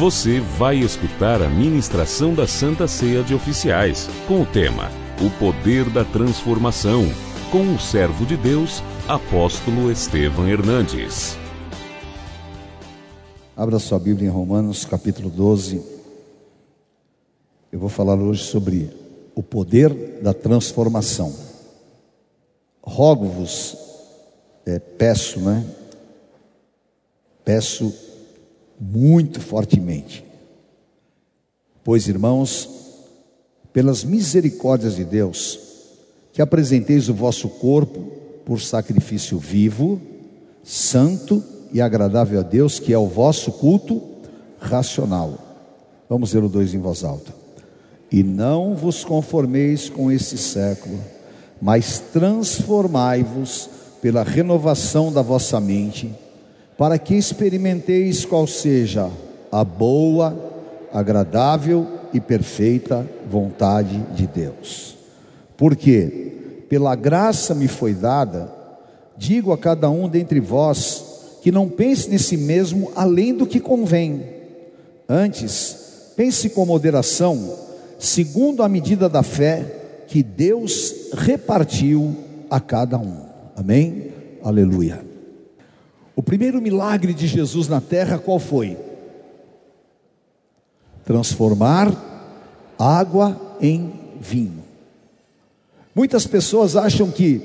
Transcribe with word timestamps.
Você 0.00 0.40
vai 0.40 0.78
escutar 0.78 1.42
a 1.42 1.48
ministração 1.50 2.32
da 2.32 2.46
Santa 2.46 2.88
Ceia 2.88 3.22
de 3.22 3.34
Oficiais, 3.34 4.08
com 4.26 4.40
o 4.40 4.46
tema 4.46 4.90
O 5.20 5.28
Poder 5.38 5.90
da 5.90 6.06
Transformação, 6.06 7.02
com 7.52 7.74
o 7.74 7.78
servo 7.78 8.24
de 8.24 8.34
Deus, 8.34 8.82
apóstolo 9.06 9.92
Estevam 9.92 10.48
Hernandes. 10.48 11.36
Abra 13.54 13.78
sua 13.78 13.98
Bíblia 13.98 14.26
em 14.26 14.32
Romanos 14.32 14.86
capítulo 14.86 15.28
12. 15.28 15.84
Eu 17.70 17.78
vou 17.78 17.90
falar 17.90 18.18
hoje 18.18 18.42
sobre 18.42 18.88
o 19.34 19.42
poder 19.42 20.22
da 20.22 20.32
transformação. 20.32 21.30
Rogo-vos, 22.82 23.76
é, 24.64 24.78
peço, 24.78 25.40
né? 25.40 25.62
Peço 27.44 28.09
muito 28.80 29.40
fortemente. 29.40 30.24
Pois, 31.84 32.08
irmãos, 32.08 32.68
pelas 33.72 34.02
misericórdias 34.02 34.96
de 34.96 35.04
Deus, 35.04 35.58
que 36.32 36.40
apresenteis 36.40 37.08
o 37.08 37.14
vosso 37.14 37.48
corpo 37.48 38.12
por 38.44 38.60
sacrifício 38.60 39.38
vivo, 39.38 40.00
santo 40.64 41.42
e 41.72 41.80
agradável 41.80 42.40
a 42.40 42.42
Deus, 42.42 42.78
que 42.78 42.92
é 42.92 42.98
o 42.98 43.06
vosso 43.06 43.52
culto 43.52 44.02
racional. 44.58 45.38
Vamos 46.08 46.32
ler 46.32 46.42
o 46.42 46.48
dois 46.48 46.74
em 46.74 46.78
voz 46.78 47.04
alta. 47.04 47.34
E 48.10 48.22
não 48.22 48.74
vos 48.74 49.04
conformeis 49.04 49.88
com 49.88 50.10
este 50.10 50.36
século, 50.36 50.98
mas 51.62 52.00
transformai-vos 52.12 53.70
pela 54.02 54.24
renovação 54.24 55.12
da 55.12 55.22
vossa 55.22 55.60
mente, 55.60 56.12
para 56.80 56.98
que 56.98 57.14
experimenteis 57.14 58.24
qual 58.24 58.46
seja 58.46 59.10
a 59.52 59.62
boa, 59.62 60.34
agradável 60.90 61.86
e 62.10 62.18
perfeita 62.18 63.06
vontade 63.30 64.02
de 64.14 64.26
Deus. 64.26 64.96
Porque 65.58 66.64
pela 66.70 66.94
graça 66.94 67.54
me 67.54 67.68
foi 67.68 67.92
dada, 67.92 68.50
digo 69.14 69.52
a 69.52 69.58
cada 69.58 69.90
um 69.90 70.08
dentre 70.08 70.40
vós 70.40 71.04
que 71.42 71.52
não 71.52 71.68
pense 71.68 72.08
de 72.08 72.18
si 72.18 72.38
mesmo 72.38 72.90
além 72.96 73.34
do 73.34 73.46
que 73.46 73.60
convém. 73.60 74.24
Antes, 75.06 76.12
pense 76.16 76.48
com 76.48 76.64
moderação 76.64 77.58
segundo 77.98 78.62
a 78.62 78.68
medida 78.70 79.06
da 79.06 79.22
fé 79.22 79.66
que 80.06 80.22
Deus 80.22 81.10
repartiu 81.12 82.16
a 82.48 82.58
cada 82.58 82.96
um. 82.96 83.26
Amém? 83.54 84.12
Aleluia. 84.42 85.09
O 86.20 86.22
primeiro 86.22 86.60
milagre 86.60 87.14
de 87.14 87.26
Jesus 87.26 87.66
na 87.66 87.80
terra 87.80 88.18
qual 88.18 88.38
foi? 88.38 88.76
Transformar 91.02 91.90
água 92.78 93.56
em 93.58 93.90
vinho. 94.20 94.62
Muitas 95.94 96.26
pessoas 96.26 96.76
acham 96.76 97.10
que 97.10 97.40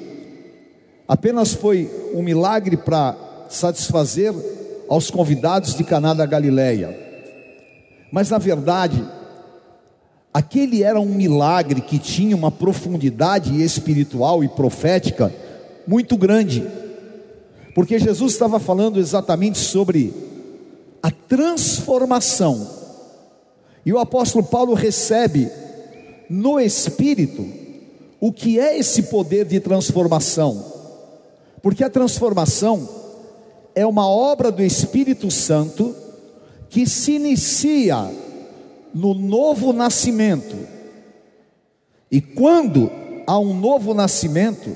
apenas 1.08 1.54
foi 1.54 1.90
um 2.14 2.22
milagre 2.22 2.76
para 2.76 3.16
satisfazer 3.48 4.34
aos 4.90 5.10
convidados 5.10 5.74
de 5.74 5.86
Caná 5.86 6.14
da 6.14 6.26
Galileia. 6.26 7.00
Mas 8.12 8.30
na 8.30 8.38
verdade, 8.38 9.02
Aquele 10.34 10.84
era 10.84 11.00
um 11.00 11.06
milagre 11.06 11.80
que 11.80 11.98
tinha 11.98 12.36
uma 12.36 12.52
profundidade 12.52 13.64
espiritual 13.64 14.44
e 14.44 14.50
profética 14.50 15.34
muito 15.88 16.18
grande, 16.18 16.68
porque 17.76 18.00
Jesus 18.00 18.32
estava 18.32 18.58
falando 18.58 19.02
exatamente 19.02 19.58
sobre 19.58 20.14
a 21.04 21.12
transformação, 21.12 22.68
e 23.86 23.92
o 23.92 24.00
apóstolo 24.00 24.46
Paulo 24.46 24.74
recebe 24.74 25.52
no 26.30 26.58
Espírito 26.58 27.46
o 28.20 28.32
que 28.32 28.58
é 28.60 28.80
esse 28.80 29.04
poder 29.04 29.46
de 29.46 29.60
transformação, 29.60 30.66
porque 31.62 31.84
a 31.84 31.90
transformação 31.90 32.88
é 33.76 33.86
uma 33.86 34.08
obra 34.08 34.50
do 34.54 34.64
Espírito 34.64 35.30
Santo 35.30 35.94
que 36.70 36.88
se 36.88 37.12
inicia 37.12 38.10
no 38.94 39.14
novo 39.14 39.74
nascimento. 39.74 40.56
E 42.10 42.22
quando 42.22 42.90
há 43.28 43.38
um 43.38 43.54
novo 43.54 43.94
nascimento, 43.94 44.74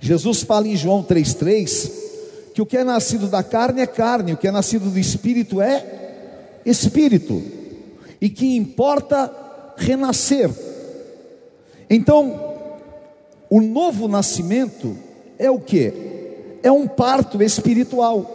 Jesus 0.00 0.42
fala 0.42 0.66
em 0.66 0.74
João 0.74 1.02
3,3 1.02 2.03
que 2.54 2.62
o 2.62 2.66
que 2.66 2.76
é 2.76 2.84
nascido 2.84 3.26
da 3.26 3.42
carne 3.42 3.80
é 3.80 3.86
carne, 3.86 4.32
o 4.32 4.36
que 4.36 4.46
é 4.46 4.52
nascido 4.52 4.88
do 4.88 4.98
espírito 4.98 5.60
é 5.60 6.60
espírito, 6.64 7.42
e 8.20 8.30
que 8.30 8.56
importa 8.56 9.28
renascer. 9.76 10.48
Então, 11.90 12.78
o 13.50 13.60
novo 13.60 14.06
nascimento 14.06 14.96
é 15.36 15.50
o 15.50 15.58
que? 15.58 15.92
É 16.62 16.70
um 16.70 16.86
parto 16.86 17.42
espiritual. 17.42 18.30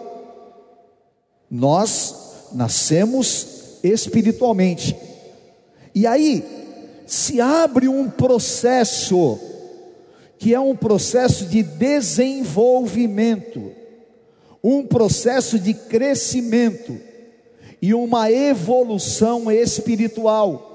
Nós 1.50 2.50
nascemos 2.54 3.80
espiritualmente. 3.82 4.98
E 5.96 6.06
aí 6.06 6.44
se 7.08 7.40
abre 7.40 7.88
um 7.88 8.10
processo 8.10 9.40
que 10.38 10.54
é 10.54 10.60
um 10.60 10.76
processo 10.76 11.46
de 11.46 11.64
desenvolvimento, 11.64 13.79
um 14.64 14.86
processo 14.86 15.58
de 15.58 15.74
crescimento 15.74 16.98
e 17.82 17.94
uma 17.94 18.32
evolução 18.32 19.50
espiritual. 19.52 20.68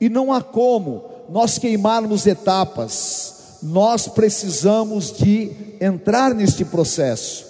E 0.00 0.08
não 0.08 0.32
há 0.32 0.42
como 0.42 1.04
nós 1.28 1.58
queimarmos 1.58 2.26
etapas. 2.26 3.58
Nós 3.62 4.08
precisamos 4.08 5.12
de 5.12 5.52
entrar 5.80 6.34
neste 6.34 6.64
processo. 6.64 7.46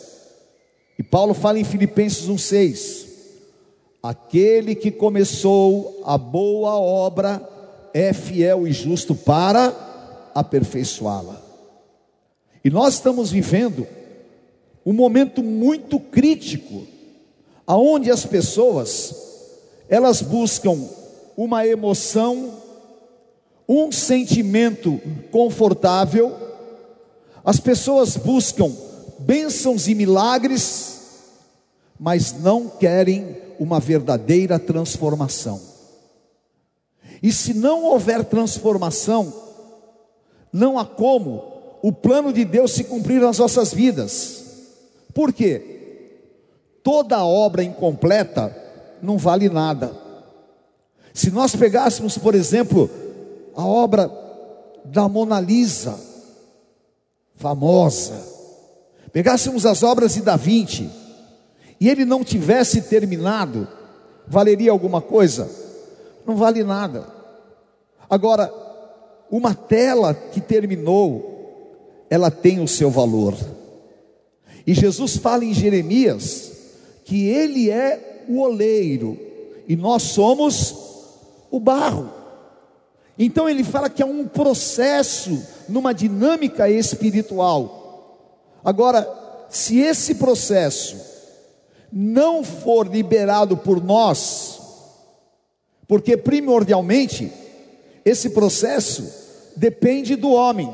E 0.99 1.03
Paulo 1.03 1.33
fala 1.33 1.59
em 1.59 1.65
Filipenses 1.65 2.29
1:6 2.29 3.09
Aquele 4.03 4.75
que 4.75 4.91
começou 4.91 6.03
a 6.05 6.17
boa 6.17 6.73
obra 6.79 7.47
é 7.93 8.13
fiel 8.13 8.67
e 8.67 8.73
justo 8.73 9.15
para 9.15 9.75
aperfeiçoá-la. 10.35 11.41
E 12.65 12.71
nós 12.71 12.95
estamos 12.95 13.31
vivendo 13.31 13.87
um 14.91 14.93
momento 14.93 15.41
muito 15.41 16.01
crítico, 16.01 16.85
aonde 17.65 18.11
as 18.11 18.27
pessoas 18.27 19.15
elas 19.89 20.21
buscam 20.21 20.77
uma 21.37 21.65
emoção, 21.65 22.55
um 23.69 23.93
sentimento 23.93 25.01
confortável, 25.31 26.37
as 27.45 27.61
pessoas 27.61 28.17
buscam 28.17 28.73
bênçãos 29.21 29.87
e 29.87 29.95
milagres, 29.95 30.99
mas 31.97 32.33
não 32.41 32.69
querem 32.69 33.37
uma 33.61 33.79
verdadeira 33.79 34.59
transformação. 34.59 35.61
E 37.23 37.31
se 37.31 37.55
não 37.55 37.85
houver 37.85 38.25
transformação, 38.25 39.33
não 40.53 40.77
há 40.77 40.85
como 40.85 41.45
o 41.81 41.93
plano 41.93 42.33
de 42.33 42.45
Deus 42.45 42.73
se 42.73 42.83
cumprir 42.83 43.21
nas 43.21 43.39
nossas 43.39 43.73
vidas. 43.73 44.50
Por 45.13 45.33
quê? 45.33 45.79
Toda 46.83 47.25
obra 47.25 47.63
incompleta 47.63 48.57
não 49.03 49.19
vale 49.19 49.49
nada. 49.49 49.93
Se 51.13 51.31
nós 51.31 51.55
pegássemos, 51.55 52.17
por 52.17 52.35
exemplo, 52.35 52.89
a 53.55 53.65
obra 53.65 54.11
da 54.85 55.09
Mona 55.09 55.41
Lisa, 55.41 55.99
famosa, 57.35 58.15
pegássemos 59.13 59.67
as 59.67 59.83
obras 59.83 60.15
de 60.15 60.23
Da 60.23 60.37
Vinci, 60.37 60.89
e 61.81 61.89
ele 61.89 62.05
não 62.05 62.23
tivesse 62.23 62.83
terminado, 62.83 63.67
valeria 64.27 64.71
alguma 64.71 65.01
coisa? 65.01 65.51
Não 66.27 66.37
vale 66.37 66.63
nada. 66.63 67.07
Agora, 68.09 68.53
uma 69.31 69.55
tela 69.55 70.13
que 70.13 70.41
terminou, 70.41 72.07
ela 72.11 72.31
tem 72.31 72.61
o 72.61 72.69
seu 72.69 72.91
valor. 72.91 73.35
E 74.71 74.75
Jesus 74.75 75.17
fala 75.17 75.45
em 75.45 75.53
Jeremias 75.53 76.53
que 77.05 77.27
ele 77.27 77.69
é 77.73 78.23
o 78.29 78.39
oleiro 78.39 79.19
e 79.67 79.75
nós 79.75 80.05
somos 80.05 80.77
o 81.51 81.59
barro. 81.59 82.09
Então 83.19 83.49
ele 83.49 83.65
fala 83.65 83.91
que 83.91 84.01
é 84.01 84.07
um 84.07 84.29
processo 84.29 85.45
numa 85.69 85.93
dinâmica 85.93 86.71
espiritual. 86.71 88.31
Agora, 88.65 89.13
se 89.49 89.81
esse 89.81 90.15
processo 90.15 90.97
não 91.93 92.45
for 92.45 92.87
liberado 92.87 93.57
por 93.57 93.83
nós, 93.83 94.61
porque 95.89 96.17
primordialmente 96.17 97.33
esse 98.05 98.31
processo 98.31 99.53
depende 99.57 100.15
do 100.15 100.31
homem. 100.31 100.73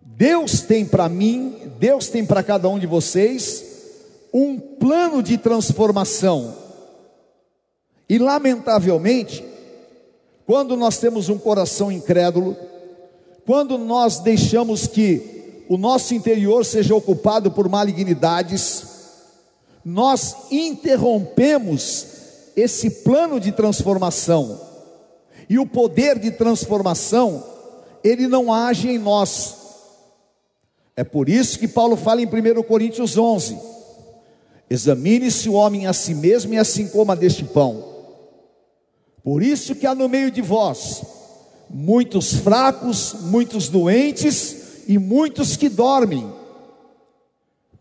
Deus 0.00 0.62
tem 0.62 0.84
para 0.84 1.08
mim, 1.08 1.72
Deus 1.78 2.08
tem 2.08 2.24
para 2.24 2.42
cada 2.42 2.68
um 2.68 2.78
de 2.78 2.86
vocês 2.86 3.64
um 4.32 4.58
plano 4.58 5.22
de 5.22 5.36
transformação. 5.36 6.54
E 8.08 8.18
lamentavelmente, 8.18 9.44
quando 10.46 10.76
nós 10.76 10.98
temos 10.98 11.28
um 11.28 11.38
coração 11.38 11.92
incrédulo, 11.92 12.56
quando 13.46 13.78
nós 13.78 14.18
deixamos 14.18 14.86
que 14.86 15.64
o 15.68 15.76
nosso 15.76 16.14
interior 16.14 16.64
seja 16.64 16.94
ocupado 16.94 17.50
por 17.50 17.68
malignidades, 17.68 18.84
nós 19.84 20.34
interrompemos 20.50 22.06
esse 22.56 22.90
plano 22.90 23.38
de 23.38 23.52
transformação. 23.52 24.60
E 25.48 25.58
o 25.58 25.66
poder 25.66 26.18
de 26.18 26.30
transformação, 26.30 27.44
ele 28.02 28.26
não 28.26 28.52
age 28.52 28.88
em 28.88 28.98
nós. 28.98 29.59
É 31.00 31.04
por 31.04 31.30
isso 31.30 31.58
que 31.58 31.66
Paulo 31.66 31.96
fala 31.96 32.20
em 32.20 32.26
1 32.26 32.62
Coríntios 32.62 33.16
11: 33.16 33.58
Examine-se 34.68 35.48
o 35.48 35.54
homem 35.54 35.86
a 35.86 35.94
si 35.94 36.14
mesmo 36.14 36.52
e 36.52 36.58
assim 36.58 36.88
coma 36.88 37.16
deste 37.16 37.42
pão. 37.42 37.82
Por 39.24 39.42
isso 39.42 39.74
que 39.74 39.86
há 39.86 39.94
no 39.94 40.10
meio 40.10 40.30
de 40.30 40.42
vós 40.42 41.02
muitos 41.70 42.34
fracos, 42.34 43.14
muitos 43.22 43.70
doentes 43.70 44.82
e 44.86 44.98
muitos 44.98 45.56
que 45.56 45.70
dormem. 45.70 46.30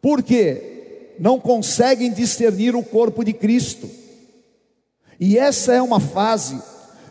Porque 0.02 1.16
não 1.20 1.42
conseguem 1.42 2.14
discernir 2.14 2.74
o 2.74 2.82
corpo 2.82 3.26
de 3.26 3.34
Cristo. 3.34 3.90
E 5.20 5.38
essa 5.38 5.74
é 5.74 5.82
uma 5.82 6.00
fase 6.00 6.58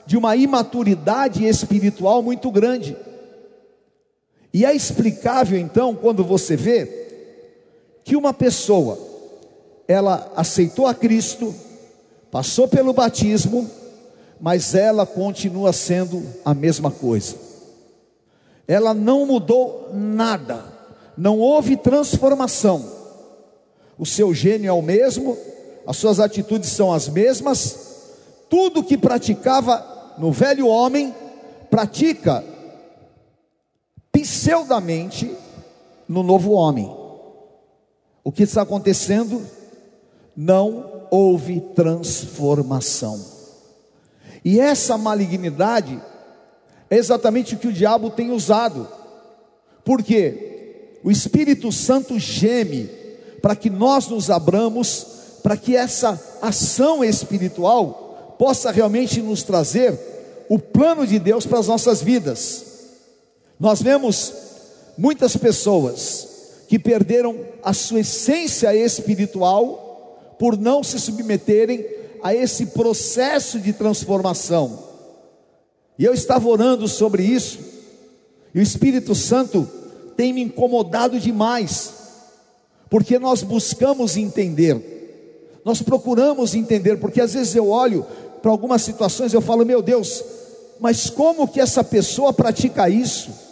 de 0.07 0.17
uma 0.17 0.35
imaturidade 0.35 1.47
espiritual 1.47 2.23
muito 2.23 2.51
grande. 2.51 2.97
E 4.53 4.65
é 4.65 4.75
explicável 4.75 5.59
então 5.59 5.95
quando 5.95 6.25
você 6.25 6.57
vê 6.57 7.07
que 8.05 8.17
uma 8.17 8.33
pessoa 8.33 8.99
ela 9.87 10.33
aceitou 10.37 10.87
a 10.87 10.95
Cristo, 10.95 11.55
passou 12.31 12.69
pelo 12.69 12.93
batismo, 12.93 13.69
mas 14.41 14.75
ela 14.75 15.07
continua 15.07 15.73
sendo 15.73 16.23
a 16.45 16.55
mesma 16.55 16.91
coisa. 16.91 17.37
Ela 18.67 18.93
não 18.93 19.27
mudou 19.27 19.91
nada, 19.95 20.65
não 21.17 21.39
houve 21.39 21.77
transformação. 21.77 22.85
O 23.99 24.07
seu 24.07 24.33
gênio 24.33 24.69
é 24.69 24.73
o 24.73 24.83
mesmo, 24.83 25.37
as 25.87 25.97
suas 25.97 26.21
atitudes 26.21 26.69
são 26.69 26.93
as 26.93 27.09
mesmas, 27.09 27.89
tudo 28.49 28.85
que 28.85 28.97
praticava 28.97 30.15
no 30.19 30.31
velho 30.31 30.67
homem, 30.67 31.15
pratica 31.71 32.45
pseudamente 34.23 35.35
no 36.09 36.23
novo 36.23 36.53
homem. 36.53 36.91
O 38.25 38.33
que 38.33 38.43
está 38.43 38.63
acontecendo? 38.63 39.43
Não 40.37 41.07
houve 41.11 41.61
transformação. 41.75 43.19
E 44.45 44.61
essa 44.61 44.97
malignidade 44.97 46.01
é 46.91 46.97
exatamente 46.97 47.55
o 47.55 47.59
que 47.59 47.69
o 47.69 47.73
diabo 47.73 48.11
tem 48.11 48.31
usado. 48.31 48.89
Porque 49.85 50.99
o 51.03 51.11
Espírito 51.11 51.71
Santo 51.73 52.19
geme 52.19 52.91
para 53.41 53.57
que 53.57 53.71
nós 53.71 54.09
nos 54.09 54.31
abramos, 54.31 55.07
para 55.43 55.57
que 55.57 55.77
essa 55.77 56.21
ação 56.43 57.05
espiritual 57.05 58.37
possa 58.39 58.71
realmente 58.71 59.21
nos 59.21 59.43
trazer 59.43 59.99
o 60.49 60.59
plano 60.59 61.07
de 61.07 61.19
Deus 61.19 61.47
para 61.47 61.59
as 61.59 61.67
nossas 61.67 62.03
vidas. 62.03 62.68
Nós 63.59 63.83
vemos 63.83 64.33
muitas 64.97 65.37
pessoas 65.37 66.29
que 66.69 66.79
perderam 66.79 67.37
a 67.63 67.73
sua 67.73 68.01
essência 68.01 68.75
espiritual 68.75 70.37
por 70.39 70.57
não 70.57 70.85
se 70.85 71.01
submeterem 71.01 71.85
a 72.23 72.35
esse 72.35 72.67
processo 72.67 73.59
de 73.59 73.73
transformação. 73.73 74.87
E 75.99 76.05
eu 76.05 76.15
estava 76.15 76.49
orando 76.49 76.87
sobre 76.87 77.25
isso, 77.25 77.59
e 78.55 78.61
o 78.61 78.63
Espírito 78.63 79.15
Santo 79.15 79.69
tem 80.17 80.33
me 80.33 80.43
incomodado 80.43 81.19
demais, 81.19 81.93
porque 82.89 83.19
nós 83.19 83.43
buscamos 83.43 84.17
entender, 84.17 85.61
nós 85.65 85.83
procuramos 85.83 86.55
entender, 86.55 86.99
porque 86.99 87.21
às 87.21 87.35
vezes 87.35 87.55
eu 87.55 87.69
olho 87.69 88.07
para 88.41 88.51
algumas 88.51 88.83
situações 88.83 89.35
eu 89.35 89.41
falo, 89.41 89.65
meu 89.65 89.83
Deus, 89.83 90.25
mas 90.79 91.11
como 91.11 91.49
que 91.49 91.61
essa 91.61 91.83
pessoa 91.83 92.33
pratica 92.33 92.89
isso? 92.89 93.48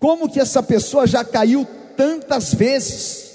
Como 0.00 0.28
que 0.28 0.40
essa 0.40 0.62
pessoa 0.62 1.06
já 1.06 1.22
caiu 1.22 1.66
tantas 1.96 2.54
vezes? 2.54 3.30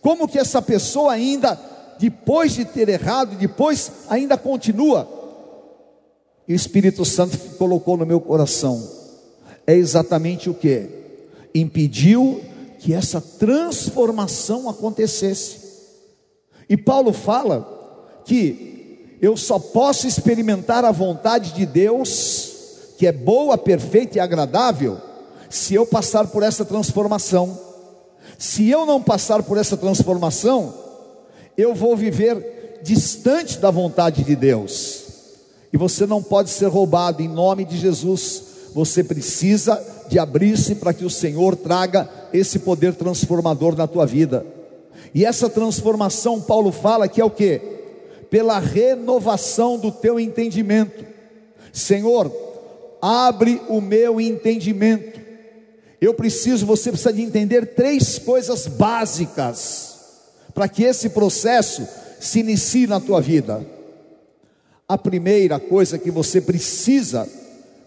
Como 0.00 0.26
que 0.26 0.38
essa 0.38 0.60
pessoa 0.62 1.12
ainda 1.12 1.68
depois 1.98 2.52
de 2.52 2.64
ter 2.64 2.88
errado, 2.88 3.36
depois 3.36 3.90
ainda 4.08 4.38
continua. 4.38 5.06
E 6.46 6.52
o 6.52 6.56
Espírito 6.56 7.04
Santo 7.04 7.36
colocou 7.58 7.96
no 7.96 8.06
meu 8.06 8.20
coração. 8.20 8.82
É 9.66 9.74
exatamente 9.74 10.48
o 10.48 10.54
que? 10.54 10.88
Impediu 11.54 12.40
que 12.78 12.94
essa 12.94 13.20
transformação 13.20 14.68
acontecesse. 14.68 15.68
E 16.68 16.76
Paulo 16.76 17.12
fala 17.12 18.22
que 18.24 19.18
eu 19.20 19.36
só 19.36 19.58
posso 19.58 20.06
experimentar 20.06 20.84
a 20.84 20.92
vontade 20.92 21.52
de 21.52 21.66
Deus, 21.66 22.54
que 22.96 23.06
é 23.06 23.12
boa, 23.12 23.58
perfeita 23.58 24.18
e 24.18 24.20
agradável, 24.20 24.98
se 25.48 25.74
eu 25.74 25.86
passar 25.86 26.26
por 26.26 26.42
essa 26.42 26.64
transformação. 26.64 27.58
Se 28.38 28.68
eu 28.68 28.86
não 28.86 29.02
passar 29.02 29.42
por 29.42 29.58
essa 29.58 29.76
transformação, 29.76 30.72
eu 31.56 31.74
vou 31.74 31.96
viver 31.96 32.80
distante 32.82 33.58
da 33.58 33.70
vontade 33.70 34.22
de 34.22 34.36
Deus. 34.36 35.06
E 35.72 35.76
você 35.76 36.06
não 36.06 36.22
pode 36.22 36.50
ser 36.50 36.66
roubado 36.66 37.22
em 37.22 37.28
nome 37.28 37.64
de 37.64 37.76
Jesus. 37.76 38.42
Você 38.74 39.02
precisa 39.02 39.82
de 40.08 40.18
abrir-se 40.18 40.76
para 40.76 40.94
que 40.94 41.04
o 41.04 41.10
Senhor 41.10 41.56
traga 41.56 42.08
esse 42.32 42.60
poder 42.60 42.94
transformador 42.94 43.76
na 43.76 43.86
tua 43.86 44.06
vida. 44.06 44.46
E 45.14 45.24
essa 45.24 45.48
transformação, 45.48 46.40
Paulo 46.40 46.70
fala 46.70 47.08
que 47.08 47.20
é 47.20 47.24
o 47.24 47.30
que? 47.30 47.60
Pela 48.30 48.58
renovação 48.58 49.78
do 49.78 49.90
teu 49.90 50.20
entendimento. 50.20 51.04
Senhor, 51.72 52.30
abre 53.00 53.60
o 53.68 53.80
meu 53.80 54.20
entendimento. 54.20 55.17
Eu 56.00 56.14
preciso, 56.14 56.64
você 56.64 56.90
precisa 56.90 57.12
de 57.12 57.22
entender 57.22 57.74
três 57.74 58.18
coisas 58.18 58.66
básicas 58.66 59.98
para 60.54 60.68
que 60.68 60.84
esse 60.84 61.10
processo 61.10 61.86
se 62.20 62.40
inicie 62.40 62.86
na 62.86 63.00
tua 63.00 63.20
vida. 63.20 63.66
A 64.88 64.96
primeira 64.96 65.58
coisa 65.58 65.98
que 65.98 66.10
você 66.10 66.40
precisa 66.40 67.28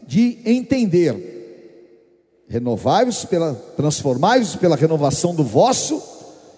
de 0.06 0.40
entender, 0.46 2.44
renovai-vos 2.48 3.26
pela, 3.26 3.56
transformai-vos 3.76 4.56
pela 4.56 4.76
renovação 4.76 5.34
do 5.34 5.44
vosso 5.44 6.02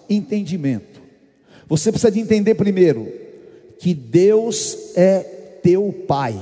entendimento. 0.08 1.00
Você 1.68 1.90
precisa 1.90 2.10
de 2.10 2.20
entender 2.20 2.56
primeiro 2.56 3.10
que 3.78 3.94
Deus 3.94 4.96
é 4.96 5.20
teu 5.62 5.92
Pai, 6.06 6.38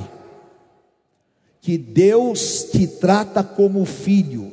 que 1.60 1.78
Deus 1.78 2.68
te 2.72 2.86
trata 2.86 3.42
como 3.42 3.84
filho, 3.84 4.52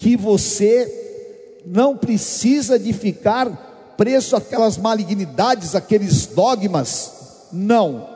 que 0.00 0.16
você 0.16 1.60
não 1.66 1.94
precisa 1.94 2.78
de 2.78 2.90
ficar 2.90 3.94
preso 3.98 4.34
àquelas 4.34 4.78
malignidades, 4.78 5.74
aqueles 5.74 6.24
dogmas. 6.24 7.12
Não. 7.52 8.08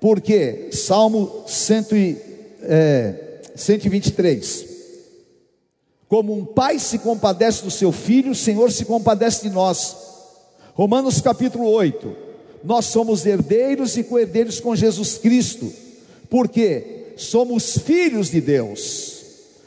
Porque 0.00 0.68
Salmo 0.70 1.42
100, 1.48 2.16
é, 2.62 3.40
123. 3.56 4.66
Como 6.08 6.32
um 6.32 6.44
pai 6.44 6.78
se 6.78 7.00
compadece 7.00 7.64
do 7.64 7.72
seu 7.72 7.90
filho, 7.90 8.30
o 8.30 8.36
Senhor 8.36 8.70
se 8.70 8.84
compadece 8.84 9.48
de 9.48 9.50
nós. 9.50 9.96
Romanos 10.74 11.20
capítulo 11.20 11.68
8. 11.70 12.16
Nós 12.62 12.86
somos 12.86 13.26
herdeiros 13.26 13.96
e 13.96 14.04
co-herdeiros 14.04 14.60
com 14.60 14.76
Jesus 14.76 15.18
Cristo. 15.18 15.72
Porque 16.30 17.14
somos 17.16 17.78
filhos 17.78 18.30
de 18.30 18.40
Deus. 18.40 19.13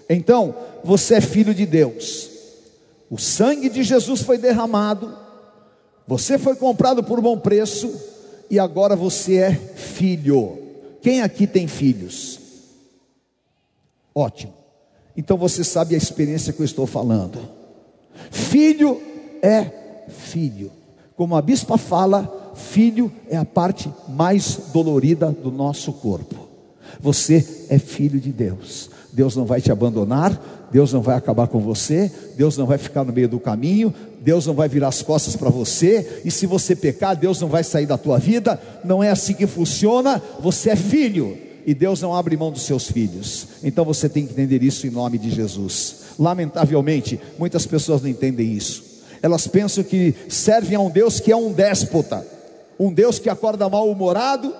Então, 0.09 0.55
você 0.83 1.15
é 1.15 1.21
filho 1.21 1.53
de 1.53 1.65
Deus. 1.65 2.29
O 3.09 3.17
sangue 3.17 3.69
de 3.69 3.83
Jesus 3.83 4.21
foi 4.21 4.37
derramado, 4.37 5.15
você 6.07 6.37
foi 6.37 6.55
comprado 6.55 7.03
por 7.03 7.21
bom 7.21 7.37
preço 7.37 7.93
e 8.49 8.59
agora 8.59 8.95
você 8.95 9.37
é 9.37 9.53
filho. 9.53 10.57
Quem 11.01 11.21
aqui 11.21 11.45
tem 11.45 11.67
filhos? 11.67 12.39
Ótimo. 14.15 14.53
Então 15.15 15.37
você 15.37 15.63
sabe 15.63 15.95
a 15.95 15.97
experiência 15.97 16.53
que 16.53 16.61
eu 16.61 16.65
estou 16.65 16.87
falando. 16.87 17.39
Filho 18.31 19.01
é 19.41 20.05
filho. 20.09 20.71
Como 21.15 21.35
a 21.35 21.41
bispa 21.41 21.77
fala, 21.77 22.53
filho 22.55 23.11
é 23.29 23.35
a 23.35 23.45
parte 23.45 23.91
mais 24.07 24.69
dolorida 24.71 25.31
do 25.31 25.51
nosso 25.51 25.91
corpo. 25.93 26.47
Você 26.99 27.67
é 27.69 27.77
filho 27.77 28.19
de 28.19 28.31
Deus. 28.31 28.89
Deus 29.17 29.35
não 29.35 29.45
vai 29.45 29.59
te 29.59 29.71
abandonar, 29.71 30.69
Deus 30.71 30.93
não 30.93 31.01
vai 31.01 31.15
acabar 31.15 31.47
com 31.47 31.59
você, 31.59 32.11
Deus 32.35 32.55
não 32.55 32.67
vai 32.67 32.77
ficar 32.77 33.03
no 33.03 33.11
meio 33.11 33.27
do 33.27 33.39
caminho, 33.39 33.91
Deus 34.21 34.45
não 34.45 34.53
vai 34.53 34.69
virar 34.69 34.89
as 34.89 35.01
costas 35.01 35.35
para 35.35 35.49
você, 35.49 36.21
e 36.23 36.29
se 36.29 36.45
você 36.45 36.75
pecar, 36.75 37.15
Deus 37.15 37.41
não 37.41 37.47
vai 37.47 37.63
sair 37.63 37.87
da 37.87 37.97
tua 37.97 38.19
vida. 38.19 38.61
Não 38.85 39.03
é 39.03 39.09
assim 39.09 39.33
que 39.33 39.47
funciona. 39.47 40.21
Você 40.39 40.69
é 40.69 40.75
filho, 40.75 41.35
e 41.65 41.73
Deus 41.73 41.99
não 41.99 42.13
abre 42.13 42.37
mão 42.37 42.51
dos 42.51 42.61
seus 42.61 42.91
filhos. 42.91 43.47
Então 43.63 43.83
você 43.83 44.07
tem 44.07 44.23
que 44.23 44.33
entender 44.33 44.61
isso 44.61 44.85
em 44.85 44.91
nome 44.91 45.17
de 45.17 45.31
Jesus. 45.31 45.95
Lamentavelmente, 46.19 47.19
muitas 47.39 47.65
pessoas 47.65 48.03
não 48.03 48.09
entendem 48.09 48.53
isso. 48.53 48.83
Elas 49.19 49.47
pensam 49.47 49.83
que 49.83 50.13
servem 50.29 50.77
a 50.77 50.79
um 50.79 50.91
Deus 50.91 51.19
que 51.19 51.31
é 51.31 51.35
um 51.35 51.51
déspota, 51.51 52.23
um 52.79 52.93
Deus 52.93 53.17
que 53.17 53.31
acorda 53.31 53.67
mal-humorado 53.67 54.53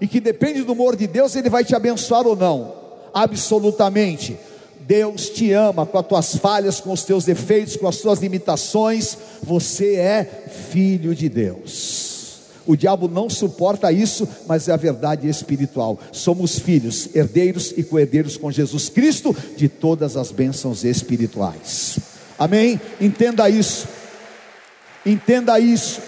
e 0.00 0.08
que 0.08 0.18
depende 0.18 0.62
do 0.62 0.72
humor 0.72 0.96
de 0.96 1.06
Deus, 1.06 1.36
ele 1.36 1.50
vai 1.50 1.62
te 1.62 1.74
abençoar 1.74 2.26
ou 2.26 2.34
não. 2.34 2.87
Absolutamente. 3.12 4.38
Deus 4.80 5.28
te 5.28 5.52
ama 5.52 5.84
com 5.84 5.98
as 5.98 6.06
tuas 6.06 6.36
falhas, 6.36 6.80
com 6.80 6.92
os 6.92 7.02
teus 7.02 7.24
defeitos, 7.24 7.76
com 7.76 7.86
as 7.86 7.98
tuas 7.98 8.20
limitações. 8.20 9.18
Você 9.42 9.96
é 9.96 10.24
filho 10.70 11.14
de 11.14 11.28
Deus. 11.28 12.08
O 12.66 12.76
diabo 12.76 13.08
não 13.08 13.30
suporta 13.30 13.90
isso, 13.90 14.28
mas 14.46 14.68
é 14.68 14.72
a 14.72 14.76
verdade 14.76 15.28
espiritual. 15.28 15.98
Somos 16.12 16.58
filhos, 16.58 17.08
herdeiros 17.14 17.72
e 17.76 17.82
co-herdeiros 17.82 18.36
com 18.36 18.50
Jesus 18.50 18.88
Cristo 18.88 19.34
de 19.56 19.68
todas 19.68 20.16
as 20.16 20.30
bênçãos 20.30 20.84
espirituais. 20.84 21.98
Amém? 22.38 22.80
Entenda 23.00 23.48
isso. 23.48 23.88
Entenda 25.04 25.58
isso. 25.58 26.00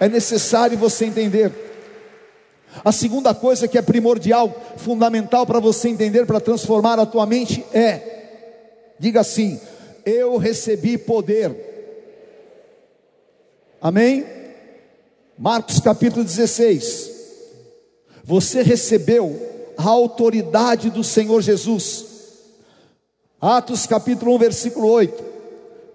É 0.00 0.08
necessário 0.08 0.76
você 0.76 1.04
entender. 1.04 1.69
A 2.84 2.92
segunda 2.92 3.34
coisa 3.34 3.68
que 3.68 3.76
é 3.76 3.82
primordial, 3.82 4.54
fundamental 4.76 5.46
para 5.46 5.60
você 5.60 5.88
entender, 5.88 6.26
para 6.26 6.40
transformar 6.40 6.98
a 6.98 7.06
tua 7.06 7.26
mente 7.26 7.64
é: 7.72 8.94
diga 8.98 9.20
assim, 9.20 9.60
eu 10.04 10.36
recebi 10.36 10.96
poder. 10.96 11.68
Amém? 13.80 14.24
Marcos 15.38 15.80
capítulo 15.80 16.24
16. 16.24 17.10
Você 18.24 18.62
recebeu 18.62 19.74
a 19.76 19.88
autoridade 19.88 20.90
do 20.90 21.02
Senhor 21.02 21.40
Jesus. 21.40 22.06
Atos 23.40 23.86
capítulo 23.86 24.34
1, 24.34 24.38
versículo 24.38 24.88
8. 24.88 25.24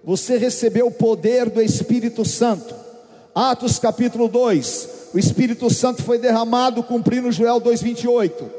Você 0.04 0.36
recebeu 0.36 0.86
o 0.86 0.92
poder 0.92 1.48
do 1.48 1.62
Espírito 1.62 2.24
Santo. 2.24 2.74
Atos 3.34 3.78
capítulo 3.78 4.28
2 4.28 4.95
o 5.12 5.18
Espírito 5.18 5.68
Santo 5.70 6.02
foi 6.02 6.18
derramado 6.18 6.82
cumprindo 6.82 7.32
Joel 7.32 7.60
2:28. 7.60 8.50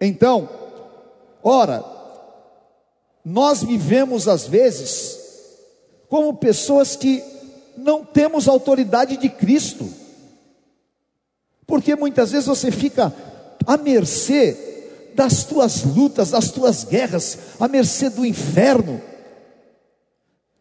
Então, 0.00 0.48
ora, 1.42 1.84
nós 3.24 3.62
vivemos 3.62 4.28
às 4.28 4.46
vezes 4.46 5.18
como 6.08 6.34
pessoas 6.34 6.96
que 6.96 7.22
não 7.76 8.04
temos 8.04 8.48
autoridade 8.48 9.16
de 9.16 9.28
Cristo. 9.28 9.88
Porque 11.66 11.94
muitas 11.94 12.32
vezes 12.32 12.46
você 12.46 12.70
fica 12.70 13.14
à 13.66 13.76
mercê 13.76 14.56
das 15.14 15.44
tuas 15.44 15.84
lutas, 15.84 16.30
das 16.30 16.50
tuas 16.50 16.84
guerras, 16.84 17.38
à 17.58 17.68
mercê 17.68 18.10
do 18.10 18.24
inferno. 18.24 19.00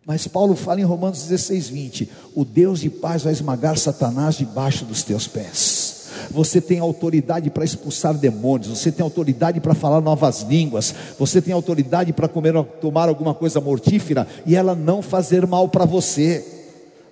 Mas 0.10 0.28
Paulo 0.28 0.56
fala 0.56 0.82
em 0.82 0.84
Romanos 0.84 1.22
16, 1.28 1.70
20: 1.70 2.10
O 2.34 2.44
Deus 2.44 2.80
de 2.80 2.90
paz 2.90 3.22
vai 3.22 3.32
esmagar 3.32 3.78
Satanás 3.78 4.34
debaixo 4.34 4.84
dos 4.84 5.04
teus 5.04 5.28
pés. 5.28 6.10
Você 6.32 6.60
tem 6.60 6.80
autoridade 6.80 7.52
para 7.52 7.64
expulsar 7.64 8.16
demônios, 8.16 8.70
você 8.70 8.92
tem 8.92 9.04
autoridade 9.04 9.60
para 9.60 9.76
falar 9.76 10.02
novas 10.02 10.42
línguas, 10.42 10.96
você 11.20 11.40
tem 11.40 11.54
autoridade 11.54 12.12
para 12.12 12.28
comer, 12.28 12.56
tomar 12.82 13.08
alguma 13.08 13.36
coisa 13.36 13.62
mortífera 13.62 14.26
e 14.48 14.56
ela 14.56 14.74
não 14.74 15.04
fazer 15.04 15.46
mal 15.46 15.70
para 15.70 15.86
você. 15.86 16.44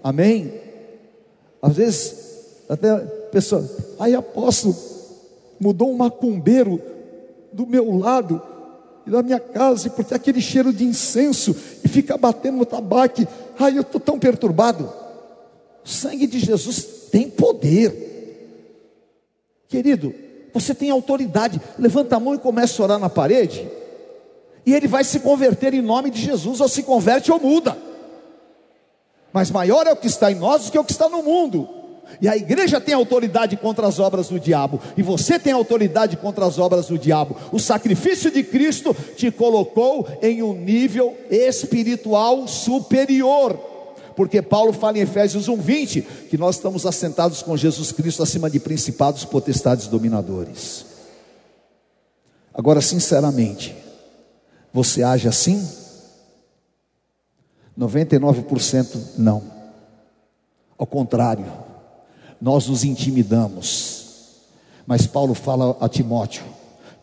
Amém? 0.04 0.52
Às 1.62 1.76
vezes, 1.76 2.16
até 2.68 2.90
a 2.90 3.00
pessoa, 3.32 3.64
aí 4.00 4.16
apóstolo, 4.16 4.76
mudou 5.60 5.92
um 5.92 5.98
macumbeiro 5.98 6.82
do 7.54 7.68
meu 7.68 7.96
lado, 7.96 8.42
e 9.08 9.10
na 9.10 9.24
minha 9.24 9.40
casa, 9.40 9.88
e 9.88 9.90
por 9.90 10.04
ter 10.04 10.16
aquele 10.16 10.42
cheiro 10.42 10.74
de 10.74 10.84
incenso, 10.84 11.56
e 11.82 11.88
fica 11.88 12.18
batendo 12.18 12.58
no 12.58 12.66
tabaco, 12.66 13.26
ai 13.58 13.78
eu 13.78 13.82
estou 13.82 14.02
tão 14.02 14.20
perturbado. 14.20 14.92
O 15.84 15.88
sangue 15.88 16.28
de 16.28 16.38
Jesus 16.38 16.84
tem 17.10 17.30
poder. 17.30 18.06
Querido, 19.70 20.14
você 20.54 20.76
tem 20.76 20.90
autoridade. 20.90 21.62
Levanta 21.80 22.18
a 22.18 22.20
mão 22.20 22.36
e 22.36 22.40
começa 22.40 22.82
a 22.82 22.84
orar 22.84 23.00
na 23.00 23.10
parede. 23.10 23.66
E 24.66 24.74
ele 24.74 24.88
vai 24.88 25.06
se 25.06 25.22
converter 25.22 25.74
em 25.74 25.82
nome 25.82 26.10
de 26.10 26.22
Jesus, 26.22 26.60
ou 26.60 26.68
se 26.68 26.84
converte 26.84 27.32
ou 27.32 27.40
muda. 27.40 27.78
Mas 29.32 29.50
maior 29.50 29.88
é 29.88 29.94
o 29.94 29.98
que 29.98 30.08
está 30.08 30.30
em 30.30 30.36
nós 30.36 30.66
do 30.66 30.72
que 30.72 30.80
o 30.80 30.84
que 30.84 30.92
está 30.92 31.08
no 31.08 31.24
mundo. 31.24 31.70
E 32.22 32.28
a 32.28 32.36
igreja 32.36 32.80
tem 32.82 32.94
autoridade 32.94 33.58
contra 33.58 33.88
as 33.88 34.00
obras 34.00 34.30
do 34.30 34.40
diabo, 34.40 34.80
e 34.96 35.02
você 35.02 35.38
tem 35.38 35.54
autoridade 35.54 36.18
contra 36.18 36.46
as 36.46 36.58
obras 36.58 36.88
do 36.88 36.98
diabo. 36.98 37.36
O 37.52 37.60
sacrifício 37.60 38.32
de 38.32 38.44
Cristo 38.44 38.96
te 39.16 39.32
colocou 39.32 40.08
em 40.22 40.42
um 40.42 40.54
nível 40.54 41.16
espiritual 41.30 42.48
superior. 42.48 43.58
Porque 44.16 44.42
Paulo 44.42 44.74
fala 44.74 44.98
em 44.98 45.02
Efésios 45.02 45.48
1:20 45.48 46.02
que 46.28 46.38
nós 46.38 46.56
estamos 46.56 46.88
assentados 46.88 47.44
com 47.44 47.56
Jesus 47.56 47.92
Cristo 47.92 48.24
acima 48.24 48.50
de 48.50 48.60
principados, 48.60 49.24
potestades, 49.24 49.86
dominadores. 49.86 50.86
Agora, 52.52 52.82
sinceramente, 52.82 53.76
você 54.74 55.04
age 55.04 55.28
assim? 55.28 55.64
99% 57.78 58.98
não. 59.20 59.44
Ao 60.76 60.88
contrário, 60.88 61.46
nós 62.42 62.68
nos 62.68 62.84
intimidamos. 62.84 64.06
Mas 64.86 65.06
Paulo 65.06 65.34
fala 65.34 65.76
a 65.80 65.90
Timóteo 65.90 66.44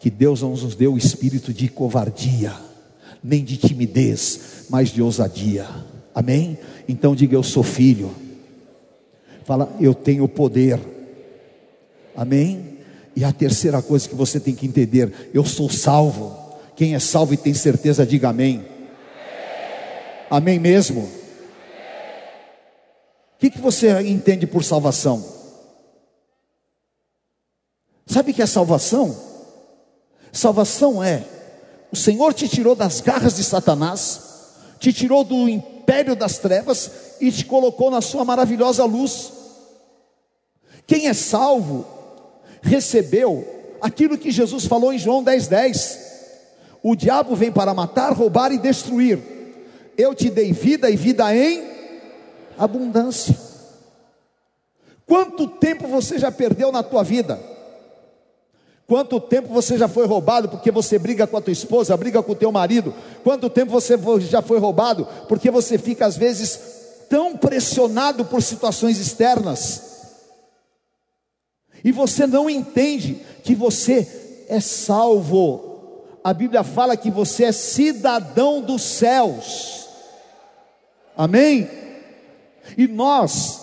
que 0.04 0.10
Deus 0.10 0.42
não 0.42 0.50
nos 0.50 0.74
deu 0.74 0.92
o 0.92 0.98
espírito 0.98 1.50
de 1.50 1.66
covardia, 1.66 2.52
nem 3.22 3.42
de 3.42 3.56
timidez, 3.56 4.66
mas 4.68 4.90
de 4.90 5.00
ousadia. 5.00 5.66
Amém? 6.14 6.58
Então 6.86 7.14
diga: 7.14 7.34
Eu 7.34 7.42
sou 7.42 7.62
filho. 7.62 8.14
Fala, 9.44 9.74
eu 9.80 9.94
tenho 9.94 10.28
poder. 10.28 10.78
Amém? 12.14 12.78
E 13.16 13.24
a 13.24 13.32
terceira 13.32 13.80
coisa 13.80 14.08
que 14.08 14.14
você 14.14 14.38
tem 14.38 14.54
que 14.54 14.66
entender: 14.66 15.30
eu 15.32 15.44
sou 15.44 15.70
salvo. 15.70 16.36
Quem 16.76 16.94
é 16.94 16.98
salvo 16.98 17.32
e 17.32 17.38
tem 17.38 17.54
certeza, 17.54 18.04
diga 18.04 18.28
amém. 18.28 18.62
Amém 20.28 20.58
mesmo? 20.58 21.08
Que, 23.38 23.50
que 23.50 23.60
você 23.60 24.00
entende 24.02 24.46
por 24.46 24.64
salvação? 24.64 25.24
Sabe 28.06 28.30
o 28.30 28.34
que 28.34 28.42
é 28.42 28.46
salvação? 28.46 29.16
Salvação 30.32 31.02
é: 31.02 31.24
o 31.90 31.96
Senhor 31.96 32.32
te 32.32 32.48
tirou 32.48 32.74
das 32.74 33.00
garras 33.00 33.36
de 33.36 33.44
Satanás, 33.44 34.20
te 34.78 34.92
tirou 34.92 35.24
do 35.24 35.48
império 35.48 36.14
das 36.14 36.38
trevas 36.38 36.90
e 37.20 37.30
te 37.30 37.44
colocou 37.44 37.90
na 37.90 38.00
sua 38.00 38.24
maravilhosa 38.24 38.84
luz. 38.84 39.32
Quem 40.86 41.08
é 41.08 41.14
salvo, 41.14 41.86
recebeu 42.62 43.76
aquilo 43.80 44.18
que 44.18 44.30
Jesus 44.30 44.66
falou 44.66 44.92
em 44.92 44.98
João 44.98 45.24
10,10: 45.24 45.48
10. 45.48 45.98
O 46.82 46.94
diabo 46.94 47.34
vem 47.34 47.50
para 47.50 47.72
matar, 47.72 48.12
roubar 48.12 48.52
e 48.52 48.58
destruir. 48.58 49.18
Eu 49.96 50.14
te 50.14 50.28
dei 50.28 50.52
vida 50.52 50.90
e 50.90 50.96
vida 50.96 51.34
em 51.34 51.73
abundância. 52.58 53.36
Quanto 55.06 55.46
tempo 55.46 55.86
você 55.86 56.18
já 56.18 56.30
perdeu 56.30 56.72
na 56.72 56.82
tua 56.82 57.02
vida? 57.02 57.38
Quanto 58.86 59.18
tempo 59.18 59.48
você 59.48 59.78
já 59.78 59.88
foi 59.88 60.06
roubado 60.06 60.48
porque 60.48 60.70
você 60.70 60.98
briga 60.98 61.26
com 61.26 61.36
a 61.36 61.40
tua 61.40 61.52
esposa, 61.52 61.96
briga 61.96 62.22
com 62.22 62.32
o 62.32 62.36
teu 62.36 62.52
marido? 62.52 62.94
Quanto 63.22 63.48
tempo 63.48 63.72
você 63.72 63.98
já 64.20 64.42
foi 64.42 64.58
roubado 64.58 65.06
porque 65.26 65.50
você 65.50 65.78
fica 65.78 66.06
às 66.06 66.16
vezes 66.16 66.60
tão 67.08 67.36
pressionado 67.36 68.24
por 68.24 68.42
situações 68.42 68.98
externas? 68.98 69.94
E 71.82 71.92
você 71.92 72.26
não 72.26 72.48
entende 72.48 73.22
que 73.42 73.54
você 73.54 74.46
é 74.48 74.60
salvo. 74.60 75.72
A 76.22 76.32
Bíblia 76.32 76.62
fala 76.62 76.96
que 76.96 77.10
você 77.10 77.44
é 77.44 77.52
cidadão 77.52 78.60
dos 78.62 78.82
céus. 78.82 79.86
Amém? 81.16 81.83
E 82.76 82.86
nós 82.86 83.60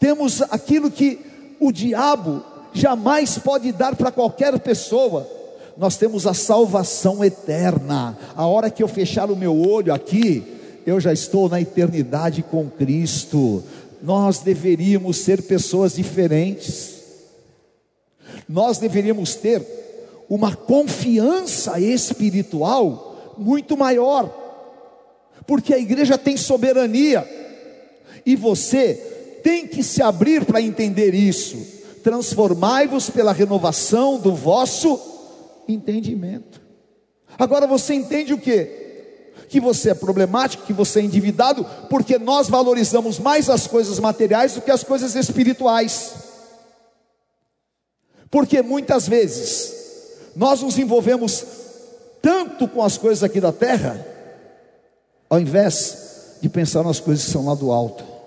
temos 0.00 0.42
aquilo 0.42 0.90
que 0.90 1.18
o 1.60 1.72
diabo 1.72 2.42
jamais 2.72 3.38
pode 3.38 3.72
dar 3.72 3.96
para 3.96 4.10
qualquer 4.10 4.58
pessoa. 4.60 5.28
Nós 5.76 5.96
temos 5.96 6.26
a 6.26 6.34
salvação 6.34 7.24
eterna. 7.24 8.18
A 8.34 8.46
hora 8.46 8.70
que 8.70 8.82
eu 8.82 8.88
fechar 8.88 9.30
o 9.30 9.36
meu 9.36 9.58
olho 9.58 9.92
aqui, 9.92 10.44
eu 10.86 11.00
já 11.00 11.12
estou 11.12 11.48
na 11.48 11.60
eternidade 11.60 12.42
com 12.42 12.68
Cristo. 12.68 13.62
Nós 14.02 14.40
deveríamos 14.40 15.18
ser 15.18 15.42
pessoas 15.42 15.94
diferentes. 15.94 16.98
Nós 18.48 18.78
deveríamos 18.78 19.34
ter 19.34 19.62
uma 20.28 20.54
confiança 20.54 21.80
espiritual 21.80 23.34
muito 23.38 23.76
maior, 23.76 24.28
porque 25.46 25.72
a 25.72 25.78
igreja 25.78 26.18
tem 26.18 26.36
soberania, 26.36 27.20
e 28.28 28.36
você 28.36 29.40
tem 29.42 29.66
que 29.66 29.82
se 29.82 30.02
abrir 30.02 30.44
para 30.44 30.60
entender 30.60 31.14
isso. 31.14 31.56
Transformai-vos 32.04 33.08
pela 33.08 33.32
renovação 33.32 34.18
do 34.18 34.34
vosso 34.34 35.00
entendimento. 35.66 36.60
Agora 37.38 37.66
você 37.66 37.94
entende 37.94 38.34
o 38.34 38.38
que? 38.38 39.32
Que 39.48 39.58
você 39.58 39.92
é 39.92 39.94
problemático, 39.94 40.66
que 40.66 40.74
você 40.74 41.00
é 41.00 41.04
endividado, 41.04 41.64
porque 41.88 42.18
nós 42.18 42.50
valorizamos 42.50 43.18
mais 43.18 43.48
as 43.48 43.66
coisas 43.66 43.98
materiais 43.98 44.52
do 44.52 44.60
que 44.60 44.70
as 44.70 44.84
coisas 44.84 45.14
espirituais. 45.14 46.12
Porque 48.30 48.60
muitas 48.60 49.08
vezes 49.08 49.72
nós 50.36 50.60
nos 50.60 50.78
envolvemos 50.78 51.46
tanto 52.20 52.68
com 52.68 52.82
as 52.82 52.98
coisas 52.98 53.24
aqui 53.24 53.40
da 53.40 53.52
terra, 53.52 54.06
ao 55.30 55.40
invés 55.40 56.36
de 56.42 56.48
pensar 56.50 56.82
nas 56.82 57.00
coisas 57.00 57.24
que 57.24 57.30
são 57.30 57.46
lá 57.46 57.54
do 57.54 57.72
alto. 57.72 58.17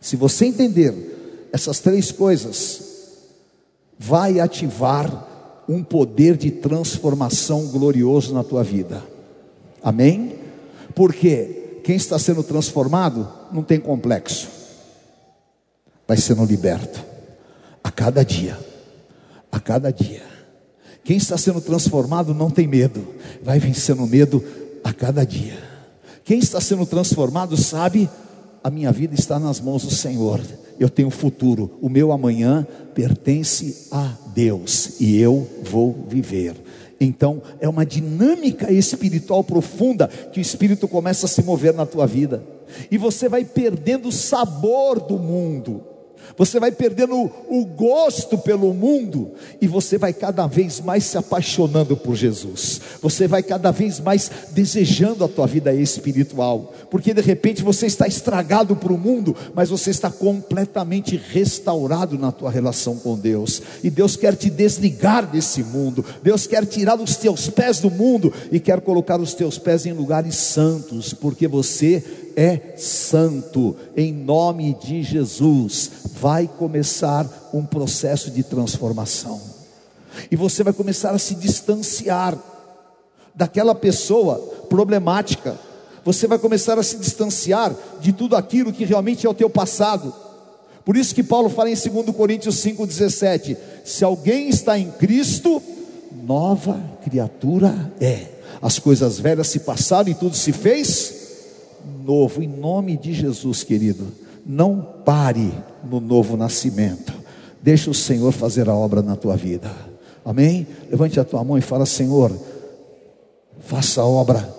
Se 0.00 0.16
você 0.16 0.46
entender 0.46 1.48
essas 1.52 1.80
três 1.80 2.10
coisas, 2.10 2.82
vai 3.98 4.40
ativar 4.40 5.28
um 5.68 5.84
poder 5.84 6.36
de 6.36 6.50
transformação 6.50 7.66
glorioso 7.66 8.32
na 8.32 8.42
tua 8.42 8.64
vida. 8.64 9.04
Amém? 9.82 10.36
Porque 10.94 11.80
quem 11.84 11.96
está 11.96 12.18
sendo 12.18 12.42
transformado 12.42 13.28
não 13.52 13.62
tem 13.62 13.78
complexo, 13.78 14.48
vai 16.06 16.16
sendo 16.16 16.44
liberto 16.44 17.04
a 17.84 17.90
cada 17.90 18.24
dia, 18.24 18.58
a 19.50 19.60
cada 19.60 19.92
dia. 19.92 20.22
Quem 21.04 21.16
está 21.16 21.36
sendo 21.38 21.60
transformado 21.60 22.34
não 22.34 22.50
tem 22.50 22.66
medo, 22.66 23.06
vai 23.42 23.58
vencendo 23.58 24.04
o 24.04 24.06
medo 24.06 24.44
a 24.82 24.92
cada 24.92 25.24
dia. 25.24 25.58
Quem 26.24 26.38
está 26.38 26.60
sendo 26.60 26.86
transformado 26.86 27.56
sabe, 27.56 28.08
a 28.62 28.70
minha 28.70 28.92
vida 28.92 29.14
está 29.14 29.38
nas 29.38 29.60
mãos 29.60 29.84
do 29.84 29.90
Senhor. 29.90 30.40
Eu 30.78 30.88
tenho 30.88 31.10
futuro, 31.10 31.78
o 31.80 31.88
meu 31.88 32.12
amanhã 32.12 32.66
pertence 32.94 33.88
a 33.90 34.14
Deus 34.34 35.00
e 35.00 35.18
eu 35.18 35.46
vou 35.62 36.06
viver. 36.08 36.54
Então, 37.00 37.42
é 37.60 37.68
uma 37.68 37.84
dinâmica 37.84 38.70
espiritual 38.72 39.42
profunda 39.42 40.08
que 40.08 40.38
o 40.38 40.42
Espírito 40.42 40.86
começa 40.86 41.26
a 41.26 41.28
se 41.28 41.42
mover 41.42 41.72
na 41.72 41.86
tua 41.86 42.06
vida, 42.06 42.42
e 42.90 42.98
você 42.98 43.28
vai 43.28 43.44
perdendo 43.44 44.08
o 44.08 44.12
sabor 44.12 45.00
do 45.00 45.18
mundo 45.18 45.82
você 46.36 46.58
vai 46.58 46.72
perdendo 46.72 47.30
o 47.48 47.64
gosto 47.64 48.38
pelo 48.38 48.72
mundo 48.72 49.32
e 49.60 49.66
você 49.66 49.98
vai 49.98 50.12
cada 50.12 50.46
vez 50.46 50.80
mais 50.80 51.04
se 51.04 51.18
apaixonando 51.18 51.96
por 51.96 52.14
Jesus. 52.14 52.80
Você 53.02 53.26
vai 53.26 53.42
cada 53.42 53.70
vez 53.70 54.00
mais 54.00 54.30
desejando 54.52 55.24
a 55.24 55.28
tua 55.28 55.46
vida 55.46 55.72
espiritual, 55.74 56.74
porque 56.90 57.12
de 57.12 57.20
repente 57.20 57.62
você 57.62 57.86
está 57.86 58.06
estragado 58.06 58.76
para 58.76 58.92
o 58.92 58.98
mundo, 58.98 59.34
mas 59.54 59.70
você 59.70 59.90
está 59.90 60.10
completamente 60.10 61.16
restaurado 61.16 62.18
na 62.18 62.32
tua 62.32 62.50
relação 62.50 62.96
com 62.96 63.16
Deus. 63.16 63.62
E 63.82 63.90
Deus 63.90 64.16
quer 64.16 64.34
te 64.36 64.50
desligar 64.50 65.26
desse 65.26 65.62
mundo. 65.62 66.04
Deus 66.22 66.46
quer 66.46 66.64
tirar 66.66 67.00
os 67.00 67.16
teus 67.16 67.48
pés 67.48 67.80
do 67.80 67.90
mundo 67.90 68.32
e 68.50 68.58
quer 68.60 68.80
colocar 68.80 69.20
os 69.20 69.34
teus 69.34 69.58
pés 69.58 69.86
em 69.86 69.92
lugares 69.92 70.36
santos, 70.36 71.12
porque 71.12 71.46
você 71.46 72.02
é 72.36 72.74
santo, 72.76 73.76
em 73.96 74.12
nome 74.12 74.74
de 74.74 75.02
Jesus, 75.02 75.90
vai 76.20 76.48
começar 76.48 77.50
um 77.52 77.64
processo 77.64 78.30
de 78.30 78.42
transformação, 78.42 79.40
e 80.30 80.36
você 80.36 80.62
vai 80.62 80.72
começar 80.72 81.10
a 81.10 81.18
se 81.18 81.34
distanciar 81.34 82.36
daquela 83.34 83.74
pessoa 83.74 84.36
problemática, 84.68 85.58
você 86.04 86.26
vai 86.26 86.38
começar 86.38 86.78
a 86.78 86.82
se 86.82 86.96
distanciar 86.96 87.74
de 88.00 88.12
tudo 88.12 88.34
aquilo 88.36 88.72
que 88.72 88.84
realmente 88.84 89.26
é 89.26 89.30
o 89.30 89.34
teu 89.34 89.50
passado. 89.50 90.12
Por 90.84 90.96
isso 90.96 91.14
que 91.14 91.22
Paulo 91.22 91.50
fala 91.50 91.70
em 91.70 91.74
2 91.74 92.16
Coríntios 92.16 92.56
5,17: 92.56 93.56
se 93.84 94.02
alguém 94.02 94.48
está 94.48 94.78
em 94.78 94.90
Cristo, 94.90 95.62
nova 96.24 96.80
criatura 97.04 97.92
é. 98.00 98.26
As 98.62 98.78
coisas 98.78 99.18
velhas 99.18 99.48
se 99.48 99.60
passaram 99.60 100.08
e 100.08 100.14
tudo 100.14 100.36
se 100.36 100.52
fez 100.52 101.19
novo, 102.10 102.42
em 102.42 102.48
nome 102.48 102.96
de 102.96 103.12
Jesus, 103.12 103.62
querido. 103.62 104.08
Não 104.44 104.84
pare 105.04 105.52
no 105.88 106.00
novo 106.00 106.36
nascimento. 106.36 107.12
Deixa 107.62 107.88
o 107.88 107.94
Senhor 107.94 108.32
fazer 108.32 108.68
a 108.68 108.74
obra 108.74 109.00
na 109.00 109.14
tua 109.14 109.36
vida. 109.36 109.70
Amém? 110.24 110.66
Levante 110.90 111.20
a 111.20 111.24
tua 111.24 111.44
mão 111.44 111.56
e 111.56 111.60
fala: 111.60 111.86
Senhor, 111.86 112.32
faça 113.60 114.00
a 114.00 114.06
obra 114.06 114.52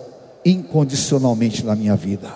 incondicionalmente 0.45 1.65
na 1.65 1.75
minha 1.75 1.95
vida. 1.95 2.33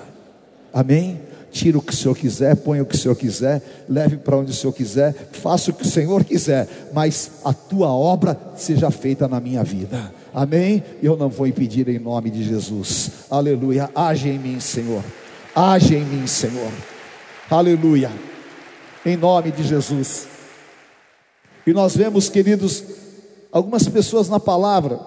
Amém? 0.73 1.21
Tira 1.49 1.77
o 1.77 1.81
que 1.81 1.93
o 1.93 1.95
Senhor 1.95 2.17
quiser, 2.17 2.57
põe 2.57 2.81
o 2.81 2.85
que 2.85 2.95
o 2.95 2.97
Senhor 2.97 3.15
quiser, 3.15 3.61
leve 3.87 4.17
para 4.17 4.35
onde 4.35 4.51
o 4.51 4.53
Senhor 4.53 4.73
quiser, 4.73 5.13
faça 5.31 5.71
o 5.71 5.73
que 5.73 5.83
o 5.83 5.89
Senhor 5.89 6.25
quiser, 6.25 6.67
mas 6.93 7.31
a 7.45 7.53
tua 7.53 7.87
obra 7.87 8.37
seja 8.57 8.91
feita 8.91 9.29
na 9.29 9.39
minha 9.39 9.63
vida. 9.63 10.11
Amém? 10.35 10.83
Eu 11.01 11.15
não 11.15 11.29
vou 11.29 11.47
impedir 11.47 11.87
em 11.87 11.97
nome 11.97 12.29
de 12.29 12.43
Jesus. 12.43 13.09
Aleluia. 13.29 13.89
Age 13.95 14.27
em 14.27 14.37
mim, 14.37 14.59
Senhor. 14.59 15.01
Age 15.55 15.95
em 15.95 16.03
mim, 16.03 16.27
Senhor. 16.27 16.73
Aleluia. 17.49 18.11
Em 19.05 19.15
nome 19.15 19.49
de 19.53 19.63
Jesus. 19.63 20.27
E 21.65 21.71
nós 21.71 21.95
vemos, 21.95 22.27
queridos, 22.27 22.83
algumas 23.49 23.87
pessoas 23.87 24.27
na 24.27 24.37
palavra 24.37 24.99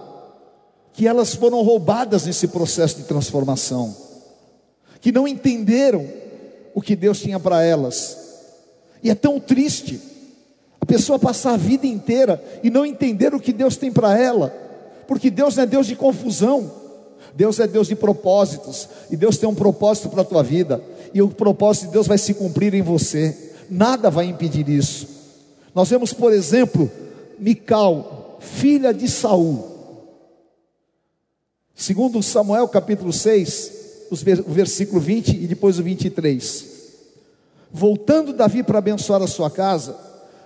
que 0.94 1.06
elas 1.06 1.34
foram 1.34 1.60
roubadas 1.60 2.24
nesse 2.24 2.48
processo 2.48 2.96
de 2.96 3.02
transformação, 3.02 3.94
que 4.98 5.12
não 5.12 5.28
entenderam 5.28 6.08
o 6.74 6.80
que 6.80 6.96
Deus 6.96 7.20
tinha 7.20 7.38
para 7.38 7.62
elas. 7.62 8.16
E 9.02 9.10
é 9.10 9.14
tão 9.14 9.38
triste 9.38 10.00
a 10.80 10.86
pessoa 10.86 11.18
passar 11.18 11.52
a 11.52 11.58
vida 11.58 11.86
inteira 11.86 12.42
e 12.62 12.70
não 12.70 12.86
entender 12.86 13.34
o 13.34 13.40
que 13.40 13.52
Deus 13.52 13.76
tem 13.76 13.92
para 13.92 14.18
ela 14.18 14.67
porque 15.08 15.30
Deus 15.30 15.56
não 15.56 15.62
é 15.62 15.66
Deus 15.66 15.86
de 15.86 15.96
confusão, 15.96 16.70
Deus 17.34 17.58
é 17.58 17.66
Deus 17.66 17.88
de 17.88 17.96
propósitos, 17.96 18.86
e 19.10 19.16
Deus 19.16 19.38
tem 19.38 19.48
um 19.48 19.54
propósito 19.54 20.10
para 20.10 20.20
a 20.20 20.24
tua 20.24 20.42
vida, 20.42 20.84
e 21.14 21.22
o 21.22 21.28
propósito 21.28 21.86
de 21.86 21.92
Deus 21.92 22.06
vai 22.06 22.18
se 22.18 22.34
cumprir 22.34 22.74
em 22.74 22.82
você, 22.82 23.54
nada 23.70 24.10
vai 24.10 24.26
impedir 24.26 24.68
isso. 24.68 25.08
Nós 25.74 25.88
vemos, 25.88 26.12
por 26.12 26.30
exemplo, 26.30 26.90
Mical, 27.38 28.36
filha 28.38 28.92
de 28.92 29.08
Saul, 29.08 29.64
segundo 31.74 32.22
Samuel 32.22 32.68
capítulo 32.68 33.12
6, 33.12 33.72
o 34.10 34.52
versículo 34.52 35.00
20 35.00 35.42
e 35.42 35.46
depois 35.46 35.78
o 35.78 35.82
23. 35.82 36.66
Voltando 37.72 38.34
Davi 38.34 38.62
para 38.62 38.78
abençoar 38.78 39.22
a 39.22 39.26
sua 39.26 39.50
casa, 39.50 39.96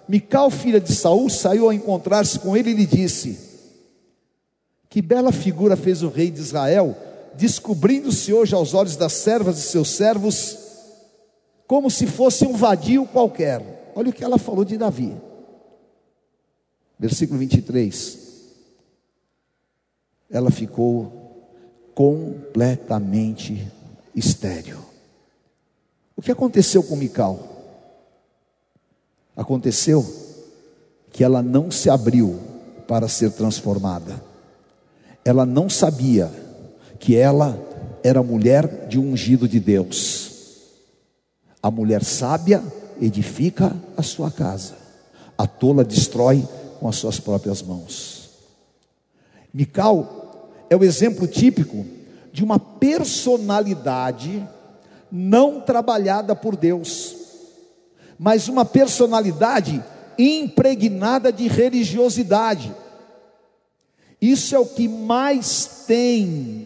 Mical, 0.08 0.50
filha 0.50 0.80
de 0.80 0.94
Saul, 0.94 1.28
saiu 1.28 1.68
a 1.68 1.74
encontrar-se 1.74 2.38
com 2.38 2.56
ele 2.56 2.70
e 2.70 2.74
lhe 2.74 2.86
disse: 2.86 3.51
que 4.92 5.00
bela 5.00 5.32
figura 5.32 5.74
fez 5.74 6.02
o 6.02 6.10
rei 6.10 6.30
de 6.30 6.38
Israel, 6.38 6.94
descobrindo-se 7.34 8.30
hoje 8.30 8.54
aos 8.54 8.74
olhos 8.74 8.94
das 8.94 9.14
servas 9.14 9.56
de 9.56 9.62
seus 9.62 9.88
servos, 9.88 10.58
como 11.66 11.90
se 11.90 12.06
fosse 12.06 12.44
um 12.44 12.52
vadio 12.52 13.06
qualquer. 13.06 13.90
Olha 13.96 14.10
o 14.10 14.12
que 14.12 14.22
ela 14.22 14.36
falou 14.36 14.66
de 14.66 14.76
Davi. 14.76 15.16
Versículo 16.98 17.38
23. 17.38 18.18
Ela 20.30 20.50
ficou 20.50 21.48
completamente 21.94 23.66
estéril. 24.14 24.76
O 26.14 26.20
que 26.20 26.30
aconteceu 26.30 26.82
com 26.82 26.96
Mical? 26.96 27.40
Aconteceu 29.34 30.04
que 31.10 31.24
ela 31.24 31.40
não 31.42 31.70
se 31.70 31.88
abriu 31.88 32.38
para 32.86 33.08
ser 33.08 33.30
transformada 33.30 34.31
ela 35.24 35.46
não 35.46 35.68
sabia 35.68 36.30
que 36.98 37.16
ela 37.16 37.58
era 38.02 38.22
mulher 38.22 38.86
de 38.88 38.98
um 38.98 39.12
ungido 39.12 39.48
de 39.48 39.60
Deus. 39.60 40.30
A 41.62 41.70
mulher 41.70 42.02
sábia 42.04 42.62
edifica 43.00 43.74
a 43.96 44.02
sua 44.02 44.30
casa, 44.30 44.74
a 45.36 45.46
tola 45.46 45.84
destrói 45.84 46.46
com 46.80 46.88
as 46.88 46.96
suas 46.96 47.20
próprias 47.20 47.62
mãos. 47.62 48.30
Mical 49.52 50.50
é 50.68 50.76
o 50.76 50.84
exemplo 50.84 51.26
típico 51.26 51.84
de 52.32 52.42
uma 52.42 52.58
personalidade 52.58 54.46
não 55.10 55.60
trabalhada 55.60 56.34
por 56.34 56.56
Deus, 56.56 57.14
mas 58.18 58.48
uma 58.48 58.64
personalidade 58.64 59.82
impregnada 60.18 61.30
de 61.30 61.48
religiosidade. 61.48 62.74
Isso 64.22 64.54
é 64.54 64.58
o 64.60 64.64
que 64.64 64.86
mais 64.86 65.82
tem, 65.84 66.64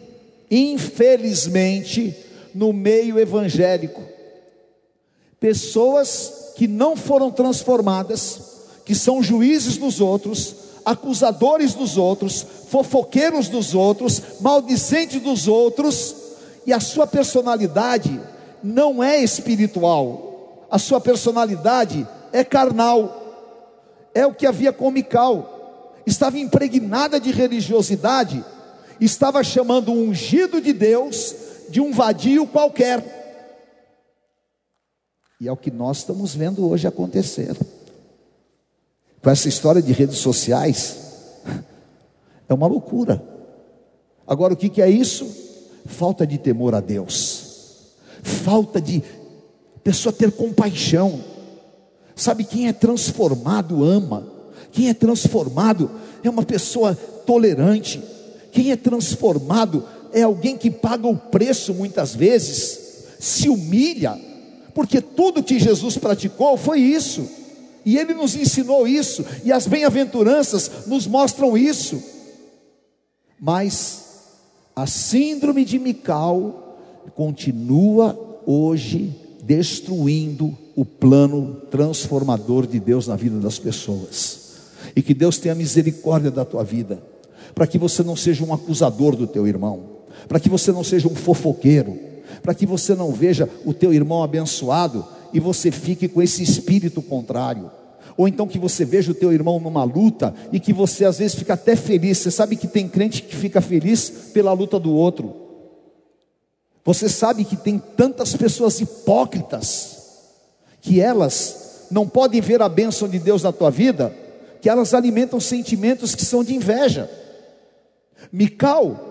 infelizmente, 0.49 2.15
no 2.53 2.71
meio 2.71 3.17
evangélico. 3.17 4.03
Pessoas 5.39 6.53
que 6.55 6.67
não 6.67 6.95
foram 6.95 7.31
transformadas, 7.31 8.41
que 8.85 8.93
são 8.93 9.23
juízes 9.23 9.75
dos 9.75 9.99
outros, 9.99 10.55
acusadores 10.85 11.73
dos 11.73 11.97
outros, 11.97 12.45
fofoqueiros 12.69 13.49
dos 13.49 13.73
outros, 13.73 14.21
maldicentes 14.39 15.19
dos 15.19 15.47
outros, 15.47 16.15
e 16.63 16.71
a 16.71 16.79
sua 16.79 17.07
personalidade 17.07 18.21
não 18.63 19.03
é 19.03 19.19
espiritual, 19.19 20.67
a 20.69 20.77
sua 20.77 21.01
personalidade 21.01 22.07
é 22.31 22.43
carnal. 22.43 23.23
É 24.13 24.25
o 24.27 24.33
que 24.33 24.45
havia 24.45 24.71
com 24.71 24.91
Mical. 24.91 25.56
Estava 26.07 26.39
impregnada 26.39 27.19
de 27.19 27.31
religiosidade, 27.31 28.41
estava 28.97 29.43
chamando 29.43 29.91
o 29.91 30.01
ungido 30.01 30.61
de 30.61 30.71
Deus 30.71 31.35
de 31.69 31.81
um 31.81 31.91
vadio 31.91 32.47
qualquer. 32.47 33.17
E 35.41 35.49
é 35.49 35.51
o 35.51 35.57
que 35.57 35.69
nós 35.69 35.97
estamos 35.97 36.33
vendo 36.33 36.65
hoje 36.65 36.87
acontecer. 36.87 37.57
Com 39.21 39.29
essa 39.29 39.49
história 39.49 39.81
de 39.81 39.91
redes 39.91 40.19
sociais, 40.19 40.95
é 42.47 42.53
uma 42.53 42.67
loucura. 42.67 43.21
Agora, 44.25 44.53
o 44.53 44.57
que, 44.57 44.69
que 44.69 44.81
é 44.81 44.89
isso? 44.89 45.29
Falta 45.87 46.25
de 46.25 46.37
temor 46.37 46.73
a 46.73 46.79
Deus, 46.79 47.97
falta 48.23 48.79
de 48.79 49.03
pessoa 49.83 50.13
ter 50.13 50.31
compaixão. 50.31 51.21
Sabe, 52.15 52.45
quem 52.45 52.69
é 52.69 52.73
transformado 52.73 53.83
ama, 53.83 54.36
quem 54.77 54.89
é 54.89 54.93
transformado 54.93 55.89
é 56.23 56.29
uma 56.29 56.43
pessoa 56.43 56.93
tolerante, 57.25 57.99
quem 58.51 58.71
é 58.71 58.75
transformado 58.75 59.83
é 60.13 60.21
alguém 60.21 60.55
que 60.55 60.69
paga 60.69 61.07
o 61.07 61.17
preço 61.17 61.73
muitas 61.73 62.13
vezes, 62.13 62.79
se 63.19 63.49
humilha, 63.49 64.15
porque 64.75 65.01
tudo 65.01 65.41
que 65.41 65.57
Jesus 65.57 65.97
praticou 65.97 66.55
foi 66.57 66.79
isso, 66.79 67.27
e 67.83 67.97
ele 67.97 68.13
nos 68.13 68.35
ensinou 68.35 68.87
isso, 68.87 69.25
e 69.43 69.51
as 69.51 69.65
bem-aventuranças 69.65 70.69
nos 70.85 71.07
mostram 71.07 71.57
isso. 71.57 71.99
Mas 73.39 74.03
a 74.75 74.85
síndrome 74.85 75.65
de 75.65 75.79
Mical 75.79 76.77
continua 77.15 78.15
hoje 78.45 79.11
destruindo 79.41 80.55
o 80.75 80.85
plano 80.85 81.61
transformador 81.71 82.67
de 82.67 82.79
Deus 82.79 83.07
na 83.07 83.15
vida 83.15 83.39
das 83.39 83.57
pessoas. 83.57 84.46
E 84.97 85.01
que 85.03 85.13
Deus 85.13 85.37
tenha 85.37 85.53
misericórdia 85.53 86.31
da 86.31 86.43
tua 86.43 86.63
vida, 86.63 86.99
para 87.53 87.67
que 87.67 87.77
você 87.77 88.01
não 88.01 88.15
seja 88.15 88.43
um 88.43 88.51
acusador 88.51 89.15
do 89.15 89.27
teu 89.27 89.47
irmão, 89.47 89.99
para 90.27 90.39
que 90.39 90.49
você 90.49 90.71
não 90.71 90.83
seja 90.83 91.07
um 91.07 91.13
fofoqueiro, 91.13 91.99
para 92.41 92.55
que 92.55 92.65
você 92.65 92.95
não 92.95 93.11
veja 93.11 93.47
o 93.63 93.75
teu 93.75 93.93
irmão 93.93 94.23
abençoado 94.23 95.05
e 95.31 95.39
você 95.39 95.69
fique 95.69 96.07
com 96.07 96.19
esse 96.19 96.41
espírito 96.41 96.99
contrário. 96.99 97.69
Ou 98.17 98.27
então 98.27 98.47
que 98.47 98.57
você 98.57 98.83
veja 98.83 99.11
o 99.11 99.13
teu 99.13 99.31
irmão 99.31 99.59
numa 99.59 99.83
luta 99.83 100.33
e 100.51 100.59
que 100.59 100.73
você 100.73 101.05
às 101.05 101.19
vezes 101.19 101.35
fica 101.35 101.53
até 101.53 101.75
feliz. 101.75 102.17
Você 102.17 102.31
sabe 102.31 102.55
que 102.55 102.67
tem 102.67 102.89
crente 102.89 103.21
que 103.21 103.35
fica 103.35 103.61
feliz 103.61 104.09
pela 104.33 104.51
luta 104.51 104.79
do 104.79 104.91
outro. 104.91 105.31
Você 106.83 107.07
sabe 107.07 107.45
que 107.45 107.55
tem 107.55 107.77
tantas 107.77 108.35
pessoas 108.35 108.81
hipócritas 108.81 109.95
que 110.81 110.99
elas 110.99 111.85
não 111.91 112.07
podem 112.07 112.41
ver 112.41 112.63
a 112.63 112.67
bênção 112.67 113.07
de 113.07 113.19
Deus 113.19 113.43
na 113.43 113.51
tua 113.51 113.69
vida, 113.69 114.11
que 114.67 114.69
elas 114.69 114.93
alimentam 114.93 115.39
sentimentos 115.39 116.13
que 116.13 116.25
são 116.25 116.43
de 116.43 116.53
inveja. 116.53 117.09
Mical 118.33 119.07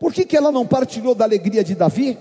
por 0.00 0.12
que, 0.12 0.24
que 0.24 0.36
ela 0.36 0.50
não 0.50 0.66
partilhou 0.66 1.14
da 1.14 1.24
alegria 1.24 1.62
de 1.62 1.76
Davi? 1.76 2.18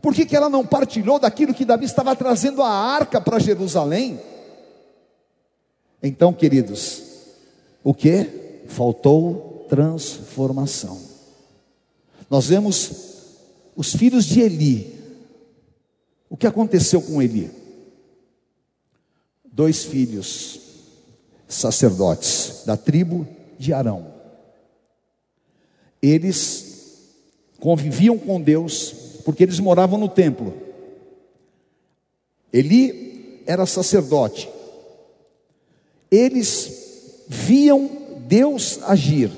Por 0.00 0.14
que, 0.14 0.24
que 0.24 0.34
ela 0.34 0.48
não 0.48 0.64
partilhou 0.64 1.18
daquilo 1.18 1.52
que 1.52 1.66
Davi 1.66 1.84
estava 1.84 2.16
trazendo 2.16 2.62
a 2.62 2.70
arca 2.70 3.20
para 3.20 3.38
Jerusalém? 3.38 4.18
Então, 6.02 6.32
queridos, 6.32 7.02
o 7.82 7.92
que? 7.92 8.64
Faltou 8.66 9.66
transformação. 9.68 10.98
Nós 12.30 12.46
vemos 12.46 12.92
os 13.76 13.94
filhos 13.94 14.24
de 14.24 14.40
Eli. 14.40 14.98
O 16.30 16.38
que 16.38 16.46
aconteceu 16.46 17.02
com 17.02 17.20
Eli? 17.20 17.50
Dois 19.44 19.84
filhos, 19.84 20.63
sacerdotes 21.54 22.62
da 22.66 22.76
tribo 22.76 23.26
de 23.58 23.72
Arão. 23.72 24.12
Eles 26.02 26.74
conviviam 27.58 28.18
com 28.18 28.40
Deus, 28.40 28.92
porque 29.24 29.42
eles 29.42 29.58
moravam 29.58 29.98
no 29.98 30.08
templo. 30.08 30.54
Eli 32.52 33.42
era 33.46 33.64
sacerdote. 33.66 34.48
Eles 36.10 37.24
viam 37.26 37.90
Deus 38.26 38.80
agir, 38.82 39.30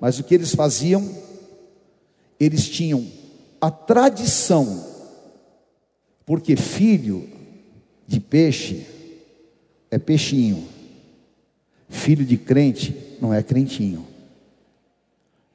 mas 0.00 0.18
o 0.18 0.24
que 0.24 0.34
eles 0.34 0.54
faziam? 0.54 1.08
Eles 2.38 2.68
tinham 2.68 3.06
a 3.60 3.70
tradição, 3.70 4.86
porque 6.24 6.56
filho 6.56 7.28
de 8.06 8.18
peixe 8.18 8.86
é 9.90 9.98
peixinho, 9.98 10.66
filho 11.90 12.24
de 12.24 12.38
crente 12.38 12.96
não 13.20 13.34
é 13.34 13.42
crentinho. 13.42 14.06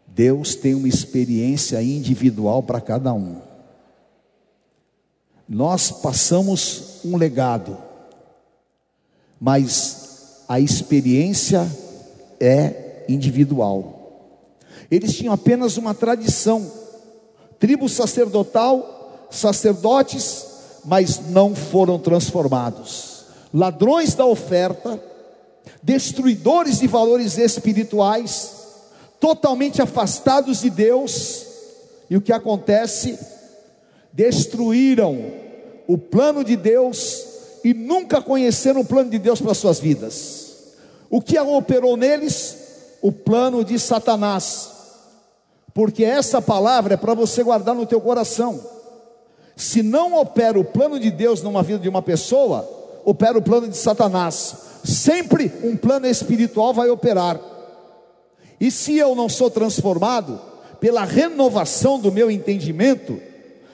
Deus 0.06 0.56
tem 0.56 0.76
uma 0.76 0.88
experiência 0.88 1.82
individual 1.82 2.62
para 2.62 2.80
cada 2.80 3.12
um. 3.14 3.42
Nós 5.48 5.92
passamos 5.92 7.00
um 7.04 7.18
legado, 7.18 7.78
mas 9.40 10.44
a 10.48 10.60
experiência 10.60 11.70
é 12.40 13.06
individual. 13.10 13.96
Eles 14.90 15.16
tinham 15.16 15.34
apenas 15.34 15.78
uma 15.78 15.94
tradição, 15.94 16.72
tribo 17.60 17.90
sacerdotal, 17.90 19.28
sacerdotes, 19.32 20.46
mas 20.86 21.30
não 21.30 21.56
foram 21.56 22.00
transformados. 22.00 23.26
Ladrões 23.54 24.14
da 24.14 24.26
oferta, 24.26 25.02
destruidores 25.82 26.80
de 26.80 26.88
valores 26.88 27.38
espirituais, 27.38 28.52
totalmente 29.20 29.82
afastados 29.82 30.62
de 30.62 30.70
Deus, 30.70 31.46
e 32.10 32.18
o 32.18 32.22
que 32.22 32.32
acontece? 32.32 33.18
Destruíram 34.12 35.32
o 35.88 35.98
plano 35.98 36.44
de 36.44 36.56
Deus 36.56 37.26
e 37.64 37.74
nunca 37.74 38.22
conheceram 38.22 38.82
o 38.82 38.86
plano 38.86 39.10
de 39.10 39.18
Deus 39.18 39.42
para 39.42 39.54
suas 39.54 39.80
vidas. 39.80 40.46
O 41.10 41.22
que 41.22 41.38
operou 41.40 41.98
neles? 41.98 42.58
O 43.02 43.12
plano 43.12 43.64
de 43.64 43.78
Satanás. 43.80 44.70
Porque 45.74 46.04
essa 46.04 46.42
palavra 46.42 46.94
é 46.94 46.98
para 46.98 47.14
você 47.14 47.44
guardar 47.44 47.76
no 47.76 47.86
teu 47.86 48.00
coração. 48.00 48.60
Se 49.56 49.82
não 49.82 50.14
opera 50.16 50.60
o 50.60 50.66
plano 50.66 51.00
de 51.00 51.10
Deus 51.10 51.42
numa 51.42 51.64
vida 51.64 51.80
de 51.80 51.90
uma 51.90 52.02
pessoa, 52.02 52.68
opera 53.06 53.38
o 53.38 53.42
plano 53.42 53.70
de 53.70 53.78
Satanás. 53.78 54.56
Sempre 54.84 55.52
um 55.64 55.78
plano 55.78 56.08
espiritual 56.08 56.74
vai 56.74 56.90
operar. 56.90 57.40
E 58.60 58.72
se 58.72 58.98
eu 58.98 59.16
não 59.16 59.30
sou 59.30 59.50
transformado 59.50 60.40
pela 60.80 61.06
renovação 61.06 62.00
do 62.00 62.12
meu 62.12 62.30
entendimento, 62.30 63.20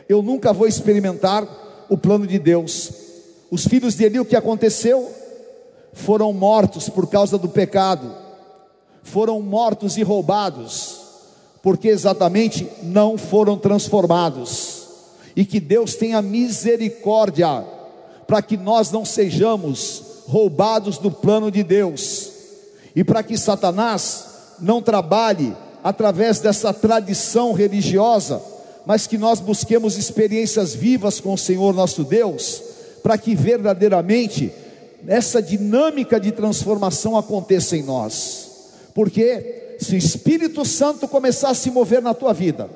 eu 0.08 0.22
nunca 0.22 0.54
vou 0.54 0.68
experimentar 0.68 1.48
o 1.90 1.98
plano 1.98 2.28
de 2.28 2.38
Deus. 2.38 2.92
Os 3.50 3.66
filhos 3.66 3.96
de 3.96 4.06
Eli, 4.06 4.20
o 4.20 4.26
que 4.26 4.36
aconteceu? 4.36 5.10
Foram 5.94 6.32
mortos 6.32 6.88
por 6.88 7.08
causa 7.08 7.38
do 7.38 7.50
pecado, 7.50 8.16
foram 9.04 9.42
mortos 9.42 9.98
e 9.98 10.04
roubados, 10.04 11.02
porque 11.62 11.90
exatamente 11.90 12.70
não 12.82 13.18
foram 13.18 13.58
transformados. 13.58 14.88
E 15.36 15.46
que 15.46 15.60
Deus 15.60 15.96
tenha 15.96 16.22
misericórdia, 16.22 17.66
para 18.32 18.42
que 18.42 18.56
nós 18.56 18.90
não 18.92 19.04
sejamos 19.04 20.04
roubados 20.26 20.98
do 20.98 21.12
plano 21.12 21.52
de 21.52 21.64
Deus, 21.64 22.32
e 22.96 23.04
para 23.04 23.22
que 23.22 23.38
Satanás 23.38 24.24
não 24.58 24.82
trabalhe 24.82 25.54
através 25.84 26.40
dessa 26.40 26.74
tradição 26.74 27.52
religiosa, 27.52 28.42
mas 28.86 29.06
que 29.06 29.18
nós 29.18 29.42
busquemos 29.42 29.98
experiências 29.98 30.74
vivas 30.74 31.20
com 31.20 31.34
o 31.34 31.38
Senhor 31.38 31.74
nosso 31.74 32.06
Deus, 32.06 32.64
para 33.04 33.18
que 33.18 33.36
verdadeiramente 33.36 34.50
essa 35.06 35.42
dinâmica 35.42 36.18
de 36.18 36.32
transformação 36.32 37.18
aconteça 37.18 37.76
em 37.76 37.84
nós. 37.84 38.48
Porque 38.96 39.76
se 39.78 39.94
o 39.94 39.98
Espírito 39.98 40.64
Santo 40.64 41.06
começar 41.06 41.50
a 41.50 41.54
se 41.54 41.70
mover 41.70 42.02
na 42.02 42.14
tua 42.14 42.32
vida, 42.32 42.70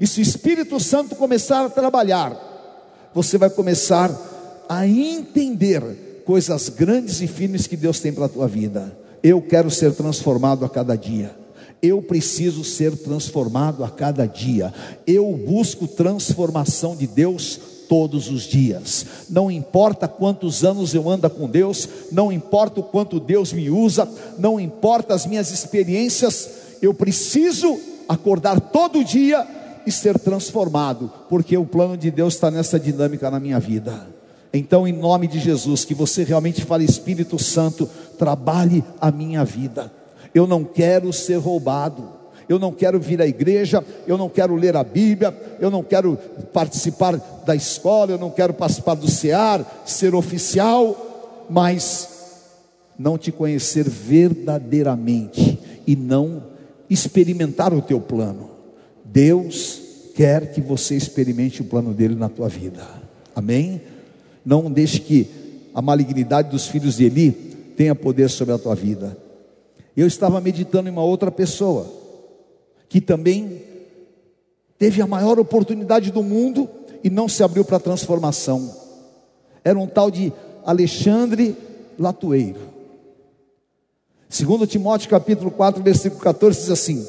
e 0.00 0.08
se 0.08 0.18
o 0.18 0.22
Espírito 0.22 0.80
Santo 0.80 1.14
começar 1.14 1.66
a 1.66 1.70
trabalhar, 1.70 2.48
você 3.14 3.38
vai 3.38 3.48
começar 3.48 4.10
a 4.68 4.86
entender 4.86 6.22
coisas 6.24 6.68
grandes 6.68 7.20
e 7.20 7.26
firmes 7.26 7.66
que 7.66 7.76
Deus 7.76 8.00
tem 8.00 8.12
para 8.12 8.26
a 8.26 8.28
tua 8.28 8.46
vida. 8.46 8.96
Eu 9.22 9.40
quero 9.40 9.70
ser 9.70 9.92
transformado 9.94 10.64
a 10.64 10.68
cada 10.68 10.96
dia. 10.96 11.34
Eu 11.80 12.02
preciso 12.02 12.62
ser 12.64 12.96
transformado 12.96 13.82
a 13.84 13.90
cada 13.90 14.26
dia. 14.26 14.72
Eu 15.06 15.32
busco 15.32 15.86
transformação 15.86 16.94
de 16.94 17.06
Deus 17.06 17.58
todos 17.88 18.28
os 18.28 18.42
dias. 18.42 19.06
Não 19.30 19.50
importa 19.50 20.06
quantos 20.06 20.64
anos 20.64 20.94
eu 20.94 21.08
ando 21.08 21.28
com 21.30 21.48
Deus, 21.48 21.88
não 22.12 22.30
importa 22.30 22.80
o 22.80 22.82
quanto 22.82 23.18
Deus 23.18 23.52
me 23.52 23.70
usa, 23.70 24.06
não 24.38 24.60
importa 24.60 25.14
as 25.14 25.24
minhas 25.24 25.50
experiências, 25.50 26.50
eu 26.82 26.92
preciso 26.92 27.78
acordar 28.08 28.60
todo 28.60 29.02
dia 29.02 29.46
e 29.86 29.90
ser 29.90 30.18
transformado, 30.18 31.10
porque 31.28 31.56
o 31.56 31.64
plano 31.64 31.96
de 31.96 32.10
Deus 32.10 32.34
está 32.34 32.50
nessa 32.50 32.78
dinâmica 32.78 33.30
na 33.30 33.40
minha 33.40 33.58
vida. 33.58 34.17
Então, 34.52 34.88
em 34.88 34.92
nome 34.92 35.26
de 35.26 35.38
Jesus, 35.38 35.84
que 35.84 35.94
você 35.94 36.24
realmente 36.24 36.64
fale, 36.64 36.84
Espírito 36.84 37.38
Santo, 37.38 37.88
trabalhe 38.18 38.82
a 39.00 39.10
minha 39.10 39.44
vida. 39.44 39.92
Eu 40.34 40.46
não 40.46 40.64
quero 40.64 41.12
ser 41.12 41.36
roubado 41.36 42.18
eu 42.48 42.58
não 42.58 42.72
quero 42.72 42.98
vir 42.98 43.20
à 43.20 43.26
igreja, 43.26 43.84
eu 44.06 44.16
não 44.16 44.28
quero 44.28 44.56
ler 44.56 44.74
a 44.74 44.82
Bíblia, 44.82 45.36
eu 45.60 45.70
não 45.70 45.82
quero 45.82 46.16
participar 46.52 47.16
da 47.44 47.54
escola, 47.54 48.12
eu 48.12 48.18
não 48.18 48.30
quero 48.30 48.54
participar 48.54 48.94
do 48.94 49.08
CEAR, 49.08 49.64
ser 49.84 50.14
oficial, 50.14 51.46
mas 51.50 52.08
não 52.98 53.18
te 53.18 53.30
conhecer 53.30 53.88
verdadeiramente 53.88 55.58
e 55.86 55.94
não 55.94 56.42
experimentar 56.88 57.74
o 57.74 57.82
teu 57.82 58.00
plano. 58.00 58.50
Deus 59.04 59.80
quer 60.14 60.50
que 60.50 60.60
você 60.60 60.96
experimente 60.96 61.60
o 61.60 61.66
plano 61.66 61.92
dele 61.92 62.14
na 62.14 62.30
tua 62.30 62.48
vida. 62.48 62.82
Amém? 63.36 63.80
Não 64.48 64.70
deixe 64.70 65.00
que 65.00 65.28
a 65.74 65.82
malignidade 65.82 66.48
dos 66.48 66.66
filhos 66.66 66.96
de 66.96 67.04
Eli 67.04 67.32
tenha 67.76 67.94
poder 67.94 68.30
sobre 68.30 68.54
a 68.54 68.58
tua 68.58 68.74
vida. 68.74 69.14
Eu 69.94 70.06
estava 70.06 70.40
meditando 70.40 70.88
em 70.88 70.92
uma 70.92 71.02
outra 71.02 71.30
pessoa 71.30 71.86
que 72.88 72.98
também 72.98 73.60
teve 74.78 75.02
a 75.02 75.06
maior 75.06 75.38
oportunidade 75.38 76.10
do 76.10 76.22
mundo 76.22 76.66
e 77.04 77.10
não 77.10 77.28
se 77.28 77.42
abriu 77.42 77.62
para 77.62 77.76
a 77.76 77.80
transformação. 77.80 78.74
Era 79.62 79.78
um 79.78 79.86
tal 79.86 80.10
de 80.10 80.32
Alexandre 80.64 81.54
Latueiro. 81.98 82.60
Segundo 84.30 84.66
Timóteo 84.66 85.10
capítulo 85.10 85.50
4, 85.50 85.82
versículo 85.82 86.22
14 86.22 86.58
diz 86.58 86.70
assim: 86.70 87.06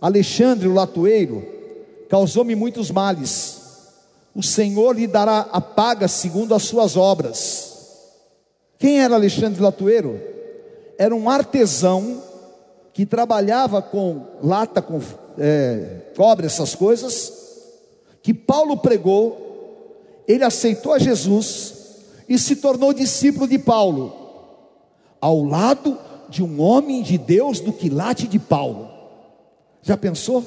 Alexandre 0.00 0.66
o 0.66 0.72
Latueiro 0.72 1.44
causou-me 2.08 2.54
muitos 2.54 2.90
males. 2.90 3.57
O 4.34 4.42
Senhor 4.42 4.96
lhe 4.96 5.06
dará 5.06 5.48
a 5.52 5.60
paga 5.60 6.06
segundo 6.06 6.54
as 6.54 6.62
suas 6.62 6.96
obras. 6.96 7.68
Quem 8.78 9.00
era 9.00 9.14
Alexandre 9.14 9.60
Latueiro? 9.60 10.20
Era 10.96 11.14
um 11.14 11.28
artesão 11.28 12.22
que 12.92 13.06
trabalhava 13.06 13.80
com 13.80 14.26
lata, 14.42 14.82
com 14.82 15.00
é, 15.38 16.12
cobre, 16.16 16.46
essas 16.46 16.74
coisas, 16.74 17.32
que 18.22 18.34
Paulo 18.34 18.76
pregou, 18.76 20.24
ele 20.26 20.44
aceitou 20.44 20.92
a 20.92 20.98
Jesus 20.98 21.74
e 22.28 22.38
se 22.38 22.56
tornou 22.56 22.92
discípulo 22.92 23.46
de 23.46 23.58
Paulo, 23.58 24.12
ao 25.20 25.44
lado 25.44 25.96
de 26.28 26.42
um 26.42 26.60
homem 26.60 27.02
de 27.02 27.16
Deus 27.16 27.60
do 27.60 27.72
quilate 27.72 28.26
de 28.26 28.38
Paulo. 28.38 28.90
Já 29.80 29.96
pensou? 29.96 30.44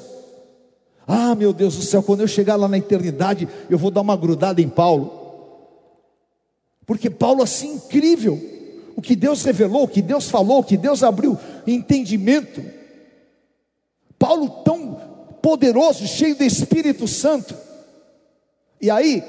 Ah, 1.06 1.34
meu 1.34 1.52
Deus 1.52 1.76
do 1.76 1.82
céu, 1.82 2.02
quando 2.02 2.20
eu 2.20 2.28
chegar 2.28 2.56
lá 2.56 2.68
na 2.68 2.78
eternidade, 2.78 3.48
eu 3.68 3.78
vou 3.78 3.90
dar 3.90 4.00
uma 4.00 4.16
grudada 4.16 4.60
em 4.60 4.68
Paulo. 4.68 5.20
Porque 6.86 7.10
Paulo 7.10 7.42
assim 7.42 7.74
incrível, 7.74 8.40
o 8.96 9.02
que 9.02 9.16
Deus 9.16 9.42
revelou, 9.42 9.84
o 9.84 9.88
que 9.88 10.02
Deus 10.02 10.28
falou, 10.28 10.60
o 10.60 10.64
que 10.64 10.76
Deus 10.76 11.02
abriu 11.02 11.38
entendimento. 11.66 12.62
Paulo 14.18 14.48
tão 14.64 15.00
poderoso, 15.42 16.06
cheio 16.06 16.36
do 16.36 16.44
Espírito 16.44 17.08
Santo. 17.08 17.56
E 18.80 18.90
aí, 18.90 19.22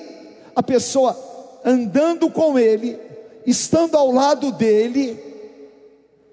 a 0.56 0.62
pessoa 0.62 1.18
andando 1.66 2.30
com 2.30 2.60
ele, 2.60 3.00
estando 3.46 3.96
ao 3.96 4.12
lado 4.12 4.52
dele, 4.52 5.18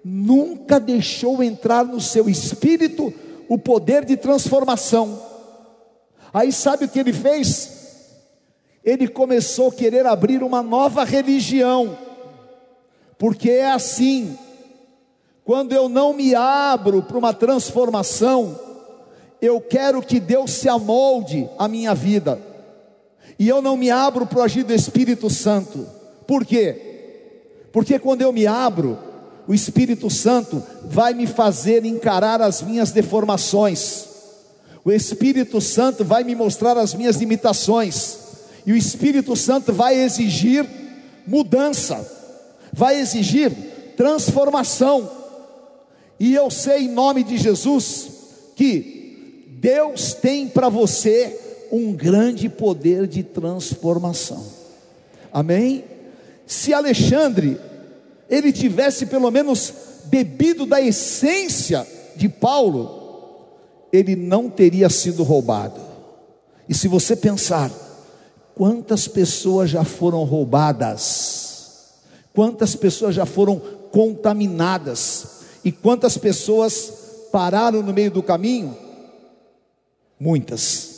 nunca 0.04 0.80
deixou 0.80 1.42
entrar 1.42 1.84
no 1.84 2.00
seu 2.00 2.28
espírito 2.28 3.12
o 3.48 3.58
poder 3.58 4.04
de 4.04 4.16
transformação. 4.16 5.29
Aí 6.32 6.52
sabe 6.52 6.84
o 6.84 6.88
que 6.88 6.98
ele 6.98 7.12
fez? 7.12 7.78
Ele 8.84 9.08
começou 9.08 9.68
a 9.68 9.72
querer 9.72 10.06
abrir 10.06 10.42
uma 10.42 10.62
nova 10.62 11.04
religião 11.04 11.96
porque 13.20 13.50
é 13.50 13.70
assim. 13.70 14.36
Quando 15.44 15.72
eu 15.72 15.90
não 15.90 16.14
me 16.14 16.34
abro 16.34 17.02
para 17.02 17.18
uma 17.18 17.34
transformação, 17.34 18.58
eu 19.42 19.60
quero 19.60 20.00
que 20.00 20.18
Deus 20.18 20.52
se 20.52 20.70
amolde 20.70 21.46
a 21.58 21.68
minha 21.68 21.94
vida. 21.94 22.40
E 23.38 23.46
eu 23.46 23.60
não 23.60 23.76
me 23.76 23.90
abro 23.90 24.26
para 24.26 24.38
o 24.38 24.42
agir 24.42 24.64
do 24.64 24.72
Espírito 24.72 25.28
Santo. 25.28 25.86
Por 26.26 26.46
quê? 26.46 27.66
Porque 27.70 27.98
quando 27.98 28.22
eu 28.22 28.32
me 28.32 28.46
abro, 28.46 28.98
o 29.46 29.52
Espírito 29.52 30.08
Santo 30.08 30.62
vai 30.84 31.12
me 31.12 31.26
fazer 31.26 31.84
encarar 31.84 32.40
as 32.40 32.62
minhas 32.62 32.90
deformações. 32.90 34.08
O 34.84 34.90
Espírito 34.90 35.60
Santo 35.60 36.04
vai 36.04 36.24
me 36.24 36.34
mostrar 36.34 36.76
as 36.78 36.94
minhas 36.94 37.16
limitações. 37.16 38.18
E 38.66 38.72
o 38.72 38.76
Espírito 38.76 39.34
Santo 39.36 39.72
vai 39.72 39.94
exigir 39.96 40.66
mudança 41.26 42.18
vai 42.72 43.00
exigir 43.00 43.52
transformação. 43.96 45.10
E 46.18 46.34
eu 46.34 46.50
sei 46.50 46.84
em 46.84 46.88
nome 46.88 47.22
de 47.22 47.38
Jesus 47.38 48.08
que 48.54 49.46
Deus 49.60 50.14
tem 50.14 50.48
para 50.48 50.68
você 50.68 51.38
um 51.72 51.92
grande 51.92 52.48
poder 52.48 53.06
de 53.06 53.22
transformação. 53.22 54.44
Amém? 55.32 55.84
Se 56.46 56.74
Alexandre 56.74 57.58
ele 58.28 58.52
tivesse 58.52 59.06
pelo 59.06 59.30
menos 59.30 59.72
bebido 60.04 60.66
da 60.66 60.80
essência 60.80 61.86
de 62.16 62.28
Paulo, 62.28 62.99
ele 63.92 64.14
não 64.16 64.48
teria 64.48 64.88
sido 64.88 65.22
roubado. 65.22 65.80
E 66.68 66.74
se 66.74 66.86
você 66.86 67.16
pensar, 67.16 67.70
quantas 68.54 69.08
pessoas 69.08 69.70
já 69.70 69.84
foram 69.84 70.22
roubadas? 70.24 71.50
Quantas 72.34 72.76
pessoas 72.76 73.14
já 73.14 73.26
foram 73.26 73.60
contaminadas 73.90 75.40
e 75.64 75.72
quantas 75.72 76.16
pessoas 76.16 76.92
pararam 77.32 77.82
no 77.82 77.92
meio 77.92 78.10
do 78.10 78.22
caminho? 78.22 78.76
Muitas. 80.18 80.90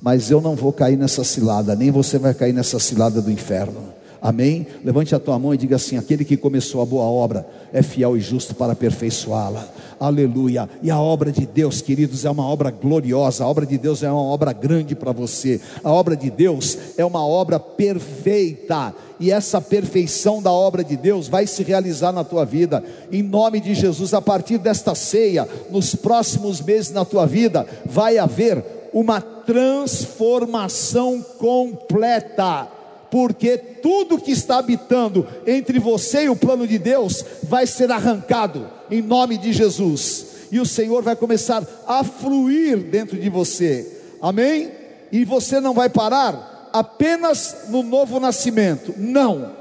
Mas 0.00 0.30
eu 0.30 0.40
não 0.40 0.56
vou 0.56 0.72
cair 0.72 0.96
nessa 0.96 1.22
cilada, 1.22 1.76
nem 1.76 1.90
você 1.90 2.18
vai 2.18 2.32
cair 2.32 2.54
nessa 2.54 2.78
cilada 2.78 3.20
do 3.20 3.30
inferno. 3.30 3.99
Amém? 4.22 4.66
Levante 4.84 5.14
a 5.14 5.18
tua 5.18 5.38
mão 5.38 5.54
e 5.54 5.56
diga 5.56 5.76
assim: 5.76 5.96
aquele 5.96 6.24
que 6.24 6.36
começou 6.36 6.82
a 6.82 6.86
boa 6.86 7.04
obra 7.04 7.46
é 7.72 7.82
fiel 7.82 8.16
e 8.16 8.20
justo 8.20 8.54
para 8.54 8.72
aperfeiçoá-la. 8.72 9.66
Aleluia. 9.98 10.68
E 10.82 10.90
a 10.90 10.98
obra 10.98 11.32
de 11.32 11.46
Deus, 11.46 11.80
queridos, 11.80 12.24
é 12.24 12.30
uma 12.30 12.46
obra 12.46 12.70
gloriosa. 12.70 13.44
A 13.44 13.46
obra 13.46 13.64
de 13.64 13.78
Deus 13.78 14.02
é 14.02 14.10
uma 14.10 14.22
obra 14.22 14.52
grande 14.52 14.94
para 14.94 15.12
você. 15.12 15.60
A 15.82 15.90
obra 15.90 16.16
de 16.16 16.30
Deus 16.30 16.76
é 16.96 17.04
uma 17.04 17.26
obra 17.26 17.58
perfeita. 17.58 18.94
E 19.18 19.30
essa 19.30 19.60
perfeição 19.60 20.42
da 20.42 20.50
obra 20.50 20.82
de 20.82 20.96
Deus 20.96 21.28
vai 21.28 21.46
se 21.46 21.62
realizar 21.62 22.12
na 22.12 22.24
tua 22.24 22.44
vida. 22.44 22.82
Em 23.12 23.22
nome 23.22 23.60
de 23.60 23.74
Jesus, 23.74 24.14
a 24.14 24.22
partir 24.22 24.58
desta 24.58 24.94
ceia, 24.94 25.46
nos 25.70 25.94
próximos 25.94 26.60
meses 26.62 26.92
na 26.92 27.04
tua 27.04 27.26
vida, 27.26 27.66
vai 27.84 28.16
haver 28.16 28.64
uma 28.92 29.20
transformação 29.20 31.22
completa 31.38 32.79
porque 33.10 33.56
tudo 33.58 34.20
que 34.20 34.30
está 34.30 34.58
habitando 34.58 35.26
entre 35.46 35.78
você 35.78 36.24
e 36.24 36.28
o 36.28 36.36
plano 36.36 36.66
de 36.66 36.78
Deus 36.78 37.24
vai 37.42 37.66
ser 37.66 37.90
arrancado 37.90 38.68
em 38.90 39.02
nome 39.02 39.36
de 39.36 39.52
Jesus, 39.52 40.26
e 40.50 40.58
o 40.58 40.66
Senhor 40.66 41.02
vai 41.02 41.14
começar 41.14 41.64
a 41.86 42.02
fluir 42.02 42.78
dentro 42.78 43.16
de 43.16 43.28
você, 43.28 43.86
amém? 44.20 44.70
E 45.12 45.24
você 45.24 45.60
não 45.60 45.74
vai 45.74 45.88
parar 45.88 46.70
apenas 46.72 47.66
no 47.68 47.82
novo 47.82 48.18
nascimento, 48.18 48.94
não, 48.96 49.52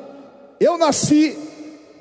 eu 0.59 0.77
nasci 0.77 1.37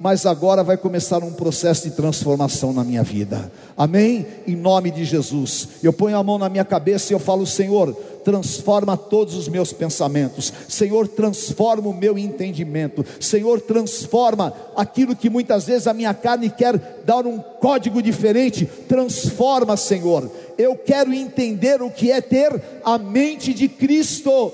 mas 0.01 0.27
agora 0.27 0.63
vai 0.63 0.77
começar 0.77 1.23
um 1.25 1.33
processo 1.33 1.89
de 1.89 1.97
transformação 1.97 2.73
na 2.73 2.85
minha 2.85 3.03
vida. 3.03 3.51
Amém? 3.77 4.27
Em 4.47 4.55
nome 4.55 4.91
de 4.91 5.05
Jesus. 5.05 5.69
Eu 5.83 5.93
ponho 5.93 6.17
a 6.17 6.23
mão 6.23 6.39
na 6.39 6.49
minha 6.49 6.65
cabeça 6.65 7.13
e 7.13 7.15
eu 7.15 7.19
falo, 7.19 7.47
Senhor, 7.47 7.97
transforma 8.29 8.95
todos 8.95 9.35
os 9.35 9.49
meus 9.49 9.73
pensamentos. 9.73 10.53
Senhor, 10.69 11.09
transforma 11.09 11.89
o 11.89 11.95
meu 11.95 12.19
entendimento. 12.19 13.03
Senhor, 13.19 13.59
transforma 13.59 14.53
aquilo 14.77 15.17
que 15.17 15.31
muitas 15.31 15.65
vezes 15.65 15.87
a 15.87 15.95
minha 15.95 16.13
carne 16.13 16.51
quer 16.51 16.77
dar 17.07 17.27
um 17.27 17.39
código 17.39 18.03
diferente. 18.03 18.67
Transforma, 18.87 19.79
Senhor. 19.79 20.31
Eu 20.59 20.77
quero 20.77 21.15
entender 21.15 21.81
o 21.81 21.91
que 21.91 22.13
é 22.13 22.21
ter 22.21 22.63
a 22.85 22.99
mente 22.99 23.55
de 23.55 23.67
Cristo. 23.67 24.53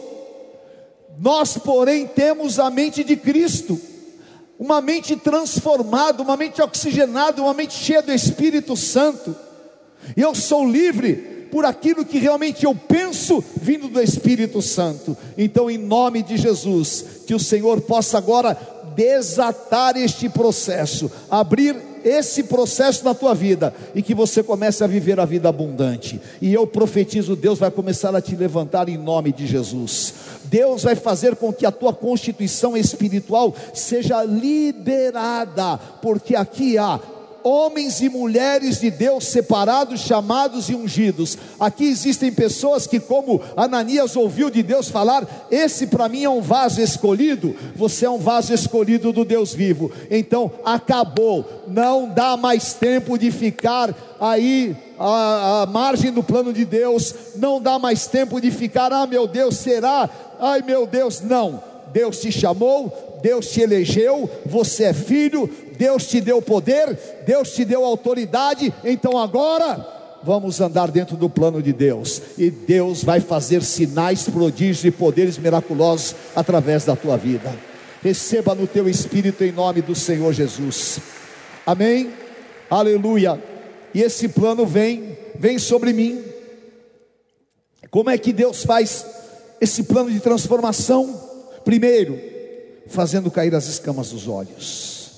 Nós, 1.19 1.59
porém, 1.59 2.07
temos 2.07 2.61
a 2.61 2.71
mente 2.71 3.03
de 3.03 3.17
Cristo 3.17 3.77
uma 4.57 4.81
mente 4.81 5.17
transformada, 5.17 6.23
uma 6.23 6.37
mente 6.37 6.63
oxigenada, 6.63 7.43
uma 7.43 7.53
mente 7.53 7.75
cheia 7.75 8.01
do 8.01 8.13
Espírito 8.13 8.77
Santo. 8.77 9.35
Eu 10.17 10.33
sou 10.33 10.65
livre 10.65 11.34
por 11.55 11.65
aquilo 11.65 12.05
que 12.05 12.19
realmente 12.19 12.65
eu 12.65 12.75
penso 12.75 13.43
vindo 13.63 13.87
do 13.87 14.03
Espírito 14.03 14.61
Santo. 14.61 15.17
Então, 15.39 15.71
em 15.71 15.79
nome 15.79 16.21
de 16.21 16.37
Jesus, 16.37 17.05
que 17.29 17.33
o 17.33 17.39
Senhor 17.39 17.81
possa 17.83 18.19
agora 18.19 18.59
desatar 18.97 19.97
este 19.97 20.29
processo, 20.29 21.09
abrir 21.31 21.77
esse 22.05 22.43
processo 22.43 23.05
na 23.05 23.15
tua 23.15 23.37
vida 23.37 23.73
e 23.95 24.03
que 24.03 24.17
você 24.17 24.43
comece 24.43 24.83
a 24.83 24.89
viver 24.89 25.21
a 25.21 25.25
vida 25.25 25.49
abundante. 25.49 26.21
E 26.43 26.53
eu 26.53 26.67
profetizo: 26.67 27.37
Deus 27.37 27.61
vai 27.61 27.71
começar 27.71 28.13
a 28.17 28.21
te 28.21 28.35
levantar 28.35 28.89
em 28.89 28.99
nome 28.99 29.33
de 29.33 29.47
Jesus. 29.47 30.13
Deus 30.47 30.83
vai 30.83 30.97
fazer 30.97 31.37
com 31.37 31.53
que 31.53 31.65
a 31.65 31.71
tua 31.71 31.95
constituição 31.95 32.77
espiritual 32.77 33.55
seja 33.73 34.25
liberada, 34.25 35.79
porque 36.03 36.35
aqui 36.35 36.77
há 36.77 36.99
homens 37.45 38.01
e 38.01 38.09
mulheres 38.09 38.81
de 38.81 38.91
Deus 38.91 39.27
separados, 39.27 40.01
chamados 40.01 40.71
e 40.71 40.75
ungidos. 40.75 41.37
Aqui 41.61 41.85
existem 41.85 42.33
pessoas 42.33 42.87
que, 42.87 42.99
como 42.99 43.41
Ananias 43.55 44.17
ouviu 44.17 44.49
de 44.49 44.63
Deus 44.63 44.89
falar, 44.89 45.47
esse 45.51 45.87
para 45.87 46.09
mim 46.09 46.25
é 46.25 46.31
um 46.31 46.41
vaso 46.41 46.81
escolhido, 46.81 47.55
você 47.77 48.07
é 48.07 48.11
um 48.11 48.19
vaso 48.19 48.55
escolhido 48.55 49.13
do 49.13 49.27
Deus 49.27 49.53
vivo. 49.53 49.93
Então, 50.11 50.51
acabou, 50.65 51.45
não 51.69 52.09
dá 52.09 52.35
mais 52.35 52.73
tempo 52.73 53.19
de 53.19 53.31
ficar 53.31 53.95
aí 54.19 54.75
à, 54.99 55.63
à 55.63 55.67
margem 55.67 56.11
do 56.11 56.23
plano 56.23 56.51
de 56.51 56.65
Deus, 56.65 57.15
não 57.37 57.61
dá 57.61 57.79
mais 57.79 58.07
tempo 58.07 58.41
de 58.41 58.51
ficar, 58.51 58.91
ah 58.91 59.07
meu 59.07 59.27
Deus, 59.27 59.57
será? 59.57 60.09
Ai 60.41 60.63
meu 60.63 60.87
Deus, 60.87 61.21
não. 61.21 61.63
Deus 61.93 62.19
te 62.19 62.33
chamou, 62.33 63.14
Deus 63.25 63.47
te 63.47 63.63
elegeu, 63.63 64.29
você 64.45 64.85
é 64.85 64.93
filho, 64.93 65.49
Deus 65.79 66.07
te 66.07 66.21
deu 66.21 66.43
poder, 66.43 66.95
Deus 67.25 67.55
te 67.55 67.65
deu 67.65 67.83
autoridade, 67.83 68.71
então 68.85 69.17
agora 69.17 70.21
vamos 70.23 70.61
andar 70.61 70.91
dentro 70.91 71.17
do 71.17 71.31
plano 71.31 71.63
de 71.63 71.73
Deus, 71.73 72.21
e 72.37 72.51
Deus 72.51 73.03
vai 73.03 73.21
fazer 73.21 73.63
sinais, 73.63 74.25
prodígios 74.29 74.85
e 74.85 74.91
poderes 74.91 75.39
miraculosos 75.39 76.15
através 76.37 76.85
da 76.85 76.95
tua 76.95 77.17
vida. 77.17 77.51
Receba 78.03 78.55
no 78.55 78.67
teu 78.67 78.87
espírito 78.87 79.43
em 79.43 79.53
nome 79.53 79.81
do 79.81 79.95
Senhor 79.95 80.35
Jesus. 80.35 80.99
Amém? 81.65 82.11
Aleluia. 82.69 83.43
E 83.95 84.03
esse 84.03 84.29
plano 84.29 84.67
vem, 84.67 85.17
vem 85.35 85.59
sobre 85.59 85.95
mim. 85.95 86.23
Como 87.91 88.11
é 88.11 88.19
que 88.19 88.35
Deus 88.35 88.65
faz 88.65 89.07
esse 89.63 89.85
plano 89.85 90.11
de 90.11 90.21
transformação? 90.21 91.33
Primeiro, 91.65 92.34
fazendo 92.89 93.31
cair 93.31 93.55
as 93.55 93.67
escamas 93.67 94.11
dos 94.11 94.29
olhos. 94.29 95.11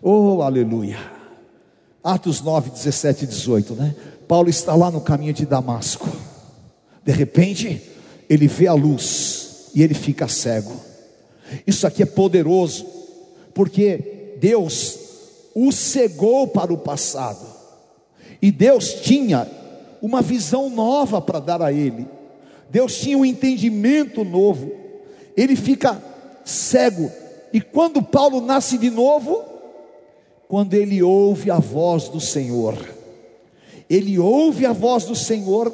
Oh, 0.00 0.42
aleluia. 0.42 0.98
Atos 2.02 2.40
9, 2.40 2.70
17 2.70 3.24
e 3.24 3.26
18, 3.28 3.74
né? 3.74 3.94
Paulo 4.26 4.48
está 4.48 4.74
lá 4.74 4.90
no 4.90 5.00
caminho 5.00 5.32
de 5.32 5.46
Damasco. 5.46 6.08
De 7.04 7.12
repente, 7.12 7.82
ele 8.28 8.48
vê 8.48 8.66
a 8.66 8.72
luz 8.72 9.70
e 9.74 9.82
ele 9.82 9.94
fica 9.94 10.26
cego. 10.26 10.72
Isso 11.66 11.86
aqui 11.86 12.02
é 12.02 12.06
poderoso, 12.06 12.86
porque 13.54 14.36
Deus 14.40 14.98
o 15.54 15.70
cegou 15.70 16.48
para 16.48 16.72
o 16.72 16.78
passado. 16.78 17.46
E 18.40 18.50
Deus 18.50 18.94
tinha 18.94 19.46
uma 20.00 20.20
visão 20.20 20.68
nova 20.68 21.20
para 21.20 21.38
dar 21.38 21.62
a 21.62 21.72
ele. 21.72 22.06
Deus 22.70 22.96
tinha 22.96 23.16
um 23.16 23.24
entendimento 23.24 24.24
novo. 24.24 24.72
Ele 25.36 25.54
fica 25.54 26.02
cego. 26.44 27.10
E 27.52 27.60
quando 27.60 28.02
Paulo 28.02 28.40
nasce 28.40 28.78
de 28.78 28.90
novo, 28.90 29.44
quando 30.48 30.74
ele 30.74 31.02
ouve 31.02 31.50
a 31.50 31.58
voz 31.58 32.08
do 32.08 32.20
Senhor. 32.20 32.76
Ele 33.88 34.18
ouve 34.18 34.66
a 34.66 34.72
voz 34.72 35.04
do 35.04 35.14
Senhor 35.14 35.72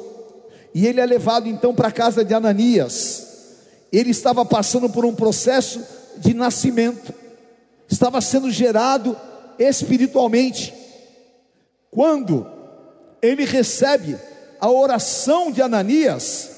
e 0.73 0.87
ele 0.87 1.01
é 1.01 1.05
levado 1.05 1.47
então 1.47 1.73
para 1.73 1.89
a 1.89 1.91
casa 1.91 2.23
de 2.23 2.33
Ananias. 2.33 3.27
Ele 3.91 4.11
estava 4.11 4.45
passando 4.45 4.89
por 4.89 5.03
um 5.03 5.13
processo 5.13 5.81
de 6.17 6.33
nascimento, 6.33 7.13
estava 7.89 8.21
sendo 8.21 8.49
gerado 8.51 9.17
espiritualmente. 9.57 10.73
Quando 11.91 12.47
ele 13.21 13.43
recebe 13.45 14.17
a 14.61 14.69
oração 14.69 15.51
de 15.51 15.61
Ananias, 15.61 16.51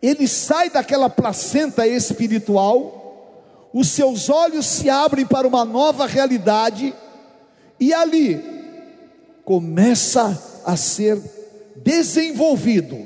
ele 0.00 0.28
sai 0.28 0.70
daquela 0.70 1.08
placenta 1.08 1.86
espiritual, 1.86 2.95
os 3.72 3.88
seus 3.88 4.28
olhos 4.28 4.66
se 4.66 4.88
abrem 4.88 5.26
para 5.26 5.46
uma 5.46 5.64
nova 5.64 6.06
realidade 6.06 6.94
e 7.78 7.92
ali 7.92 8.40
começa 9.44 10.62
a 10.64 10.76
ser 10.76 11.20
desenvolvido 11.76 12.96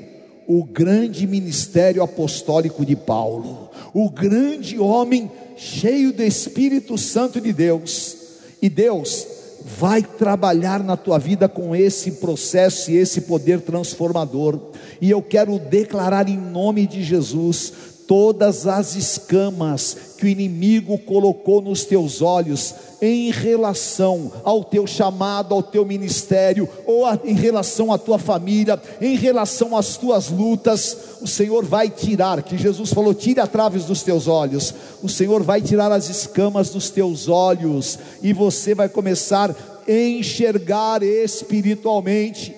o 0.46 0.64
grande 0.64 1.26
ministério 1.26 2.02
apostólico 2.02 2.84
de 2.84 2.96
Paulo, 2.96 3.70
o 3.92 4.10
grande 4.10 4.78
homem 4.78 5.30
cheio 5.56 6.12
do 6.12 6.22
Espírito 6.22 6.96
Santo 6.96 7.40
de 7.40 7.52
Deus. 7.52 8.16
E 8.62 8.68
Deus 8.68 9.26
vai 9.64 10.02
trabalhar 10.02 10.82
na 10.82 10.96
tua 10.96 11.18
vida 11.18 11.48
com 11.48 11.76
esse 11.76 12.12
processo 12.12 12.90
e 12.90 12.96
esse 12.96 13.22
poder 13.22 13.60
transformador. 13.60 14.58
E 15.00 15.10
eu 15.10 15.22
quero 15.22 15.58
declarar 15.58 16.28
em 16.28 16.36
nome 16.36 16.86
de 16.86 17.02
Jesus 17.02 17.72
todas 18.10 18.66
as 18.66 18.96
escamas 18.96 19.96
que 20.18 20.24
o 20.24 20.28
inimigo 20.28 20.98
colocou 20.98 21.62
nos 21.62 21.84
teus 21.84 22.20
olhos 22.20 22.74
em 23.00 23.30
relação 23.30 24.32
ao 24.42 24.64
teu 24.64 24.84
chamado, 24.84 25.54
ao 25.54 25.62
teu 25.62 25.86
ministério, 25.86 26.68
ou 26.84 27.06
a, 27.06 27.16
em 27.24 27.34
relação 27.34 27.92
à 27.92 27.98
tua 27.98 28.18
família, 28.18 28.82
em 29.00 29.14
relação 29.14 29.76
às 29.76 29.96
tuas 29.96 30.28
lutas, 30.28 30.96
o 31.22 31.28
Senhor 31.28 31.64
vai 31.64 31.88
tirar, 31.88 32.42
que 32.42 32.58
Jesus 32.58 32.92
falou: 32.92 33.14
tire 33.14 33.38
a 33.38 33.46
traves 33.46 33.84
dos 33.84 34.02
teus 34.02 34.26
olhos, 34.26 34.74
o 35.00 35.08
Senhor 35.08 35.44
vai 35.44 35.62
tirar 35.62 35.92
as 35.92 36.08
escamas 36.08 36.70
dos 36.70 36.90
teus 36.90 37.28
olhos, 37.28 37.96
e 38.20 38.32
você 38.32 38.74
vai 38.74 38.88
começar 38.88 39.54
a 39.86 39.92
enxergar 39.92 41.04
espiritualmente, 41.04 42.56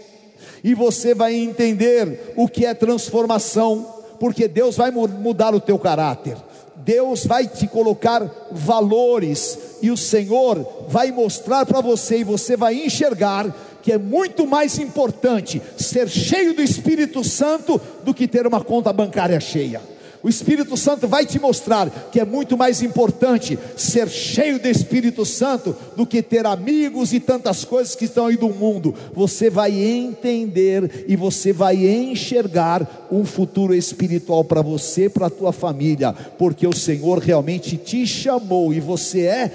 e 0.64 0.72
você 0.72 1.14
vai 1.14 1.34
entender 1.34 2.32
o 2.38 2.48
que 2.48 2.64
é 2.64 2.72
transformação 2.72 4.00
porque 4.22 4.46
Deus 4.46 4.76
vai 4.76 4.92
mudar 4.92 5.52
o 5.52 5.60
teu 5.60 5.76
caráter. 5.76 6.36
Deus 6.76 7.26
vai 7.26 7.44
te 7.44 7.66
colocar 7.66 8.24
valores 8.52 9.58
e 9.82 9.90
o 9.90 9.96
Senhor 9.96 10.64
vai 10.86 11.10
mostrar 11.10 11.66
para 11.66 11.80
você 11.80 12.18
e 12.18 12.24
você 12.24 12.56
vai 12.56 12.84
enxergar 12.84 13.52
que 13.82 13.90
é 13.90 13.98
muito 13.98 14.46
mais 14.46 14.78
importante 14.78 15.60
ser 15.76 16.08
cheio 16.08 16.54
do 16.54 16.62
Espírito 16.62 17.24
Santo 17.24 17.80
do 18.04 18.14
que 18.14 18.28
ter 18.28 18.46
uma 18.46 18.62
conta 18.62 18.92
bancária 18.92 19.40
cheia 19.40 19.80
o 20.22 20.28
Espírito 20.28 20.76
Santo 20.76 21.08
vai 21.08 21.26
te 21.26 21.38
mostrar 21.38 21.90
que 22.12 22.20
é 22.20 22.24
muito 22.24 22.56
mais 22.56 22.80
importante 22.80 23.58
ser 23.76 24.08
cheio 24.08 24.58
do 24.60 24.68
Espírito 24.68 25.26
Santo 25.26 25.74
do 25.96 26.06
que 26.06 26.22
ter 26.22 26.46
amigos 26.46 27.12
e 27.12 27.18
tantas 27.18 27.64
coisas 27.64 27.96
que 27.96 28.04
estão 28.04 28.26
aí 28.26 28.36
do 28.36 28.48
mundo. 28.48 28.94
Você 29.14 29.50
vai 29.50 29.72
entender 29.72 31.06
e 31.08 31.16
você 31.16 31.52
vai 31.52 31.86
enxergar 31.86 33.08
um 33.10 33.24
futuro 33.24 33.74
espiritual 33.74 34.44
para 34.44 34.62
você, 34.62 35.08
para 35.08 35.26
a 35.26 35.30
tua 35.30 35.52
família, 35.52 36.12
porque 36.38 36.66
o 36.66 36.76
Senhor 36.76 37.18
realmente 37.18 37.76
te 37.76 38.06
chamou 38.06 38.72
e 38.72 38.78
você 38.78 39.22
é 39.22 39.50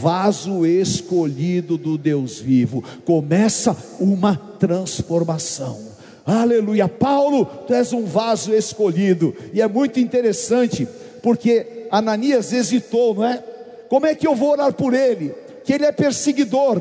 vaso 0.00 0.64
escolhido 0.64 1.76
do 1.76 1.98
Deus 1.98 2.38
vivo. 2.38 2.84
Começa 3.04 3.76
uma 3.98 4.36
transformação. 4.36 5.91
Aleluia. 6.24 6.88
Paulo, 6.88 7.44
tu 7.44 7.74
és 7.74 7.92
um 7.92 8.04
vaso 8.04 8.54
escolhido. 8.54 9.34
E 9.52 9.60
é 9.60 9.66
muito 9.66 9.98
interessante, 9.98 10.86
porque 11.22 11.86
Ananias 11.90 12.52
hesitou, 12.52 13.14
não 13.14 13.24
é? 13.24 13.42
Como 13.88 14.06
é 14.06 14.14
que 14.14 14.26
eu 14.26 14.34
vou 14.34 14.50
orar 14.50 14.72
por 14.72 14.94
ele? 14.94 15.34
Que 15.64 15.74
ele 15.74 15.84
é 15.84 15.92
perseguidor. 15.92 16.80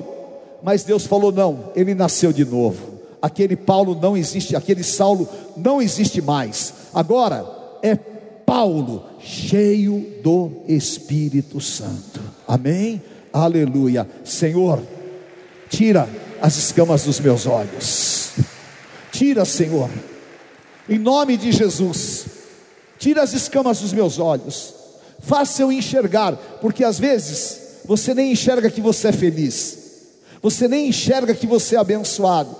Mas 0.63 0.83
Deus 0.83 1.05
falou: 1.05 1.31
não, 1.31 1.71
ele 1.75 1.95
nasceu 1.95 2.31
de 2.31 2.45
novo. 2.45 3.01
Aquele 3.21 3.55
Paulo 3.55 3.97
não 3.99 4.15
existe, 4.15 4.55
aquele 4.55 4.83
Saulo 4.83 5.27
não 5.57 5.81
existe 5.81 6.21
mais. 6.21 6.73
Agora 6.93 7.45
é 7.83 7.95
Paulo, 7.95 9.03
cheio 9.19 10.05
do 10.23 10.51
Espírito 10.67 11.59
Santo. 11.59 12.19
Amém? 12.47 13.01
Aleluia. 13.31 14.07
Senhor, 14.23 14.81
tira 15.69 16.07
as 16.41 16.57
escamas 16.57 17.03
dos 17.03 17.19
meus 17.19 17.45
olhos 17.45 18.20
Tira, 19.21 19.45
Senhor, 19.45 19.87
em 20.89 20.97
nome 20.97 21.37
de 21.37 21.51
Jesus, 21.51 22.25
tira 22.97 23.21
as 23.21 23.33
escamas 23.33 23.79
dos 23.79 23.93
meus 23.93 24.17
olhos, 24.17 24.73
faça 25.19 25.61
eu 25.61 25.71
enxergar, 25.71 26.35
porque 26.59 26.83
às 26.83 26.97
vezes 26.97 27.83
você 27.85 28.15
nem 28.15 28.31
enxerga 28.31 28.67
que 28.67 28.81
você 28.81 29.09
é 29.09 29.11
feliz, 29.11 29.77
você 30.41 30.67
nem 30.67 30.87
enxerga 30.87 31.35
que 31.35 31.45
você 31.45 31.75
é 31.75 31.77
abençoado, 31.77 32.55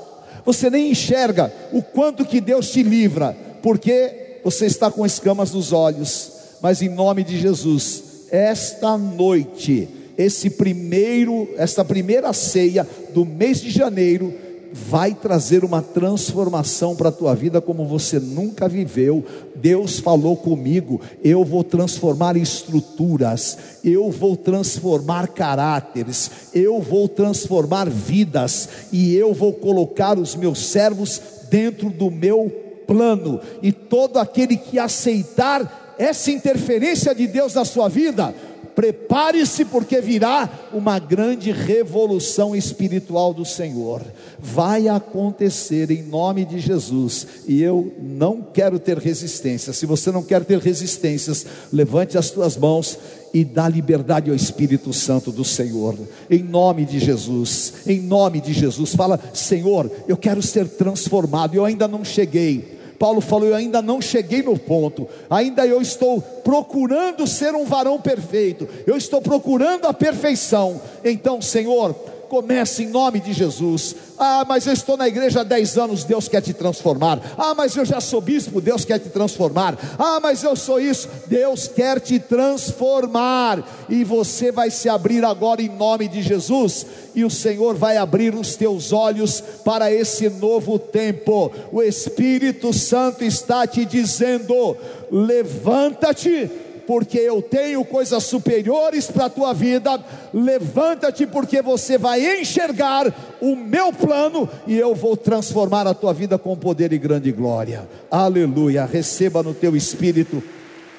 você 0.46 0.70
nem 0.70 0.92
enxerga 0.92 1.52
o 1.74 1.82
quanto 1.82 2.24
que 2.24 2.40
Deus 2.40 2.70
te 2.70 2.84
livra, 2.84 3.36
porque 3.64 4.40
você 4.44 4.68
está 4.68 4.92
com 4.92 5.04
escamas 5.04 5.52
nos 5.54 5.74
olhos, 5.74 6.32
mas 6.62 6.80
em 6.84 6.90
nome 6.90 7.24
de 7.24 7.40
Jesus, 7.40 8.04
esta 8.30 8.96
noite, 9.00 9.90
esse 10.16 10.52
primeiro, 10.52 11.50
esta 11.58 11.84
primeira 11.84 12.32
ceia 12.34 12.88
do 13.16 13.26
mês 13.26 13.60
de 13.60 13.72
janeiro, 13.72 14.51
vai 14.74 15.14
trazer 15.14 15.64
uma 15.64 15.82
transformação 15.82 16.96
para 16.96 17.10
a 17.10 17.12
tua 17.12 17.36
vida 17.36 17.62
como 17.62 17.86
você 17.86 18.20
nunca 18.20 18.68
viveu. 18.68 19.24
Deus 19.56 20.00
falou 20.00 20.36
comigo, 20.36 21.02
eu 21.24 21.44
vou 21.44 21.64
transformar 21.64 22.36
estruturas, 22.36 23.58
eu 23.84 24.10
vou 24.10 24.36
transformar 24.36 25.28
caráteres, 25.28 26.32
eu 26.54 26.82
vou 26.82 27.08
transformar 27.08 27.90
vidas 27.90 28.70
e 28.92 29.16
eu 29.16 29.34
vou 29.34 29.54
colocar 29.54 30.18
os 30.18 30.36
meus 30.36 30.60
servos 30.60 31.22
dentro 31.50 31.90
do 31.90 32.10
meu 32.10 32.52
plano. 32.88 33.40
E 33.62 33.72
todo 33.72 34.18
aquele 34.18 34.58
que 34.58 34.80
aceitar 34.80 35.96
essa 35.98 36.32
interferência 36.32 37.14
de 37.14 37.28
Deus 37.28 37.54
na 37.54 37.64
sua 37.64 37.88
vida, 37.88 38.34
prepare-se, 38.76 39.66
porque 39.66 40.02
virá 40.02 40.50
uma 40.74 41.00
grande 41.00 41.52
revolução 41.52 42.56
espiritual 42.56 43.34
do 43.34 43.46
Senhor. 43.46 44.02
Vai 44.40 44.88
acontecer 44.88 45.92
em 45.92 46.04
nome 46.04 46.46
de 46.46 46.60
Jesus, 46.60 47.28
e 47.48 47.62
eu 47.62 47.94
não 48.02 48.42
quero 48.42 48.80
ter 48.80 48.98
resistência. 48.98 49.74
Se 49.74 49.86
você 49.86 50.12
não 50.12 50.24
quer 50.24 50.44
ter 50.44 50.60
resistências, 50.60 51.46
levante 51.72 52.18
as 52.18 52.30
tuas 52.30 52.58
mãos 52.58 52.98
e 53.34 53.46
dá 53.46 53.70
liberdade 53.70 54.30
ao 54.30 54.36
Espírito 54.36 54.92
Santo 54.92 55.32
do 55.32 55.46
Senhor, 55.46 55.96
em 56.30 56.44
nome 56.44 56.86
de 56.86 57.00
Jesus, 57.00 57.74
em 57.88 58.02
nome 58.02 58.42
de 58.42 58.54
Jesus. 58.54 58.94
Fala, 58.96 59.20
Senhor, 59.34 59.90
eu 60.08 60.18
quero 60.18 60.42
ser 60.42 60.68
transformado, 60.68 61.56
eu 61.56 61.64
ainda 61.64 61.88
não 61.88 62.04
cheguei 62.04 62.81
Paulo 63.02 63.20
falou: 63.20 63.50
Eu 63.50 63.56
ainda 63.56 63.82
não 63.82 64.00
cheguei 64.00 64.44
no 64.44 64.56
ponto, 64.56 65.10
ainda 65.28 65.66
eu 65.66 65.82
estou 65.82 66.22
procurando 66.22 67.26
ser 67.26 67.56
um 67.56 67.66
varão 67.66 68.00
perfeito, 68.00 68.70
eu 68.86 68.96
estou 68.96 69.20
procurando 69.20 69.88
a 69.88 69.94
perfeição. 69.94 70.80
Então, 71.04 71.42
Senhor, 71.42 71.96
comece 72.32 72.84
em 72.84 72.88
nome 72.88 73.20
de 73.20 73.34
Jesus. 73.34 73.94
Ah, 74.18 74.46
mas 74.48 74.66
eu 74.66 74.72
estou 74.72 74.96
na 74.96 75.06
igreja 75.06 75.42
há 75.42 75.44
10 75.44 75.78
anos, 75.78 76.06
Deus 76.06 76.30
quer 76.30 76.40
te 76.40 76.54
transformar. 76.54 77.20
Ah, 77.38 77.54
mas 77.54 77.76
eu 77.76 77.84
já 77.84 78.00
sou 78.00 78.22
bispo, 78.22 78.62
Deus 78.62 78.86
quer 78.86 79.00
te 79.00 79.10
transformar. 79.10 79.78
Ah, 80.00 80.18
mas 80.22 80.42
eu 80.42 80.56
sou 80.56 80.80
isso, 80.80 81.10
Deus 81.28 81.68
quer 81.68 82.00
te 82.00 82.20
transformar. 82.20 83.86
E 83.90 84.06
você 84.06 84.50
vai 84.50 84.72
se 84.72 84.88
abrir 84.88 85.26
agora 85.26 85.62
em 85.62 85.68
nome 85.68 86.08
de 86.08 86.22
Jesus, 86.22 86.86
e 87.14 87.26
o 87.26 87.30
Senhor 87.30 87.76
vai 87.76 87.98
abrir 87.98 88.34
os 88.34 88.56
teus 88.56 88.94
olhos 88.94 89.44
para 89.66 89.92
esse 89.92 90.30
novo 90.30 90.80
tempo. 90.80 91.52
O 91.70 91.84
Espírito 91.84 92.72
Santo 92.72 93.26
está 93.26 93.68
te 93.68 93.84
dizendo: 93.84 94.78
levanta-te 95.12 96.50
porque 96.92 97.20
eu 97.20 97.42
tenho 97.42 97.86
coisas 97.86 98.22
superiores 98.26 99.10
para 99.10 99.28
a 99.28 99.30
tua 99.30 99.54
vida. 99.54 99.98
Levanta-te, 100.34 101.26
porque 101.26 101.62
você 101.62 101.98
vai 101.98 102.42
enxergar 102.42 103.38
o 103.40 103.56
meu 103.56 103.94
plano 103.94 104.50
e 104.68 104.78
eu 104.78 104.94
vou 104.94 105.16
transformar 105.16 105.88
a 105.88 105.94
tua 105.94 106.14
vida 106.14 106.38
com 106.38 106.54
poder 106.54 106.92
e 106.92 106.98
grande 106.98 107.32
glória. 107.32 107.88
Aleluia. 108.12 108.84
Receba 108.84 109.42
no 109.42 109.54
teu 109.54 109.74
espírito, 109.74 110.44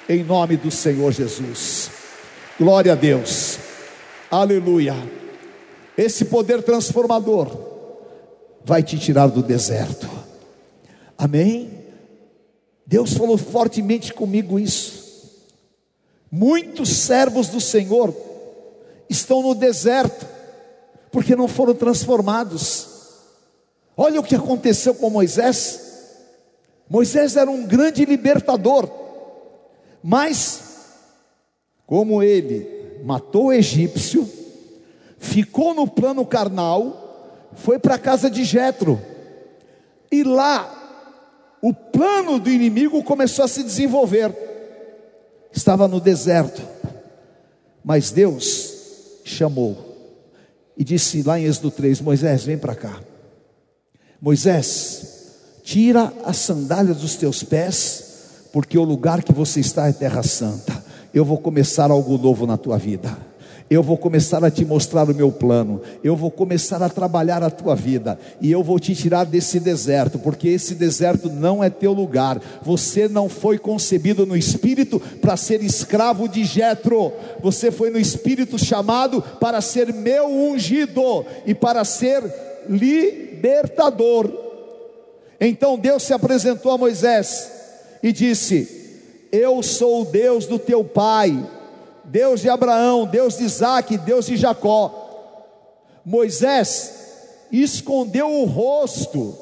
em 0.09 0.24
nome 0.24 0.57
do 0.57 0.70
Senhor 0.70 1.12
Jesus. 1.12 1.90
Glória 2.59 2.93
a 2.93 2.97
Deus. 2.97 3.59
Aleluia. 4.30 4.97
Esse 5.95 6.24
poder 6.24 6.62
transformador 6.62 7.55
vai 8.64 8.82
te 8.82 8.99
tirar 8.99 9.26
do 9.26 9.43
deserto. 9.43 10.09
Amém? 11.18 11.70
Deus 12.86 13.12
falou 13.12 13.36
fortemente 13.36 14.14
comigo 14.14 14.59
isso. 14.59 15.01
Muitos 16.35 16.89
servos 16.89 17.49
do 17.49 17.61
Senhor 17.61 18.16
estão 19.07 19.43
no 19.43 19.55
deserto, 19.55 20.26
porque 21.11 21.37
não 21.37 21.47
foram 21.47 21.74
transformados. 21.74 22.89
Olha 23.95 24.18
o 24.18 24.22
que 24.22 24.35
aconteceu 24.35 24.95
com 24.95 25.11
Moisés. 25.11 25.93
Moisés 26.89 27.37
era 27.37 27.51
um 27.51 27.66
grande 27.66 28.07
libertador, 28.07 28.91
mas, 30.03 30.62
como 31.87 32.22
ele 32.22 33.03
matou 33.05 33.49
o 33.49 33.53
egípcio, 33.53 34.26
ficou 35.18 35.74
no 35.74 35.87
plano 35.87 36.24
carnal, 36.24 37.51
foi 37.57 37.78
para 37.78 37.97
a 37.97 37.99
casa 37.99 38.30
de 38.30 38.43
Jetro, 38.43 38.99
e 40.11 40.24
lá 40.24 41.59
o 41.61 41.74
plano 41.74 42.41
do 42.41 42.49
inimigo 42.49 43.05
começou 43.05 43.45
a 43.45 43.49
se 43.49 43.62
desenvolver 43.62 44.51
estava 45.53 45.86
no 45.88 46.00
deserto, 46.00 46.62
mas 47.84 48.11
Deus 48.11 48.72
chamou 49.24 49.92
e 50.76 50.84
disse 50.84 51.22
lá 51.22 51.38
em 51.38 51.44
Êxodo 51.44 51.70
3: 51.70 52.00
Moisés, 52.00 52.44
vem 52.44 52.59
para 52.59 52.74
cá. 52.74 53.00
Moisés, 54.20 55.30
tira 55.62 56.12
as 56.24 56.36
sandálias 56.36 56.98
dos 56.98 57.16
teus 57.16 57.42
pés, 57.42 58.05
porque 58.53 58.78
o 58.78 58.84
lugar 58.84 59.22
que 59.22 59.32
você 59.32 59.61
está 59.61 59.88
é 59.88 59.92
terra 59.92 60.22
santa. 60.22 60.82
Eu 61.12 61.24
vou 61.24 61.38
começar 61.38 61.90
algo 61.90 62.16
novo 62.16 62.46
na 62.46 62.57
tua 62.57 62.78
vida 62.78 63.32
eu 63.70 63.82
vou 63.82 63.96
começar 63.96 64.44
a 64.44 64.50
te 64.50 64.64
mostrar 64.64 65.08
o 65.08 65.14
meu 65.14 65.30
plano, 65.30 65.80
eu 66.02 66.14
vou 66.14 66.30
começar 66.30 66.82
a 66.82 66.88
trabalhar 66.88 67.42
a 67.42 67.50
tua 67.50 67.74
vida, 67.74 68.18
e 68.40 68.50
eu 68.50 68.62
vou 68.62 68.78
te 68.78 68.94
tirar 68.94 69.24
desse 69.24 69.58
deserto, 69.58 70.18
porque 70.18 70.48
esse 70.48 70.74
deserto 70.74 71.30
não 71.30 71.62
é 71.62 71.70
teu 71.70 71.92
lugar. 71.92 72.40
Você 72.62 73.08
não 73.08 73.28
foi 73.28 73.58
concebido 73.58 74.26
no 74.26 74.36
espírito 74.36 75.00
para 75.20 75.36
ser 75.36 75.62
escravo 75.62 76.28
de 76.28 76.44
Jetro, 76.44 77.12
você 77.42 77.70
foi 77.70 77.90
no 77.90 77.98
espírito 77.98 78.58
chamado 78.58 79.22
para 79.40 79.60
ser 79.60 79.92
meu 79.92 80.26
ungido 80.26 81.24
e 81.46 81.54
para 81.54 81.84
ser 81.84 82.22
libertador. 82.68 84.30
Então 85.40 85.78
Deus 85.78 86.02
se 86.04 86.12
apresentou 86.12 86.72
a 86.72 86.78
Moisés 86.78 87.50
e 88.02 88.12
disse: 88.12 88.68
Eu 89.30 89.62
sou 89.62 90.02
o 90.02 90.04
Deus 90.04 90.46
do 90.46 90.58
teu 90.58 90.84
pai 90.84 91.36
Deus 92.12 92.42
de 92.42 92.50
Abraão, 92.50 93.06
Deus 93.06 93.38
de 93.38 93.44
Isaac, 93.44 93.96
Deus 93.96 94.26
de 94.26 94.36
Jacó. 94.36 94.92
Moisés 96.04 96.92
escondeu 97.50 98.30
o 98.30 98.44
rosto, 98.44 99.34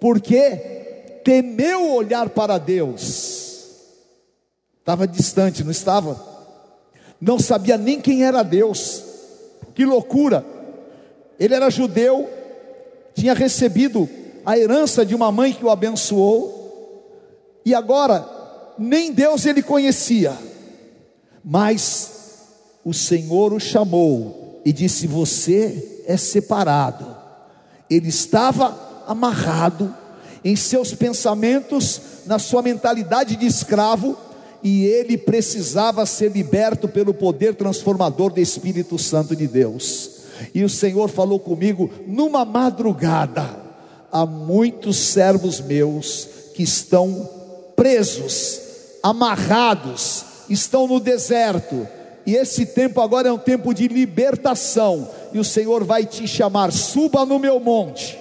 porque 0.00 1.20
temeu 1.24 1.92
olhar 1.92 2.28
para 2.30 2.58
Deus. 2.58 3.68
Estava 4.80 5.06
distante, 5.06 5.62
não 5.62 5.70
estava? 5.70 6.20
Não 7.20 7.38
sabia 7.38 7.78
nem 7.78 8.00
quem 8.00 8.24
era 8.24 8.42
Deus. 8.42 9.04
Que 9.72 9.84
loucura! 9.84 10.44
Ele 11.38 11.54
era 11.54 11.70
judeu, 11.70 12.28
tinha 13.14 13.32
recebido 13.32 14.10
a 14.44 14.58
herança 14.58 15.06
de 15.06 15.14
uma 15.14 15.30
mãe 15.30 15.52
que 15.52 15.64
o 15.64 15.70
abençoou, 15.70 17.62
e 17.64 17.72
agora 17.72 18.28
nem 18.76 19.12
Deus 19.12 19.46
ele 19.46 19.62
conhecia. 19.62 20.36
Mas 21.44 22.10
o 22.84 22.92
Senhor 22.92 23.52
o 23.52 23.60
chamou 23.60 24.60
e 24.64 24.72
disse: 24.72 25.06
Você 25.06 26.02
é 26.06 26.16
separado. 26.16 27.06
Ele 27.88 28.08
estava 28.08 29.04
amarrado 29.06 29.94
em 30.44 30.56
seus 30.56 30.94
pensamentos, 30.94 32.00
na 32.26 32.38
sua 32.38 32.62
mentalidade 32.62 33.36
de 33.36 33.46
escravo, 33.46 34.16
e 34.62 34.84
ele 34.84 35.16
precisava 35.16 36.06
ser 36.06 36.32
liberto 36.32 36.88
pelo 36.88 37.12
poder 37.12 37.54
transformador 37.54 38.32
do 38.32 38.40
Espírito 38.40 38.98
Santo 38.98 39.34
de 39.34 39.46
Deus. 39.46 40.10
E 40.54 40.64
o 40.64 40.68
Senhor 40.68 41.08
falou 41.08 41.38
comigo 41.38 41.90
numa 42.06 42.44
madrugada: 42.44 43.56
há 44.10 44.24
muitos 44.24 44.96
servos 44.96 45.60
meus 45.60 46.28
que 46.54 46.62
estão 46.62 47.28
presos, 47.76 48.60
amarrados, 49.02 50.24
estão 50.52 50.86
no 50.86 51.00
deserto, 51.00 51.88
e 52.24 52.36
esse 52.36 52.66
tempo 52.66 53.00
agora 53.00 53.28
é 53.28 53.32
um 53.32 53.38
tempo 53.38 53.74
de 53.74 53.88
libertação, 53.88 55.08
e 55.32 55.38
o 55.38 55.44
Senhor 55.44 55.84
vai 55.84 56.04
te 56.04 56.26
chamar: 56.28 56.70
suba 56.72 57.24
no 57.24 57.38
meu 57.38 57.58
monte, 57.58 58.18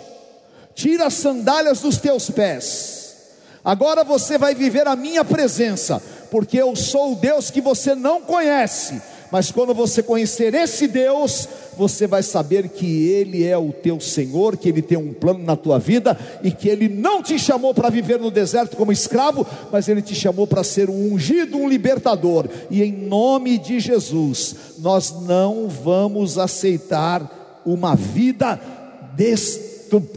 tira 0.73 1.07
as 1.07 1.13
sandálias 1.13 1.81
dos 1.81 1.97
teus 1.97 2.29
pés, 2.29 3.15
agora 3.63 4.03
você 4.03 4.37
vai 4.37 4.55
viver 4.55 4.87
a 4.87 4.95
minha 4.95 5.23
presença, 5.23 6.01
porque 6.31 6.57
eu 6.57 6.75
sou 6.75 7.13
o 7.13 7.15
Deus 7.15 7.51
que 7.51 7.61
você 7.61 7.93
não 7.93 8.21
conhece, 8.21 9.01
mas 9.31 9.49
quando 9.49 9.73
você 9.73 10.03
conhecer 10.03 10.53
esse 10.53 10.87
Deus, 10.87 11.47
você 11.77 12.05
vai 12.05 12.21
saber 12.21 12.67
que 12.67 13.07
Ele 13.07 13.45
é 13.45 13.57
o 13.57 13.71
teu 13.71 13.99
Senhor, 13.99 14.57
que 14.57 14.67
Ele 14.67 14.81
tem 14.81 14.97
um 14.97 15.13
plano 15.13 15.39
na 15.39 15.55
tua 15.55 15.79
vida 15.79 16.17
e 16.43 16.51
que 16.51 16.67
Ele 16.67 16.89
não 16.89 17.23
te 17.23 17.39
chamou 17.39 17.73
para 17.73 17.89
viver 17.89 18.19
no 18.19 18.29
deserto 18.29 18.75
como 18.75 18.91
escravo, 18.91 19.47
mas 19.71 19.87
Ele 19.87 20.01
te 20.01 20.13
chamou 20.13 20.45
para 20.45 20.63
ser 20.63 20.89
um 20.89 21.13
ungido, 21.13 21.57
um 21.57 21.69
libertador. 21.69 22.47
E 22.69 22.83
em 22.83 22.91
nome 22.91 23.57
de 23.57 23.79
Jesus, 23.79 24.55
nós 24.79 25.21
não 25.21 25.69
vamos 25.69 26.37
aceitar 26.37 27.61
uma 27.65 27.95
vida 27.95 28.59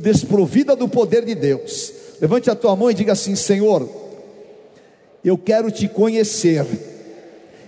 desprovida 0.00 0.74
do 0.74 0.88
poder 0.88 1.24
de 1.24 1.36
Deus. 1.36 1.92
Levante 2.20 2.50
a 2.50 2.54
tua 2.54 2.74
mão 2.74 2.90
e 2.90 2.94
diga 2.94 3.12
assim: 3.12 3.36
Senhor, 3.36 3.88
eu 5.24 5.38
quero 5.38 5.70
te 5.70 5.86
conhecer 5.86 6.66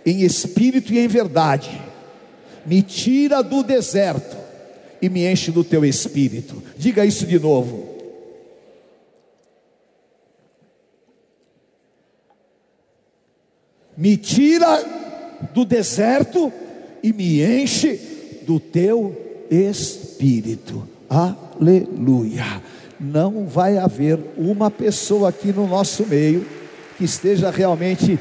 em 0.07 0.23
espírito 0.23 0.95
e 0.95 1.01
em 1.01 1.09
verdade. 1.09 1.83
Me 2.65 2.81
tira 2.81 3.43
do 3.43 3.65
deserto 3.65 4.37
e 5.03 5.09
me 5.09 5.27
enche 5.31 5.51
do 5.51 5.65
teu 5.65 5.85
espírito. 5.85 6.63
Diga 6.79 7.05
isso 7.05 7.27
de 7.27 7.39
novo. 7.39 7.97
Me 13.97 14.17
tira 14.17 14.85
do 15.53 15.65
deserto 15.65 16.53
e 17.03 17.13
me 17.13 17.43
enche 17.43 17.99
do 18.47 18.61
teu 18.61 19.47
espírito. 19.51 20.87
Aleluia. 21.09 22.63
Não 23.01 23.47
vai 23.47 23.77
haver 23.77 24.19
uma 24.37 24.71
pessoa 24.71 25.31
aqui 25.31 25.53
no 25.53 25.67
nosso 25.67 26.07
meio 26.07 26.47
que 26.97 27.05
esteja 27.05 27.51
realmente 27.51 28.19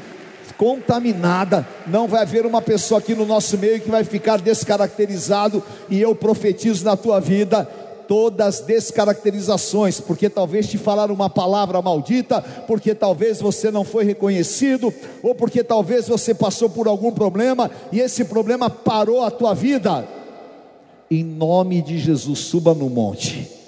contaminada. 0.56 1.66
Não 1.86 2.08
vai 2.08 2.22
haver 2.22 2.46
uma 2.46 2.62
pessoa 2.62 2.98
aqui 2.98 3.14
no 3.14 3.26
nosso 3.26 3.58
meio 3.58 3.80
que 3.80 3.90
vai 3.90 4.04
ficar 4.04 4.40
descaracterizado. 4.40 5.62
E 5.88 6.00
eu 6.00 6.14
profetizo 6.14 6.84
na 6.84 6.96
tua 6.96 7.20
vida 7.20 7.68
todas 8.08 8.46
as 8.46 8.60
descaracterizações, 8.60 10.00
porque 10.00 10.30
talvez 10.30 10.68
te 10.68 10.78
falaram 10.78 11.12
uma 11.12 11.28
palavra 11.28 11.82
maldita, 11.82 12.40
porque 12.66 12.94
talvez 12.94 13.40
você 13.40 13.68
não 13.70 13.82
foi 13.82 14.04
reconhecido, 14.04 14.94
ou 15.22 15.34
porque 15.34 15.64
talvez 15.64 16.06
você 16.06 16.32
passou 16.32 16.70
por 16.70 16.86
algum 16.86 17.10
problema 17.10 17.68
e 17.90 17.98
esse 17.98 18.24
problema 18.24 18.70
parou 18.70 19.24
a 19.24 19.30
tua 19.30 19.54
vida. 19.54 20.06
Em 21.10 21.24
nome 21.24 21.82
de 21.82 21.98
Jesus, 21.98 22.38
suba 22.38 22.74
no 22.74 22.88
monte 22.88 23.65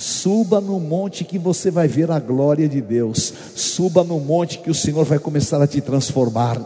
Suba 0.00 0.62
no 0.62 0.80
monte 0.80 1.24
que 1.24 1.38
você 1.38 1.70
vai 1.70 1.86
ver 1.86 2.10
a 2.10 2.18
glória 2.18 2.66
de 2.66 2.80
Deus. 2.80 3.34
Suba 3.54 4.02
no 4.02 4.18
monte 4.18 4.56
que 4.56 4.70
o 4.70 4.74
Senhor 4.74 5.04
vai 5.04 5.18
começar 5.18 5.60
a 5.60 5.66
te 5.66 5.78
transformar. 5.82 6.58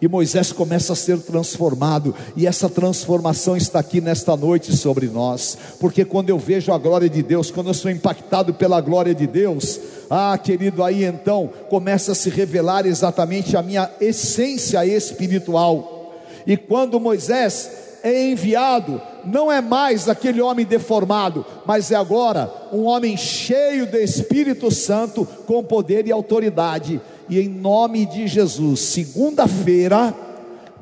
E 0.00 0.06
Moisés 0.06 0.52
começa 0.52 0.92
a 0.92 0.96
ser 0.96 1.18
transformado, 1.18 2.14
e 2.36 2.46
essa 2.46 2.68
transformação 2.68 3.56
está 3.56 3.80
aqui 3.80 4.00
nesta 4.00 4.36
noite 4.36 4.74
sobre 4.74 5.08
nós, 5.08 5.58
porque 5.80 6.04
quando 6.04 6.30
eu 6.30 6.38
vejo 6.38 6.72
a 6.72 6.78
glória 6.78 7.10
de 7.10 7.22
Deus, 7.24 7.50
quando 7.50 7.66
eu 7.66 7.74
sou 7.74 7.90
impactado 7.90 8.54
pela 8.54 8.80
glória 8.80 9.14
de 9.14 9.26
Deus, 9.26 9.80
ah, 10.08 10.38
querido, 10.38 10.84
aí 10.84 11.04
então 11.04 11.50
começa 11.68 12.12
a 12.12 12.14
se 12.14 12.30
revelar 12.30 12.86
exatamente 12.86 13.56
a 13.56 13.62
minha 13.62 13.90
essência 14.00 14.86
espiritual. 14.86 16.14
E 16.46 16.56
quando 16.56 17.00
Moisés 17.00 17.68
é 18.02 18.30
enviado, 18.30 19.02
não 19.26 19.50
é 19.50 19.60
mais 19.60 20.08
aquele 20.08 20.40
homem 20.40 20.64
deformado, 20.64 21.44
mas 21.64 21.90
é 21.90 21.96
agora 21.96 22.52
um 22.72 22.84
homem 22.84 23.16
cheio 23.16 23.86
do 23.86 23.96
Espírito 23.96 24.70
Santo, 24.70 25.26
com 25.46 25.62
poder 25.62 26.06
e 26.06 26.12
autoridade. 26.12 27.00
E 27.28 27.40
em 27.40 27.48
nome 27.48 28.06
de 28.06 28.26
Jesus, 28.26 28.80
segunda-feira, 28.80 30.14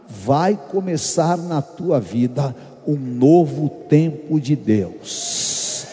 vai 0.07 0.59
começar 0.71 1.37
na 1.39 1.63
tua 1.63 1.99
vida 1.99 2.55
um 2.87 2.97
novo 2.97 3.69
tempo 3.89 4.39
de 4.39 4.55
Deus. 4.55 5.87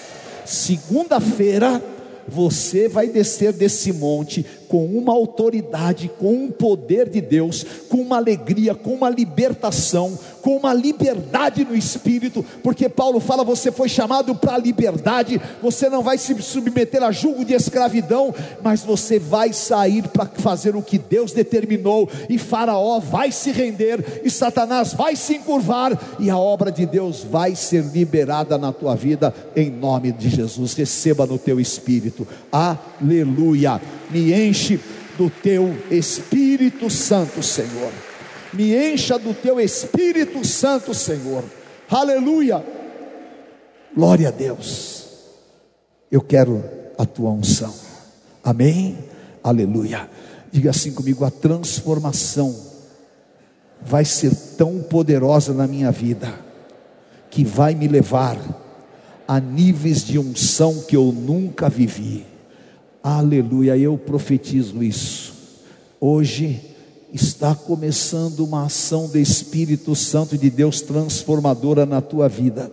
Segunda-feira, 0.45 1.81
você 2.27 2.87
vai 2.87 3.07
descer 3.07 3.51
desse 3.51 3.91
monte 3.91 4.45
com 4.67 4.85
uma 4.85 5.11
autoridade, 5.11 6.09
com 6.19 6.33
um 6.33 6.51
poder 6.51 7.09
de 7.09 7.19
Deus, 7.19 7.65
com 7.89 7.97
uma 7.97 8.17
alegria, 8.17 8.73
com 8.73 8.93
uma 8.93 9.09
libertação, 9.09 10.17
com 10.41 10.57
uma 10.57 10.73
liberdade 10.73 11.63
no 11.63 11.75
espírito, 11.75 12.45
porque 12.63 12.89
Paulo 12.89 13.19
fala: 13.19 13.43
você 13.43 13.71
foi 13.71 13.87
chamado 13.87 14.35
para 14.35 14.55
a 14.55 14.57
liberdade, 14.57 15.41
você 15.61 15.89
não 15.89 16.01
vai 16.01 16.17
se 16.17 16.39
submeter 16.41 17.03
a 17.03 17.11
julgo 17.11 17.45
de 17.45 17.53
escravidão, 17.53 18.33
mas 18.61 18.83
você 18.83 19.19
vai 19.19 19.53
sair 19.53 20.07
para 20.07 20.25
fazer 20.25 20.75
o 20.75 20.81
que 20.81 20.97
Deus 20.97 21.31
determinou, 21.31 22.09
e 22.29 22.37
Faraó 22.37 22.99
vai 22.99 23.31
se 23.31 23.51
render, 23.51 24.21
e 24.23 24.29
Satanás 24.29 24.93
vai 24.93 25.15
se 25.15 25.35
encurvar, 25.35 25.97
e 26.19 26.29
a 26.29 26.37
obra 26.37 26.71
de 26.71 26.85
Deus 26.85 27.23
vai 27.23 27.55
ser 27.55 27.83
liberada 27.83 28.57
na 28.57 28.71
tua 28.71 28.95
vida, 28.95 29.33
em 29.55 29.69
nome 29.69 30.11
de 30.11 30.29
Jesus. 30.29 30.73
Receba 30.73 31.25
no 31.25 31.37
teu 31.37 31.59
espírito, 31.59 32.27
aleluia 32.51 33.79
me 34.11 34.33
enche 34.33 34.79
do 35.17 35.29
teu 35.29 35.75
Espírito 35.89 36.89
Santo, 36.89 37.41
Senhor. 37.41 37.91
Me 38.53 38.93
encha 38.93 39.17
do 39.17 39.33
teu 39.33 39.59
Espírito 39.59 40.45
Santo, 40.45 40.93
Senhor. 40.93 41.43
Aleluia. 41.89 42.63
Glória 43.95 44.27
a 44.27 44.31
Deus. 44.31 45.07
Eu 46.11 46.21
quero 46.21 46.63
a 46.97 47.05
tua 47.05 47.31
unção. 47.31 47.73
Amém. 48.43 48.97
Aleluia. 49.43 50.09
Diga 50.51 50.71
assim 50.71 50.91
comigo: 50.91 51.23
a 51.23 51.31
transformação 51.31 52.53
vai 53.81 54.05
ser 54.05 54.35
tão 54.57 54.81
poderosa 54.81 55.53
na 55.53 55.65
minha 55.65 55.91
vida 55.91 56.33
que 57.29 57.43
vai 57.43 57.73
me 57.73 57.87
levar 57.87 58.37
a 59.27 59.39
níveis 59.39 60.03
de 60.03 60.19
unção 60.19 60.81
que 60.81 60.95
eu 60.95 61.05
nunca 61.11 61.69
vivi. 61.69 62.25
Aleluia, 63.01 63.77
eu 63.77 63.97
profetizo 63.97 64.83
isso. 64.83 65.33
Hoje 65.99 66.70
está 67.13 67.53
começando 67.53 68.39
uma 68.41 68.65
ação 68.65 69.07
do 69.07 69.17
Espírito 69.17 69.95
Santo 69.95 70.37
de 70.37 70.49
Deus 70.49 70.81
transformadora 70.81 71.85
na 71.85 72.01
tua 72.01 72.29
vida. 72.29 72.71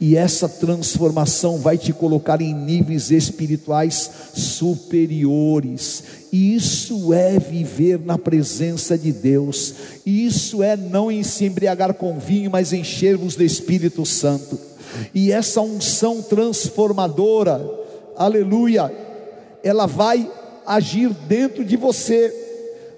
E 0.00 0.16
essa 0.16 0.48
transformação 0.48 1.58
vai 1.58 1.76
te 1.76 1.92
colocar 1.92 2.40
em 2.40 2.54
níveis 2.54 3.10
espirituais 3.10 4.10
superiores. 4.32 6.04
Isso 6.32 7.12
é 7.12 7.36
viver 7.38 7.98
na 7.98 8.16
presença 8.16 8.96
de 8.96 9.10
Deus. 9.10 9.74
Isso 10.06 10.62
é 10.62 10.76
não 10.76 11.08
se 11.24 11.46
embriagar 11.46 11.94
com 11.94 12.18
vinho, 12.18 12.50
mas 12.50 12.72
encher-vos 12.72 13.34
do 13.34 13.42
Espírito 13.42 14.06
Santo. 14.06 14.58
E 15.12 15.32
essa 15.32 15.60
unção 15.60 16.22
transformadora, 16.22 17.68
aleluia, 18.16 18.92
ela 19.64 19.86
vai 19.86 20.30
agir 20.64 21.10
dentro 21.26 21.64
de 21.64 21.76
você, 21.76 22.47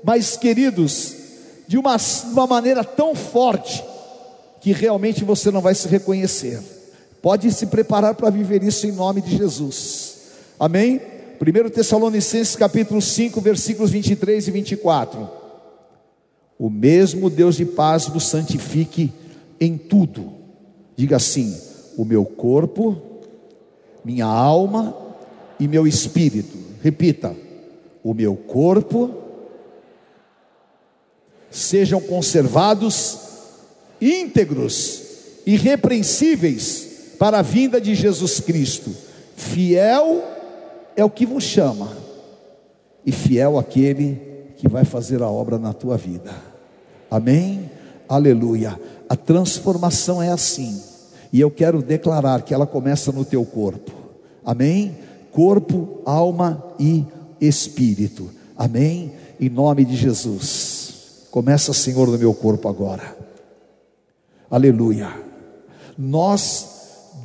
mas 0.02 0.36
queridos, 0.36 1.14
de 1.66 1.78
uma, 1.78 1.96
uma 2.32 2.46
maneira 2.46 2.82
tão 2.82 3.14
forte, 3.14 3.84
que 4.60 4.72
realmente 4.72 5.24
você 5.24 5.50
não 5.50 5.60
vai 5.60 5.74
se 5.74 5.88
reconhecer. 5.88 6.60
Pode 7.22 7.50
se 7.52 7.66
preparar 7.66 8.14
para 8.14 8.30
viver 8.30 8.62
isso 8.62 8.86
em 8.86 8.92
nome 8.92 9.20
de 9.20 9.36
Jesus. 9.36 10.18
Amém? 10.58 11.00
1 11.40 11.70
Tessalonicenses 11.70 12.56
capítulo 12.56 13.00
5, 13.00 13.40
versículos 13.40 13.90
23 13.90 14.48
e 14.48 14.50
24. 14.50 15.30
O 16.58 16.68
mesmo 16.68 17.30
Deus 17.30 17.56
de 17.56 17.64
paz 17.64 18.06
vos 18.06 18.24
santifique 18.24 19.12
em 19.58 19.78
tudo. 19.78 20.32
Diga 20.96 21.16
assim: 21.16 21.58
o 21.96 22.04
meu 22.04 22.24
corpo, 22.24 23.00
minha 24.04 24.26
alma 24.26 24.94
e 25.58 25.66
meu 25.66 25.86
espírito. 25.86 26.58
Repita: 26.82 27.34
o 28.02 28.12
meu 28.12 28.36
corpo 28.36 29.19
sejam 31.50 32.00
conservados 32.00 33.18
íntegros, 34.00 35.02
irrepreensíveis 35.46 36.88
para 37.18 37.40
a 37.40 37.42
vinda 37.42 37.80
de 37.80 37.94
Jesus 37.94 38.40
Cristo. 38.40 38.90
Fiel 39.36 40.22
é 40.96 41.04
o 41.04 41.10
que 41.10 41.26
vos 41.26 41.44
chama, 41.44 41.96
e 43.04 43.12
fiel 43.12 43.58
aquele 43.58 44.20
que 44.56 44.68
vai 44.68 44.84
fazer 44.84 45.22
a 45.22 45.28
obra 45.28 45.58
na 45.58 45.72
tua 45.72 45.96
vida. 45.96 46.34
Amém? 47.10 47.70
Aleluia. 48.08 48.78
A 49.08 49.16
transformação 49.16 50.22
é 50.22 50.30
assim, 50.30 50.80
e 51.32 51.40
eu 51.40 51.50
quero 51.50 51.82
declarar 51.82 52.42
que 52.42 52.54
ela 52.54 52.66
começa 52.66 53.10
no 53.10 53.24
teu 53.24 53.44
corpo. 53.44 53.92
Amém? 54.44 54.96
corpo, 55.30 56.00
alma 56.04 56.62
e 56.78 57.04
espírito. 57.40 58.30
Amém? 58.56 59.12
Em 59.40 59.48
nome 59.48 59.84
de 59.84 59.96
Jesus. 59.96 60.79
Começa, 61.30 61.72
Senhor, 61.72 62.08
no 62.08 62.18
meu 62.18 62.34
corpo 62.34 62.68
agora. 62.68 63.16
Aleluia. 64.50 65.12
Nós 65.96 66.66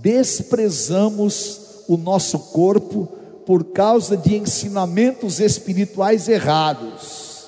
desprezamos 0.02 1.84
o 1.88 1.98
nosso 1.98 2.38
corpo 2.38 3.08
por 3.46 3.64
causa 3.66 4.16
de 4.16 4.36
ensinamentos 4.36 5.40
espirituais 5.40 6.28
errados. 6.28 7.48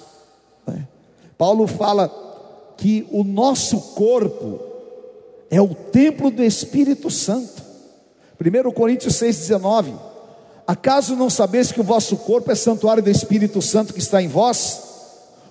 Né? 0.65 0.87
Paulo 1.37 1.67
fala 1.67 2.09
que 2.77 3.07
o 3.11 3.23
nosso 3.23 3.79
corpo 3.93 4.59
é 5.49 5.61
o 5.61 5.73
templo 5.73 6.29
do 6.31 6.43
Espírito 6.43 7.09
Santo. 7.09 7.63
1 8.39 8.71
Coríntios 8.71 9.15
6,19 9.15 10.07
Acaso 10.67 11.15
não 11.15 11.29
sabeis 11.29 11.71
que 11.71 11.79
o 11.79 11.83
vosso 11.83 12.17
corpo 12.17 12.51
é 12.51 12.55
santuário 12.55 13.01
do 13.01 13.09
Espírito 13.09 13.61
Santo 13.61 13.93
que 13.93 13.99
está 14.01 14.21
em 14.21 14.27
vós, 14.27 14.86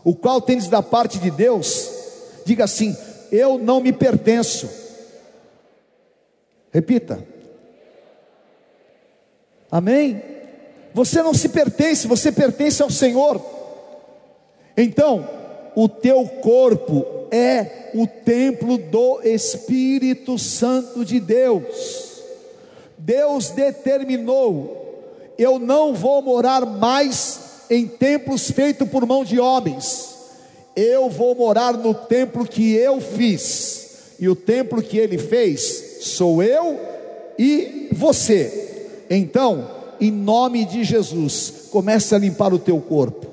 o 0.07 0.15
qual 0.15 0.41
tendes 0.41 0.69
da 0.69 0.81
parte 0.81 1.19
de 1.19 1.33
Deus? 1.33 1.91
Diga 2.45 2.63
assim: 2.63 2.97
Eu 3.33 3.59
não 3.59 3.81
me 3.81 3.93
pertenço. 3.93 4.71
Repita. 6.71 7.27
Amém? 9.69 10.23
Você 10.95 11.21
não 11.21 11.35
se 11.35 11.49
pertence, 11.49 12.07
você 12.07 12.31
pertence 12.31 12.81
ao 12.81 12.89
Senhor. 12.89 13.45
Então, 14.77 15.29
o 15.75 15.89
teu 15.89 16.25
corpo 16.41 17.05
é 17.33 17.91
o 17.93 18.07
templo 18.07 18.79
do 18.79 19.21
Espírito 19.25 20.39
Santo 20.39 21.05
de 21.05 21.19
Deus. 21.19 22.23
Deus 22.97 23.51
determinou: 23.51 25.35
eu 25.37 25.59
não 25.59 25.93
vou 25.93 26.23
morar 26.23 26.65
mais 26.65 27.46
em 27.71 27.87
templos 27.87 28.51
feitos 28.51 28.89
por 28.89 29.07
mão 29.07 29.25
de 29.25 29.39
homens, 29.39 30.15
eu 30.75 31.09
vou 31.09 31.35
morar 31.35 31.75
no 31.75 31.95
templo 31.95 32.47
que 32.47 32.75
eu 32.75 33.01
fiz, 33.01 34.15
e 34.19 34.29
o 34.29 34.37
templo 34.37 34.83
que 34.83 34.99
ele 34.99 35.19
fez 35.19 35.99
sou 36.01 36.43
eu 36.43 36.79
e 37.39 37.89
você. 37.93 38.89
Então, 39.09 39.71
em 40.01 40.11
nome 40.11 40.65
de 40.65 40.85
Jesus, 40.85 41.69
comece 41.71 42.15
a 42.15 42.19
limpar 42.19 42.53
o 42.53 42.59
teu 42.59 42.81
corpo. 42.81 43.27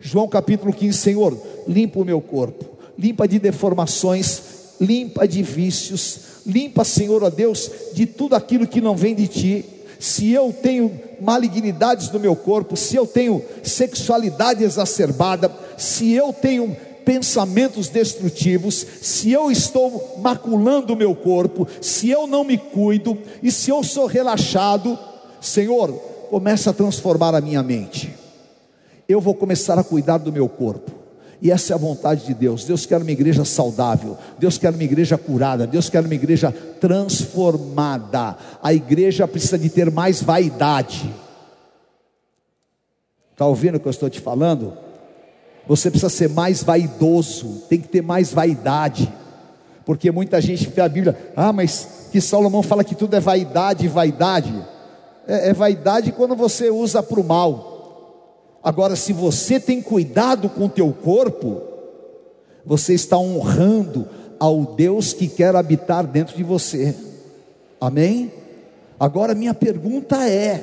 João 0.00 0.28
capítulo 0.28 0.72
15, 0.72 0.96
Senhor, 0.96 1.36
limpa 1.68 2.00
o 2.00 2.04
meu 2.04 2.20
corpo, 2.20 2.64
limpa 2.98 3.28
de 3.28 3.38
deformações, 3.38 4.42
limpa 4.80 5.28
de 5.28 5.42
vícios, 5.42 6.20
limpa, 6.46 6.84
Senhor, 6.84 7.22
ó 7.22 7.28
Deus, 7.28 7.70
de 7.92 8.06
tudo 8.06 8.34
aquilo 8.34 8.66
que 8.66 8.80
não 8.80 8.96
vem 8.96 9.14
de 9.14 9.26
ti. 9.26 9.64
Se 10.00 10.32
eu 10.32 10.50
tenho 10.50 10.98
malignidades 11.20 12.10
no 12.10 12.18
meu 12.18 12.34
corpo, 12.34 12.74
se 12.74 12.96
eu 12.96 13.06
tenho 13.06 13.44
sexualidade 13.62 14.64
exacerbada, 14.64 15.54
se 15.76 16.10
eu 16.12 16.32
tenho 16.32 16.74
pensamentos 17.04 17.90
destrutivos, 17.90 18.86
se 19.02 19.30
eu 19.30 19.50
estou 19.50 20.18
maculando 20.22 20.94
o 20.94 20.96
meu 20.96 21.14
corpo, 21.14 21.68
se 21.82 22.08
eu 22.08 22.26
não 22.26 22.44
me 22.44 22.56
cuido 22.56 23.18
e 23.42 23.52
se 23.52 23.68
eu 23.70 23.84
sou 23.84 24.06
relaxado, 24.06 24.98
Senhor, 25.38 25.92
começa 26.30 26.70
a 26.70 26.72
transformar 26.72 27.34
a 27.34 27.40
minha 27.42 27.62
mente. 27.62 28.14
Eu 29.06 29.20
vou 29.20 29.34
começar 29.34 29.78
a 29.78 29.84
cuidar 29.84 30.16
do 30.16 30.32
meu 30.32 30.48
corpo. 30.48 30.99
E 31.42 31.50
essa 31.50 31.72
é 31.72 31.74
a 31.74 31.78
vontade 31.78 32.26
de 32.26 32.34
Deus. 32.34 32.64
Deus 32.64 32.84
quer 32.84 33.00
uma 33.00 33.10
igreja 33.10 33.44
saudável. 33.44 34.16
Deus 34.38 34.58
quer 34.58 34.72
uma 34.72 34.82
igreja 34.82 35.16
curada. 35.16 35.66
Deus 35.66 35.88
quer 35.88 36.04
uma 36.04 36.14
igreja 36.14 36.52
transformada. 36.80 38.36
A 38.62 38.74
igreja 38.74 39.26
precisa 39.26 39.58
de 39.58 39.70
ter 39.70 39.90
mais 39.90 40.22
vaidade. 40.22 41.14
Está 43.32 43.46
ouvindo 43.46 43.76
o 43.76 43.80
que 43.80 43.88
eu 43.88 43.90
estou 43.90 44.10
te 44.10 44.20
falando? 44.20 44.74
Você 45.66 45.90
precisa 45.90 46.10
ser 46.10 46.28
mais 46.28 46.62
vaidoso. 46.62 47.62
Tem 47.68 47.80
que 47.80 47.88
ter 47.88 48.02
mais 48.02 48.32
vaidade. 48.32 49.10
Porque 49.86 50.10
muita 50.10 50.40
gente 50.40 50.68
vê 50.68 50.82
a 50.82 50.88
Bíblia, 50.88 51.16
ah, 51.34 51.52
mas 51.52 52.08
que 52.12 52.20
Salomão 52.20 52.62
fala 52.62 52.84
que 52.84 52.94
tudo 52.94 53.16
é 53.16 53.20
vaidade, 53.20 53.88
vaidade. 53.88 54.54
É, 55.26 55.48
é 55.48 55.52
vaidade 55.54 56.12
quando 56.12 56.36
você 56.36 56.68
usa 56.68 57.02
para 57.02 57.18
o 57.18 57.24
mal. 57.24 57.69
Agora, 58.62 58.94
se 58.94 59.12
você 59.12 59.58
tem 59.58 59.80
cuidado 59.80 60.48
com 60.48 60.66
o 60.66 60.68
teu 60.68 60.92
corpo, 60.92 61.62
você 62.64 62.92
está 62.92 63.16
honrando 63.16 64.08
ao 64.38 64.74
Deus 64.74 65.12
que 65.12 65.28
quer 65.28 65.56
habitar 65.56 66.06
dentro 66.06 66.36
de 66.36 66.42
você. 66.42 66.94
Amém? 67.80 68.32
Agora 68.98 69.34
minha 69.34 69.54
pergunta 69.54 70.28
é: 70.28 70.62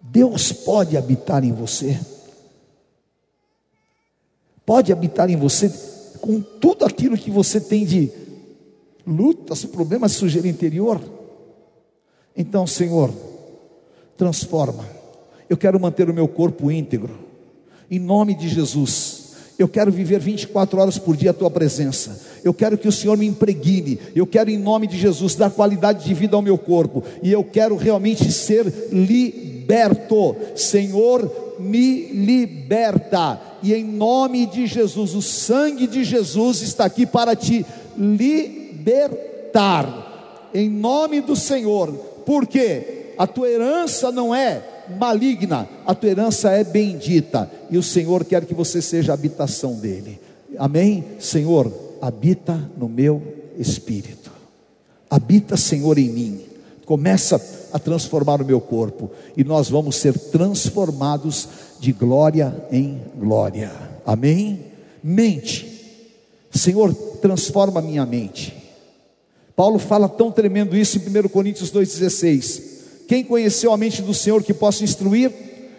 Deus 0.00 0.52
pode 0.52 0.96
habitar 0.96 1.42
em 1.44 1.52
você? 1.52 1.98
Pode 4.64 4.92
habitar 4.92 5.28
em 5.30 5.36
você 5.36 5.72
com 6.20 6.40
tudo 6.40 6.84
aquilo 6.84 7.16
que 7.16 7.30
você 7.30 7.60
tem 7.60 7.84
de 7.84 8.12
lutas, 9.04 9.64
problemas, 9.64 10.12
sujeira 10.12 10.46
interior? 10.46 11.00
Então, 12.36 12.66
Senhor, 12.66 13.12
transforma 14.16 14.97
eu 15.48 15.56
quero 15.56 15.80
manter 15.80 16.10
o 16.10 16.14
meu 16.14 16.28
corpo 16.28 16.70
íntegro, 16.70 17.18
em 17.90 17.98
nome 17.98 18.34
de 18.34 18.48
Jesus. 18.48 19.28
Eu 19.58 19.66
quero 19.66 19.90
viver 19.90 20.20
24 20.20 20.78
horas 20.80 20.98
por 20.98 21.16
dia 21.16 21.30
a 21.30 21.34
tua 21.34 21.50
presença. 21.50 22.20
Eu 22.44 22.54
quero 22.54 22.78
que 22.78 22.86
o 22.86 22.92
Senhor 22.92 23.16
me 23.16 23.26
impregne. 23.26 23.98
Eu 24.14 24.24
quero, 24.24 24.48
em 24.50 24.58
nome 24.58 24.86
de 24.86 24.96
Jesus, 24.96 25.34
dar 25.34 25.50
qualidade 25.50 26.04
de 26.04 26.14
vida 26.14 26.36
ao 26.36 26.42
meu 26.42 26.56
corpo. 26.56 27.02
E 27.22 27.32
eu 27.32 27.42
quero 27.42 27.74
realmente 27.74 28.30
ser 28.30 28.72
liberto. 28.92 30.36
Senhor, 30.54 31.56
me 31.58 32.06
liberta. 32.12 33.40
E 33.60 33.74
em 33.74 33.82
nome 33.82 34.46
de 34.46 34.64
Jesus, 34.64 35.16
o 35.16 35.22
sangue 35.22 35.88
de 35.88 36.04
Jesus 36.04 36.62
está 36.62 36.84
aqui 36.84 37.04
para 37.04 37.34
te 37.34 37.66
libertar. 37.96 38.90
Em 40.54 40.70
nome 40.70 41.20
do 41.20 41.34
Senhor. 41.34 41.92
Porque 42.24 43.14
a 43.18 43.26
tua 43.26 43.48
herança 43.48 44.12
não 44.12 44.32
é 44.32 44.62
maligna, 44.98 45.68
a 45.86 45.94
tua 45.94 46.10
herança 46.10 46.50
é 46.50 46.64
bendita, 46.64 47.50
e 47.70 47.76
o 47.76 47.82
Senhor 47.82 48.24
quer 48.24 48.44
que 48.44 48.54
você 48.54 48.80
seja 48.80 49.12
a 49.12 49.14
habitação 49.14 49.74
dele. 49.74 50.20
Amém? 50.58 51.04
Senhor, 51.18 51.72
habita 52.00 52.58
no 52.76 52.88
meu 52.88 53.22
espírito. 53.58 54.30
Habita, 55.10 55.56
Senhor, 55.56 55.98
em 55.98 56.08
mim. 56.08 56.40
Começa 56.84 57.40
a 57.72 57.78
transformar 57.78 58.40
o 58.40 58.44
meu 58.44 58.60
corpo, 58.60 59.10
e 59.36 59.44
nós 59.44 59.68
vamos 59.68 59.96
ser 59.96 60.18
transformados 60.18 61.48
de 61.78 61.92
glória 61.92 62.54
em 62.70 63.00
glória. 63.18 63.70
Amém? 64.06 64.64
Mente. 65.02 65.76
Senhor, 66.50 66.94
transforma 66.94 67.82
minha 67.82 68.06
mente. 68.06 68.56
Paulo 69.54 69.78
fala 69.78 70.08
tão 70.08 70.30
tremendo 70.30 70.76
isso 70.76 70.98
em 70.98 71.00
1 71.00 71.28
Coríntios 71.28 71.72
2,16 71.72 72.77
quem 73.08 73.24
conheceu 73.24 73.72
a 73.72 73.76
mente 73.78 74.02
do 74.02 74.12
Senhor 74.12 74.42
que 74.42 74.52
possa 74.52 74.84
instruir? 74.84 75.32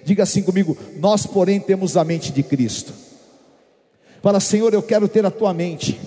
Diga 0.04 0.24
assim 0.24 0.42
comigo: 0.42 0.76
Nós, 0.98 1.28
porém, 1.28 1.60
temos 1.60 1.96
a 1.96 2.04
mente 2.04 2.32
de 2.32 2.42
Cristo. 2.42 2.92
Fala, 4.20 4.40
Senhor, 4.40 4.74
eu 4.74 4.82
quero 4.82 5.08
ter 5.08 5.24
a 5.24 5.30
tua 5.32 5.54
mente. 5.54 6.02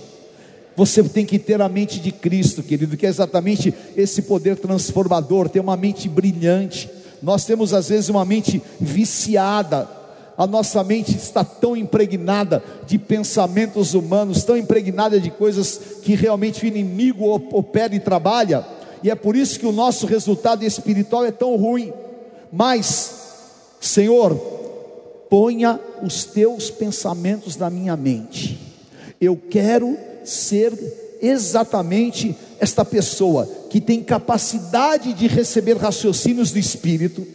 Você 0.76 1.00
tem 1.04 1.24
que 1.24 1.38
ter 1.38 1.62
a 1.62 1.68
mente 1.68 2.00
de 2.00 2.10
Cristo, 2.10 2.60
querido, 2.60 2.96
que 2.96 3.06
é 3.06 3.08
exatamente 3.08 3.72
esse 3.96 4.22
poder 4.22 4.56
transformador, 4.56 5.48
ter 5.48 5.60
uma 5.60 5.76
mente 5.76 6.08
brilhante. 6.08 6.90
Nós 7.22 7.44
temos 7.44 7.72
às 7.72 7.88
vezes 7.88 8.08
uma 8.08 8.24
mente 8.24 8.60
viciada, 8.80 9.88
a 10.36 10.44
nossa 10.44 10.82
mente 10.82 11.16
está 11.16 11.44
tão 11.44 11.76
impregnada 11.76 12.64
de 12.84 12.98
pensamentos 12.98 13.94
humanos, 13.94 14.42
tão 14.42 14.56
impregnada 14.56 15.20
de 15.20 15.30
coisas 15.30 15.80
que 16.02 16.16
realmente 16.16 16.64
o 16.64 16.66
inimigo 16.66 17.26
opera 17.52 17.94
e 17.94 18.00
trabalha 18.00 18.66
e 19.03 19.11
é 19.11 19.14
por 19.14 19.34
isso 19.34 19.59
que 19.59 19.66
o 19.66 19.72
nosso 19.72 20.07
resultado 20.07 20.64
espiritual 20.64 21.24
é 21.24 21.32
tão 21.32 21.57
ruim. 21.57 21.92
Mas, 22.53 23.11
Senhor, 23.80 24.34
ponha 25.28 25.80
os 26.03 26.24
teus 26.24 26.70
pensamentos 26.70 27.57
na 27.57 27.68
minha 27.68 27.96
mente. 27.96 28.59
Eu 29.20 29.36
quero 29.36 29.96
ser 30.24 30.72
exatamente 31.20 32.36
esta 32.61 32.84
pessoa 32.84 33.48
que 33.70 33.80
tem 33.80 34.03
capacidade 34.03 35.12
de 35.14 35.26
receber 35.26 35.76
raciocínios 35.76 36.53
do 36.53 36.59
espírito, 36.59 37.26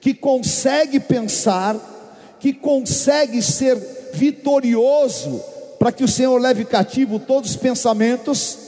que 0.00 0.14
consegue 0.14 1.00
pensar, 1.00 2.36
que 2.38 2.52
consegue 2.52 3.42
ser 3.42 3.76
vitorioso 4.12 5.42
para 5.78 5.90
que 5.90 6.04
o 6.04 6.08
Senhor 6.08 6.40
leve 6.40 6.64
cativo 6.64 7.18
todos 7.18 7.50
os 7.50 7.56
pensamentos 7.56 8.58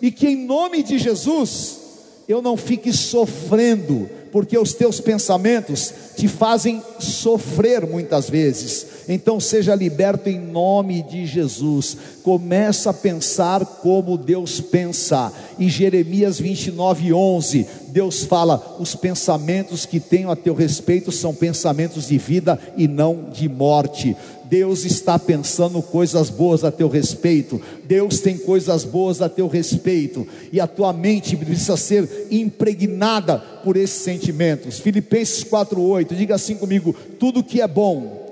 e 0.00 0.10
que 0.10 0.28
em 0.28 0.46
nome 0.46 0.82
de 0.82 0.98
Jesus 0.98 1.85
eu 2.28 2.42
não 2.42 2.56
fique 2.56 2.92
sofrendo, 2.92 4.08
porque 4.32 4.58
os 4.58 4.74
teus 4.74 5.00
pensamentos 5.00 5.94
te 6.16 6.26
fazem 6.26 6.82
sofrer 6.98 7.86
muitas 7.86 8.28
vezes. 8.28 8.86
Então 9.08 9.38
seja 9.38 9.74
liberto 9.74 10.28
em 10.28 10.38
nome 10.38 11.02
de 11.02 11.24
Jesus. 11.24 11.96
Começa 12.22 12.90
a 12.90 12.94
pensar 12.94 13.64
como 13.64 14.18
Deus 14.18 14.60
pensa. 14.60 15.32
Em 15.58 15.68
Jeremias 15.68 16.40
29:11, 16.40 17.64
Deus 17.88 18.24
fala: 18.24 18.76
"Os 18.80 18.96
pensamentos 18.96 19.86
que 19.86 20.00
tenho 20.00 20.30
a 20.30 20.36
teu 20.36 20.54
respeito 20.54 21.12
são 21.12 21.32
pensamentos 21.32 22.08
de 22.08 22.18
vida 22.18 22.58
e 22.76 22.88
não 22.88 23.30
de 23.32 23.48
morte." 23.48 24.16
Deus 24.48 24.84
está 24.84 25.18
pensando 25.18 25.82
coisas 25.82 26.30
boas 26.30 26.64
a 26.64 26.70
teu 26.70 26.88
respeito, 26.88 27.60
Deus 27.84 28.20
tem 28.20 28.36
coisas 28.36 28.84
boas 28.84 29.20
a 29.20 29.28
teu 29.28 29.48
respeito, 29.48 30.26
e 30.52 30.60
a 30.60 30.66
tua 30.66 30.92
mente 30.92 31.36
precisa 31.36 31.76
ser 31.76 32.26
impregnada 32.30 33.38
por 33.38 33.76
esses 33.76 34.02
sentimentos. 34.02 34.78
Filipenses 34.78 35.44
4:8, 35.44 36.14
diga 36.14 36.34
assim 36.34 36.56
comigo: 36.56 36.94
tudo 37.18 37.42
que 37.42 37.60
é 37.60 37.68
bom, 37.68 38.24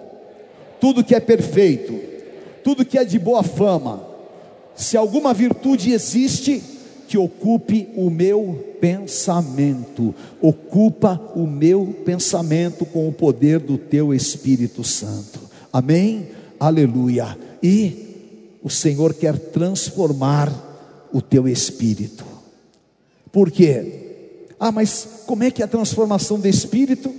tudo 0.80 1.04
que 1.04 1.14
é 1.14 1.20
perfeito, 1.20 1.98
tudo 2.62 2.84
que 2.84 2.98
é 2.98 3.04
de 3.04 3.18
boa 3.18 3.42
fama, 3.42 4.06
se 4.74 4.96
alguma 4.96 5.34
virtude 5.34 5.92
existe, 5.92 6.62
que 7.06 7.18
ocupe 7.18 7.88
o 7.94 8.08
meu 8.10 8.76
pensamento, 8.80 10.14
ocupa 10.40 11.20
o 11.34 11.46
meu 11.46 11.94
pensamento 12.04 12.84
com 12.86 13.08
o 13.08 13.12
poder 13.12 13.58
do 13.58 13.76
teu 13.76 14.14
Espírito 14.14 14.82
Santo. 14.82 15.43
Amém? 15.74 16.28
Aleluia. 16.60 17.36
E 17.60 18.58
o 18.62 18.70
Senhor 18.70 19.12
quer 19.12 19.36
transformar 19.36 20.48
o 21.12 21.20
teu 21.20 21.48
espírito. 21.48 22.24
Por 23.32 23.50
quê? 23.50 24.52
Ah, 24.60 24.70
mas 24.70 25.24
como 25.26 25.42
é 25.42 25.50
que 25.50 25.62
é 25.62 25.64
a 25.64 25.68
transformação 25.68 26.38
do 26.38 26.46
espírito? 26.46 27.12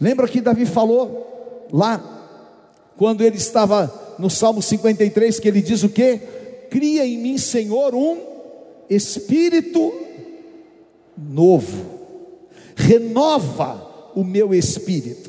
Lembra 0.00 0.28
que 0.28 0.40
Davi 0.40 0.64
falou 0.64 1.66
lá, 1.72 2.94
quando 2.96 3.22
ele 3.22 3.36
estava 3.36 4.14
no 4.16 4.30
Salmo 4.30 4.62
53 4.62 5.40
que 5.40 5.48
ele 5.48 5.60
diz 5.60 5.82
o 5.82 5.88
que? 5.88 6.20
Cria 6.70 7.04
em 7.04 7.18
mim, 7.18 7.36
Senhor, 7.36 7.96
um 7.96 8.16
espírito 8.88 9.92
novo, 11.18 11.98
renova 12.76 14.12
o 14.14 14.22
meu 14.22 14.54
espírito, 14.54 15.28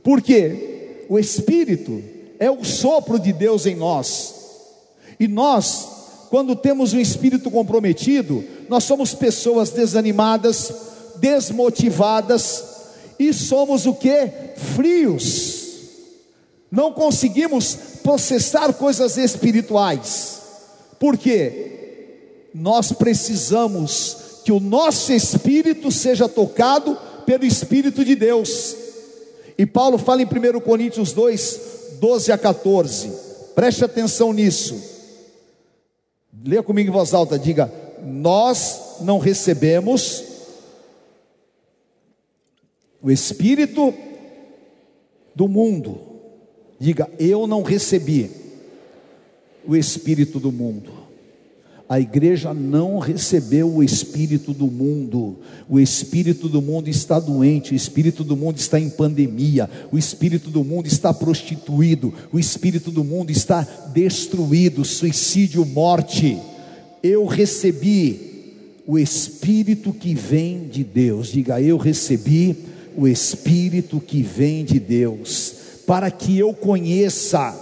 porque 0.00 0.77
o 1.08 1.18
espírito 1.18 2.02
é 2.38 2.50
o 2.50 2.64
sopro 2.64 3.18
de 3.18 3.32
Deus 3.32 3.66
em 3.66 3.74
nós, 3.74 4.34
e 5.18 5.26
nós, 5.26 5.88
quando 6.30 6.54
temos 6.54 6.92
um 6.92 7.00
espírito 7.00 7.50
comprometido, 7.50 8.44
nós 8.68 8.84
somos 8.84 9.14
pessoas 9.14 9.70
desanimadas, 9.70 10.72
desmotivadas 11.16 12.64
e 13.18 13.32
somos 13.32 13.86
o 13.86 13.94
que? 13.94 14.30
Frios. 14.76 15.66
Não 16.70 16.92
conseguimos 16.92 17.76
processar 18.02 18.72
coisas 18.74 19.16
espirituais. 19.16 20.40
Por 21.00 21.16
quê? 21.16 22.48
Nós 22.54 22.92
precisamos 22.92 24.16
que 24.44 24.52
o 24.52 24.60
nosso 24.60 25.12
espírito 25.12 25.90
seja 25.90 26.28
tocado 26.28 26.96
pelo 27.26 27.44
Espírito 27.44 28.04
de 28.04 28.14
Deus. 28.14 28.76
E 29.58 29.66
Paulo 29.66 29.98
fala 29.98 30.22
em 30.22 30.24
1 30.24 30.60
Coríntios 30.60 31.12
2, 31.12 31.96
12 32.00 32.30
a 32.30 32.38
14. 32.38 33.10
Preste 33.56 33.84
atenção 33.84 34.32
nisso. 34.32 34.80
Leia 36.44 36.62
comigo 36.62 36.88
em 36.88 36.92
voz 36.92 37.12
alta, 37.12 37.36
diga: 37.36 37.72
Nós 38.04 38.98
não 39.00 39.18
recebemos 39.18 40.22
o 43.02 43.10
Espírito 43.10 43.92
do 45.34 45.48
mundo. 45.48 46.00
Diga: 46.78 47.10
Eu 47.18 47.48
não 47.48 47.62
recebi 47.62 48.30
o 49.66 49.74
Espírito 49.74 50.38
do 50.38 50.52
mundo 50.52 50.97
a 51.88 51.98
igreja 51.98 52.52
não 52.52 52.98
recebeu 52.98 53.74
o 53.74 53.82
espírito 53.82 54.52
do 54.52 54.66
mundo. 54.66 55.38
O 55.66 55.80
espírito 55.80 56.46
do 56.46 56.60
mundo 56.60 56.88
está 56.90 57.18
doente, 57.18 57.72
o 57.72 57.74
espírito 57.74 58.22
do 58.22 58.36
mundo 58.36 58.58
está 58.58 58.78
em 58.78 58.90
pandemia, 58.90 59.70
o 59.90 59.96
espírito 59.96 60.50
do 60.50 60.62
mundo 60.62 60.86
está 60.86 61.14
prostituído, 61.14 62.12
o 62.30 62.38
espírito 62.38 62.90
do 62.90 63.02
mundo 63.02 63.30
está 63.30 63.66
destruído, 63.94 64.84
suicídio, 64.84 65.64
morte. 65.64 66.38
Eu 67.02 67.24
recebi 67.24 68.20
o 68.86 68.98
espírito 68.98 69.90
que 69.90 70.14
vem 70.14 70.68
de 70.68 70.84
Deus. 70.84 71.28
Diga, 71.28 71.58
eu 71.58 71.78
recebi 71.78 72.54
o 72.94 73.08
espírito 73.08 73.98
que 73.98 74.22
vem 74.22 74.62
de 74.62 74.78
Deus, 74.78 75.54
para 75.86 76.10
que 76.10 76.38
eu 76.38 76.52
conheça 76.52 77.52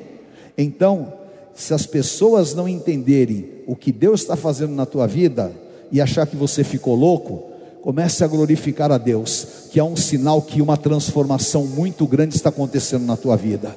Então, 0.56 1.12
se 1.52 1.74
as 1.74 1.84
pessoas 1.84 2.54
não 2.54 2.68
entenderem 2.68 3.64
o 3.66 3.74
que 3.74 3.90
Deus 3.90 4.20
está 4.20 4.36
fazendo 4.36 4.72
na 4.72 4.86
tua 4.86 5.08
vida 5.08 5.50
e 5.90 6.00
achar 6.00 6.28
que 6.28 6.36
você 6.36 6.62
ficou 6.62 6.94
louco, 6.94 7.50
comece 7.82 8.22
a 8.22 8.28
glorificar 8.28 8.92
a 8.92 8.96
Deus, 8.96 9.66
que 9.70 9.80
é 9.80 9.84
um 9.84 9.96
sinal 9.96 10.40
que 10.40 10.62
uma 10.62 10.76
transformação 10.76 11.66
muito 11.66 12.06
grande 12.06 12.36
está 12.36 12.48
acontecendo 12.48 13.04
na 13.04 13.16
tua 13.16 13.36
vida. 13.36 13.76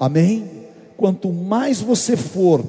Amém? 0.00 0.50
Quanto 0.96 1.30
mais 1.30 1.80
você 1.80 2.16
for 2.16 2.64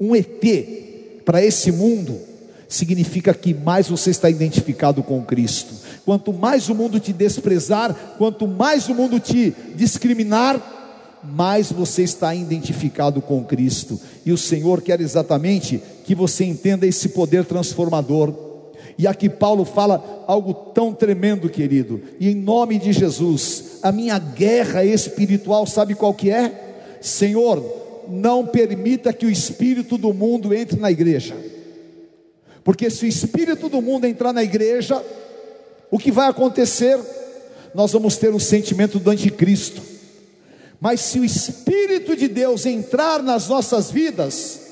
um 0.00 0.16
ET 0.16 1.22
para 1.24 1.44
esse 1.44 1.70
mundo, 1.70 2.18
significa 2.66 3.34
que 3.34 3.52
mais 3.52 3.88
você 3.88 4.10
está 4.10 4.30
identificado 4.30 5.02
com 5.02 5.22
Cristo. 5.22 5.74
Quanto 6.04 6.32
mais 6.32 6.68
o 6.70 6.74
mundo 6.74 6.98
te 6.98 7.12
desprezar, 7.12 7.94
quanto 8.16 8.48
mais 8.48 8.88
o 8.88 8.94
mundo 8.94 9.20
te 9.20 9.54
discriminar, 9.74 10.74
mais 11.22 11.70
você 11.70 12.02
está 12.02 12.34
identificado 12.34 13.20
com 13.20 13.44
Cristo. 13.44 14.00
E 14.24 14.32
o 14.32 14.38
Senhor 14.38 14.80
quer 14.80 15.00
exatamente 15.00 15.82
que 16.04 16.14
você 16.14 16.44
entenda 16.44 16.86
esse 16.86 17.10
poder 17.10 17.44
transformador 17.44 18.45
e 18.98 19.06
aqui 19.06 19.28
Paulo 19.28 19.64
fala 19.64 20.24
algo 20.26 20.54
tão 20.54 20.92
tremendo, 20.92 21.50
querido. 21.50 22.00
E 22.18 22.30
em 22.30 22.34
nome 22.34 22.78
de 22.78 22.92
Jesus, 22.92 23.78
a 23.82 23.92
minha 23.92 24.18
guerra 24.18 24.84
espiritual, 24.84 25.66
sabe 25.66 25.94
qual 25.94 26.14
que 26.14 26.30
é? 26.30 26.98
Senhor, 27.00 27.62
não 28.08 28.46
permita 28.46 29.12
que 29.12 29.26
o 29.26 29.30
espírito 29.30 29.98
do 29.98 30.14
mundo 30.14 30.54
entre 30.54 30.80
na 30.80 30.90
igreja. 30.90 31.36
Porque 32.64 32.88
se 32.88 33.04
o 33.04 33.08
espírito 33.08 33.68
do 33.68 33.82
mundo 33.82 34.06
entrar 34.06 34.32
na 34.32 34.42
igreja, 34.42 35.04
o 35.90 35.98
que 35.98 36.10
vai 36.10 36.28
acontecer? 36.28 36.98
Nós 37.74 37.92
vamos 37.92 38.16
ter 38.16 38.34
o 38.34 38.40
sentimento 38.40 38.98
do 38.98 39.10
anticristo. 39.10 39.82
Mas 40.80 41.00
se 41.00 41.20
o 41.20 41.24
espírito 41.24 42.16
de 42.16 42.28
Deus 42.28 42.64
entrar 42.64 43.22
nas 43.22 43.48
nossas 43.48 43.90
vidas, 43.90 44.65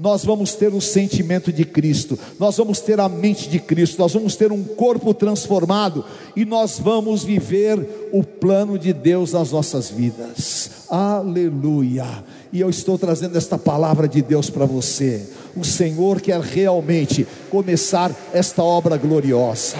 nós 0.00 0.24
vamos 0.24 0.54
ter 0.54 0.72
o 0.72 0.80
sentimento 0.80 1.52
de 1.52 1.62
Cristo, 1.62 2.18
nós 2.38 2.56
vamos 2.56 2.80
ter 2.80 2.98
a 2.98 3.06
mente 3.06 3.50
de 3.50 3.58
Cristo, 3.58 3.98
nós 3.98 4.14
vamos 4.14 4.34
ter 4.34 4.50
um 4.50 4.64
corpo 4.64 5.12
transformado 5.12 6.02
e 6.34 6.46
nós 6.46 6.78
vamos 6.78 7.22
viver 7.22 8.08
o 8.10 8.24
plano 8.24 8.78
de 8.78 8.94
Deus 8.94 9.34
nas 9.34 9.52
nossas 9.52 9.90
vidas. 9.90 10.70
Aleluia! 10.88 12.24
E 12.50 12.62
eu 12.62 12.70
estou 12.70 12.96
trazendo 12.96 13.36
esta 13.36 13.58
palavra 13.58 14.08
de 14.08 14.22
Deus 14.22 14.48
para 14.48 14.64
você. 14.64 15.28
O 15.54 15.62
Senhor 15.62 16.18
quer 16.22 16.40
realmente 16.40 17.26
começar 17.50 18.10
esta 18.32 18.64
obra 18.64 18.96
gloriosa. 18.96 19.76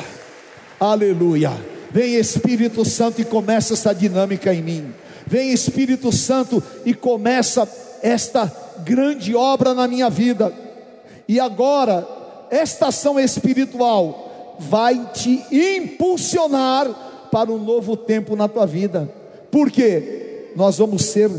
Aleluia! 0.79 1.53
Vem 1.91 2.17
Espírito 2.17 2.85
Santo 2.85 3.23
e 3.23 3.25
começa 3.25 3.73
essa 3.73 3.95
dinâmica 3.95 4.53
em 4.53 4.63
mim. 4.63 4.85
Vem 5.27 5.51
Espírito 5.51 6.13
Santo 6.13 6.63
e 6.85 6.93
começa 6.93 7.67
esta 8.03 8.70
grande 8.85 9.35
obra 9.35 9.75
na 9.75 9.87
minha 9.87 10.11
vida. 10.11 10.53
E 11.29 11.39
agora, 11.39 12.07
esta 12.51 12.89
ação 12.89 13.19
espiritual 13.19 14.57
vai 14.59 15.11
te 15.13 15.45
impulsionar 15.51 17.29
para 17.31 17.51
um 17.51 17.59
novo 17.59 17.97
tempo 17.97 18.35
na 18.35 18.49
tua 18.49 18.67
vida. 18.67 19.09
Porque 19.51 20.51
nós 20.57 20.79
vamos 20.79 21.05
ser 21.05 21.31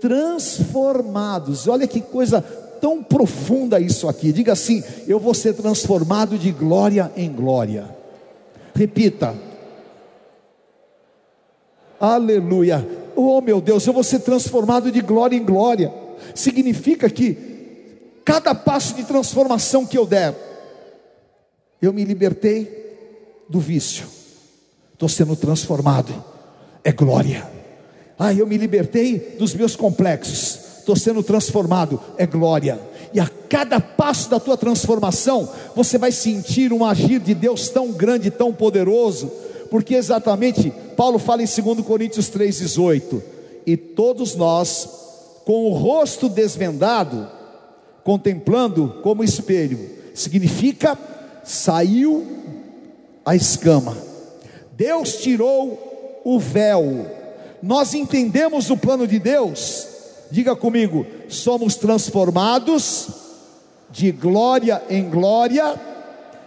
transformados. 0.00 1.66
Olha 1.66 1.86
que 1.86 2.00
coisa 2.00 2.42
tão 2.80 3.02
profunda 3.02 3.80
isso 3.80 4.08
aqui. 4.08 4.32
Diga 4.32 4.52
assim: 4.52 4.82
eu 5.06 5.18
vou 5.18 5.32
ser 5.32 5.54
transformado 5.54 6.36
de 6.36 6.52
glória 6.52 7.10
em 7.16 7.32
glória. 7.32 7.88
Repita. 8.74 9.34
Aleluia. 11.98 12.86
Oh 13.14 13.40
meu 13.40 13.60
Deus, 13.60 13.86
eu 13.86 13.92
vou 13.92 14.02
ser 14.02 14.20
transformado 14.20 14.90
de 14.90 15.00
glória 15.00 15.36
em 15.36 15.44
glória 15.44 16.01
significa 16.34 17.08
que 17.08 17.36
cada 18.24 18.54
passo 18.54 18.94
de 18.94 19.04
transformação 19.04 19.86
que 19.86 19.98
eu 19.98 20.06
der, 20.06 20.34
eu 21.80 21.92
me 21.92 22.04
libertei 22.04 23.44
do 23.48 23.58
vício, 23.58 24.06
estou 24.92 25.08
sendo 25.08 25.34
transformado, 25.36 26.12
é 26.84 26.92
glória. 26.92 27.50
Ah, 28.18 28.32
eu 28.32 28.46
me 28.46 28.56
libertei 28.56 29.36
dos 29.38 29.54
meus 29.54 29.74
complexos, 29.74 30.78
estou 30.78 30.94
sendo 30.94 31.22
transformado, 31.22 32.00
é 32.16 32.26
glória. 32.26 32.80
E 33.12 33.20
a 33.20 33.28
cada 33.48 33.80
passo 33.80 34.30
da 34.30 34.40
tua 34.40 34.56
transformação, 34.56 35.48
você 35.74 35.98
vai 35.98 36.12
sentir 36.12 36.72
um 36.72 36.84
agir 36.84 37.18
de 37.20 37.34
Deus 37.34 37.68
tão 37.68 37.92
grande, 37.92 38.30
tão 38.30 38.52
poderoso, 38.52 39.30
porque 39.70 39.94
exatamente 39.94 40.72
Paulo 40.96 41.18
fala 41.18 41.42
em 41.42 41.46
2 41.46 41.84
Coríntios 41.84 42.30
3,18: 42.30 43.22
e 43.66 43.76
todos 43.76 44.34
nós 44.34 44.88
com 45.44 45.70
o 45.70 45.72
rosto 45.72 46.28
desvendado, 46.28 47.28
contemplando 48.04 49.00
como 49.02 49.24
espelho, 49.24 49.78
significa 50.14 50.98
saiu 51.44 52.26
a 53.24 53.34
escama. 53.34 53.96
Deus 54.72 55.16
tirou 55.16 56.20
o 56.24 56.38
véu. 56.38 57.06
Nós 57.62 57.94
entendemos 57.94 58.70
o 58.70 58.76
plano 58.76 59.06
de 59.06 59.18
Deus. 59.18 59.86
Diga 60.30 60.56
comigo, 60.56 61.06
somos 61.28 61.76
transformados 61.76 63.08
de 63.90 64.10
glória 64.10 64.82
em 64.88 65.08
glória 65.08 65.78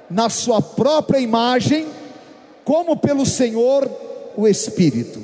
na 0.09 0.29
sua 0.29 0.61
própria 0.61 1.19
imagem, 1.19 1.87
como 2.63 2.97
pelo 2.97 3.25
Senhor 3.25 3.89
o 4.35 4.47
Espírito. 4.47 5.21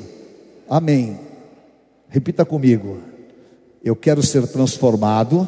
Amém. 0.70 1.20
Repita 2.08 2.46
comigo. 2.46 3.11
Eu 3.84 3.96
quero 3.96 4.22
ser 4.22 4.48
transformado 4.48 5.48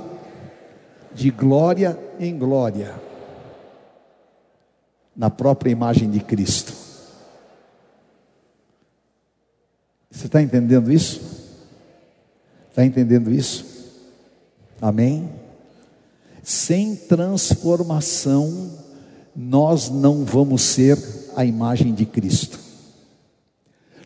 de 1.14 1.30
glória 1.30 1.98
em 2.20 2.36
glória 2.38 3.00
na 5.16 5.30
própria 5.30 5.70
imagem 5.70 6.10
de 6.10 6.20
Cristo. 6.20 6.74
Você 10.10 10.26
está 10.26 10.42
entendendo 10.42 10.92
isso? 10.92 11.22
Está 12.70 12.84
entendendo 12.84 13.32
isso? 13.32 13.66
Amém? 14.82 15.30
Sem 16.42 16.96
transformação, 16.96 18.72
nós 19.36 19.90
não 19.90 20.26
vamos 20.26 20.64
ser 20.64 20.98
a 21.36 21.46
imagem 21.46 21.94
de 21.94 22.06
Cristo. 22.06 22.60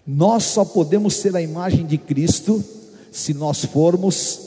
Nós 0.05 0.43
só 0.43 0.65
podemos 0.65 1.15
ser 1.15 1.36
a 1.36 1.41
imagem 1.41 1.86
de 1.86 1.97
Cristo 1.97 2.63
se 3.18 3.34
nós 3.34 3.65
formos 3.65 4.39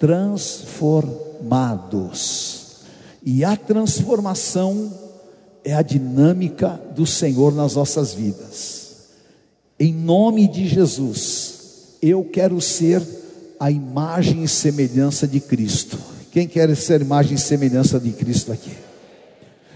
transformados. 0.00 2.66
E 3.22 3.44
a 3.44 3.54
transformação 3.54 4.90
é 5.62 5.74
a 5.74 5.82
dinâmica 5.82 6.80
do 6.94 7.04
Senhor 7.04 7.52
nas 7.52 7.74
nossas 7.74 8.14
vidas. 8.14 8.86
Em 9.78 9.92
nome 9.92 10.48
de 10.48 10.66
Jesus, 10.66 11.98
eu 12.00 12.24
quero 12.24 12.58
ser 12.58 13.02
a 13.60 13.70
imagem 13.70 14.44
e 14.44 14.48
semelhança 14.48 15.28
de 15.28 15.38
Cristo. 15.38 15.98
Quem 16.32 16.48
quer 16.48 16.74
ser 16.74 17.02
a 17.02 17.04
imagem 17.04 17.34
e 17.34 17.40
semelhança 17.40 18.00
de 18.00 18.12
Cristo 18.12 18.50
aqui? 18.50 18.72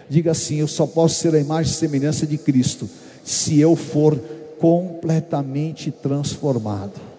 Diga 0.09 0.31
assim: 0.31 0.57
eu 0.57 0.69
só 0.69 0.87
posso 0.87 1.17
ser 1.17 1.35
a 1.35 1.39
imagem 1.39 1.71
e 1.71 1.77
semelhança 1.77 2.27
de 2.27 2.39
Cristo 2.39 2.89
se 3.23 3.61
eu 3.61 3.77
for 3.77 4.19
completamente 4.59 5.91
transformado. 5.91 7.10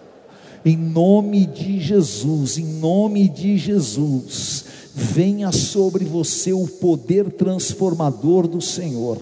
Em 0.64 0.76
nome 0.76 1.44
de 1.44 1.80
Jesus, 1.80 2.56
em 2.56 2.64
nome 2.64 3.28
de 3.28 3.58
Jesus, 3.58 4.64
venha 4.94 5.50
sobre 5.50 6.04
você 6.04 6.52
o 6.52 6.68
poder 6.68 7.32
transformador 7.32 8.46
do 8.46 8.60
Senhor. 8.60 9.18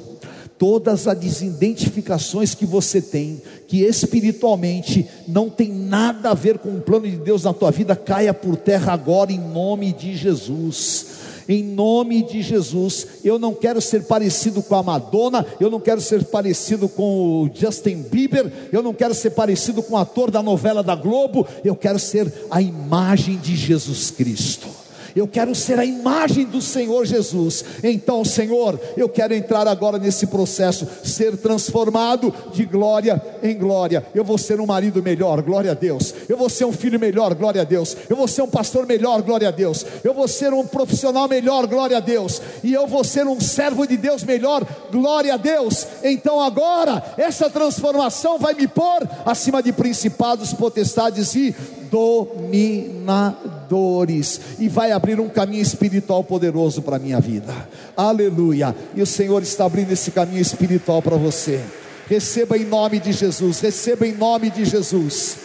Todas 0.58 1.08
as 1.08 1.40
identificações 1.40 2.54
que 2.54 2.66
você 2.66 3.00
tem, 3.00 3.40
que 3.66 3.82
espiritualmente 3.82 5.08
não 5.26 5.48
tem 5.48 5.72
nada 5.72 6.30
a 6.30 6.34
ver 6.34 6.58
com 6.58 6.76
o 6.76 6.82
plano 6.82 7.08
de 7.08 7.16
Deus 7.16 7.44
na 7.44 7.54
tua 7.54 7.70
vida, 7.70 7.96
caia 7.96 8.34
por 8.34 8.56
terra 8.56 8.92
agora 8.92 9.32
em 9.32 9.38
nome 9.38 9.94
de 9.94 10.14
Jesus 10.14 11.19
em 11.50 11.64
nome 11.64 12.22
de 12.22 12.42
Jesus. 12.42 13.06
Eu 13.24 13.38
não 13.38 13.52
quero 13.52 13.80
ser 13.80 14.04
parecido 14.04 14.62
com 14.62 14.76
a 14.76 14.82
Madonna, 14.82 15.44
eu 15.58 15.68
não 15.68 15.80
quero 15.80 16.00
ser 16.00 16.24
parecido 16.24 16.88
com 16.88 17.42
o 17.42 17.50
Justin 17.52 18.02
Bieber, 18.02 18.52
eu 18.72 18.82
não 18.82 18.94
quero 18.94 19.14
ser 19.14 19.30
parecido 19.30 19.82
com 19.82 19.94
o 19.94 19.98
ator 19.98 20.30
da 20.30 20.42
novela 20.42 20.82
da 20.82 20.94
Globo, 20.94 21.46
eu 21.64 21.74
quero 21.74 21.98
ser 21.98 22.32
a 22.50 22.62
imagem 22.62 23.36
de 23.36 23.56
Jesus 23.56 24.10
Cristo 24.10 24.79
eu 25.14 25.26
quero 25.26 25.54
ser 25.54 25.78
a 25.78 25.84
imagem 25.84 26.44
do 26.44 26.60
Senhor 26.60 27.04
Jesus. 27.04 27.64
Então, 27.82 28.24
Senhor, 28.24 28.78
eu 28.96 29.08
quero 29.08 29.34
entrar 29.34 29.66
agora 29.68 29.98
nesse 29.98 30.26
processo, 30.26 30.86
ser 31.04 31.36
transformado 31.36 32.32
de 32.52 32.64
glória 32.64 33.20
em 33.42 33.56
glória. 33.56 34.04
Eu 34.14 34.24
vou 34.24 34.38
ser 34.38 34.60
um 34.60 34.66
marido 34.66 35.02
melhor, 35.02 35.42
glória 35.42 35.72
a 35.72 35.74
Deus. 35.74 36.14
Eu 36.28 36.36
vou 36.36 36.48
ser 36.48 36.64
um 36.64 36.72
filho 36.72 36.98
melhor, 36.98 37.34
glória 37.34 37.62
a 37.62 37.64
Deus. 37.64 37.96
Eu 38.08 38.16
vou 38.16 38.28
ser 38.28 38.42
um 38.42 38.48
pastor 38.48 38.86
melhor, 38.86 39.22
glória 39.22 39.48
a 39.48 39.50
Deus. 39.50 39.84
Eu 40.04 40.14
vou 40.14 40.28
ser 40.28 40.52
um 40.52 40.66
profissional 40.66 41.28
melhor, 41.28 41.66
glória 41.66 41.96
a 41.96 42.00
Deus. 42.00 42.40
E 42.62 42.72
eu 42.72 42.86
vou 42.86 43.04
ser 43.04 43.26
um 43.26 43.40
servo 43.40 43.86
de 43.86 43.96
Deus 43.96 44.22
melhor, 44.24 44.66
glória 44.90 45.34
a 45.34 45.36
Deus. 45.36 45.86
Então, 46.02 46.40
agora, 46.40 47.14
essa 47.16 47.50
transformação 47.50 48.38
vai 48.38 48.54
me 48.54 48.66
pôr 48.66 49.08
acima 49.24 49.62
de 49.62 49.72
principados, 49.72 50.52
potestades 50.52 51.34
e 51.34 51.54
dominadores 51.90 54.40
e 54.58 54.68
vai 54.68 54.92
abrir 54.92 55.20
um 55.20 55.28
caminho 55.28 55.62
espiritual 55.62 56.24
poderoso 56.24 56.80
para 56.82 56.96
a 56.96 57.00
minha 57.00 57.20
vida. 57.20 57.68
Aleluia! 57.96 58.74
E 58.94 59.02
o 59.02 59.06
Senhor 59.06 59.42
está 59.42 59.64
abrindo 59.64 59.92
esse 59.92 60.10
caminho 60.10 60.40
espiritual 60.40 61.02
para 61.02 61.16
você. 61.16 61.60
Receba 62.08 62.56
em 62.56 62.64
nome 62.64 62.98
de 62.98 63.12
Jesus, 63.12 63.60
receba 63.60 64.06
em 64.06 64.12
nome 64.12 64.50
de 64.50 64.64
Jesus. 64.64 65.36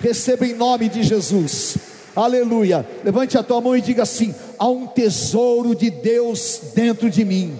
Receba 0.00 0.46
em 0.46 0.54
nome 0.54 0.88
de 0.88 1.04
Jesus. 1.04 1.76
Aleluia. 2.14 2.86
Levante 3.04 3.38
a 3.38 3.42
tua 3.42 3.60
mão 3.60 3.76
e 3.76 3.80
diga 3.80 4.02
assim: 4.02 4.34
há 4.58 4.68
um 4.68 4.86
tesouro 4.86 5.74
de 5.74 5.90
Deus 5.90 6.60
dentro 6.74 7.08
de 7.08 7.24
mim. 7.24 7.58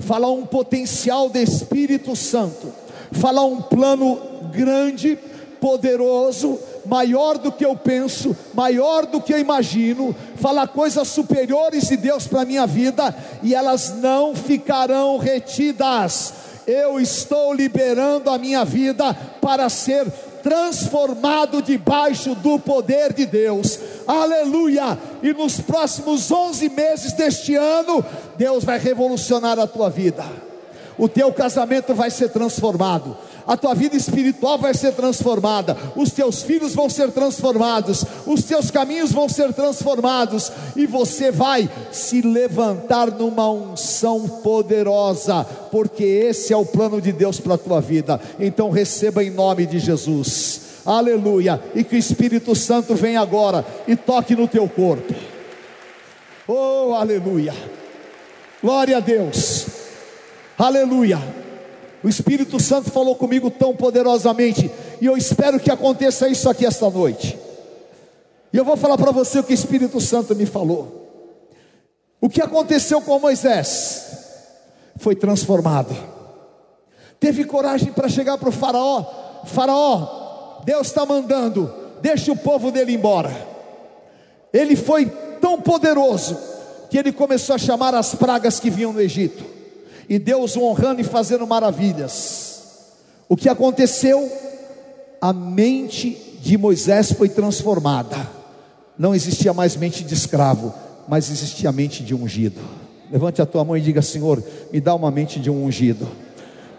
Fala 0.00 0.30
um 0.30 0.46
potencial 0.46 1.28
do 1.28 1.38
Espírito 1.38 2.14
Santo. 2.14 2.72
Fala 3.12 3.44
um 3.44 3.60
plano 3.60 4.18
grande, 4.52 5.18
poderoso 5.60 6.58
maior 6.86 7.38
do 7.38 7.50
que 7.52 7.64
eu 7.64 7.76
penso, 7.76 8.36
maior 8.52 9.06
do 9.06 9.20
que 9.20 9.32
eu 9.32 9.38
imagino, 9.38 10.14
falar 10.36 10.68
coisas 10.68 11.08
superiores 11.08 11.88
de 11.88 11.96
Deus 11.96 12.26
para 12.26 12.42
a 12.42 12.44
minha 12.44 12.66
vida, 12.66 13.14
e 13.42 13.54
elas 13.54 13.94
não 14.00 14.34
ficarão 14.34 15.18
retidas. 15.18 16.34
Eu 16.66 16.98
estou 16.98 17.52
liberando 17.52 18.30
a 18.30 18.38
minha 18.38 18.64
vida 18.64 19.14
para 19.40 19.68
ser 19.68 20.10
transformado 20.42 21.62
debaixo 21.62 22.34
do 22.34 22.58
poder 22.58 23.14
de 23.14 23.24
Deus. 23.24 23.78
Aleluia! 24.06 24.98
E 25.22 25.32
nos 25.32 25.58
próximos 25.58 26.30
11 26.30 26.68
meses 26.68 27.12
deste 27.12 27.54
ano, 27.54 28.04
Deus 28.36 28.62
vai 28.62 28.78
revolucionar 28.78 29.58
a 29.58 29.66
tua 29.66 29.88
vida. 29.88 30.24
O 30.98 31.08
teu 31.08 31.32
casamento 31.32 31.94
vai 31.94 32.10
ser 32.10 32.28
transformado 32.28 33.16
a 33.46 33.56
tua 33.56 33.74
vida 33.74 33.96
espiritual 33.96 34.58
vai 34.58 34.74
ser 34.74 34.92
transformada, 34.92 35.76
os 35.96 36.10
teus 36.12 36.42
filhos 36.42 36.74
vão 36.74 36.88
ser 36.88 37.10
transformados, 37.10 38.04
os 38.26 38.44
teus 38.44 38.70
caminhos 38.70 39.12
vão 39.12 39.28
ser 39.28 39.52
transformados, 39.52 40.50
e 40.76 40.86
você 40.86 41.30
vai 41.30 41.68
se 41.92 42.20
levantar 42.20 43.10
numa 43.10 43.50
unção 43.50 44.28
poderosa, 44.28 45.44
porque 45.70 46.04
esse 46.04 46.52
é 46.52 46.56
o 46.56 46.66
plano 46.66 47.00
de 47.00 47.12
Deus 47.12 47.40
para 47.40 47.54
a 47.54 47.58
tua 47.58 47.80
vida. 47.80 48.20
Então 48.38 48.70
receba 48.70 49.22
em 49.22 49.30
nome 49.30 49.66
de 49.66 49.78
Jesus. 49.78 50.60
Aleluia! 50.84 51.62
E 51.74 51.82
que 51.82 51.96
o 51.96 51.98
Espírito 51.98 52.54
Santo 52.54 52.94
venha 52.94 53.20
agora 53.20 53.64
e 53.88 53.96
toque 53.96 54.36
no 54.36 54.46
teu 54.46 54.68
corpo. 54.68 55.14
Oh, 56.46 56.94
aleluia! 56.94 57.54
Glória 58.62 58.96
a 58.96 59.00
Deus. 59.00 59.66
Aleluia. 60.56 61.43
O 62.04 62.08
Espírito 62.08 62.60
Santo 62.60 62.90
falou 62.90 63.16
comigo 63.16 63.50
tão 63.50 63.74
poderosamente, 63.74 64.70
e 65.00 65.06
eu 65.06 65.16
espero 65.16 65.58
que 65.58 65.70
aconteça 65.70 66.28
isso 66.28 66.50
aqui 66.50 66.66
esta 66.66 66.90
noite. 66.90 67.38
E 68.52 68.56
eu 68.58 68.64
vou 68.64 68.76
falar 68.76 68.98
para 68.98 69.10
você 69.10 69.38
o 69.38 69.42
que 69.42 69.54
o 69.54 69.54
Espírito 69.54 69.98
Santo 70.02 70.36
me 70.36 70.44
falou. 70.44 71.40
O 72.20 72.28
que 72.28 72.42
aconteceu 72.42 73.00
com 73.00 73.18
Moisés 73.18 74.18
foi 74.98 75.16
transformado. 75.16 75.96
Teve 77.18 77.42
coragem 77.46 77.90
para 77.90 78.06
chegar 78.06 78.36
para 78.36 78.50
o 78.50 78.52
Faraó: 78.52 79.42
Faraó, 79.46 80.60
Deus 80.62 80.88
está 80.88 81.06
mandando, 81.06 81.72
deixe 82.02 82.30
o 82.30 82.36
povo 82.36 82.70
dele 82.70 82.92
embora. 82.92 83.34
Ele 84.52 84.76
foi 84.76 85.06
tão 85.40 85.58
poderoso 85.58 86.36
que 86.90 86.98
ele 86.98 87.12
começou 87.12 87.54
a 87.54 87.58
chamar 87.58 87.94
as 87.94 88.14
pragas 88.14 88.60
que 88.60 88.68
vinham 88.68 88.92
no 88.92 89.00
Egito 89.00 89.53
e 90.08 90.18
Deus 90.18 90.56
o 90.56 90.62
honrando 90.62 91.00
e 91.00 91.04
fazendo 91.04 91.46
maravilhas. 91.46 92.54
O 93.28 93.36
que 93.36 93.48
aconteceu? 93.48 94.30
A 95.20 95.32
mente 95.32 96.38
de 96.40 96.58
Moisés 96.58 97.12
foi 97.12 97.28
transformada. 97.28 98.16
Não 98.98 99.14
existia 99.14 99.52
mais 99.52 99.76
mente 99.76 100.04
de 100.04 100.14
escravo, 100.14 100.72
mas 101.08 101.30
existia 101.30 101.70
a 101.70 101.72
mente 101.72 102.02
de 102.02 102.14
ungido. 102.14 102.60
Levante 103.10 103.40
a 103.40 103.46
tua 103.46 103.64
mão 103.64 103.76
e 103.76 103.80
diga: 103.80 104.02
Senhor, 104.02 104.42
me 104.72 104.80
dá 104.80 104.94
uma 104.94 105.10
mente 105.10 105.40
de 105.40 105.50
um 105.50 105.64
ungido. 105.64 106.06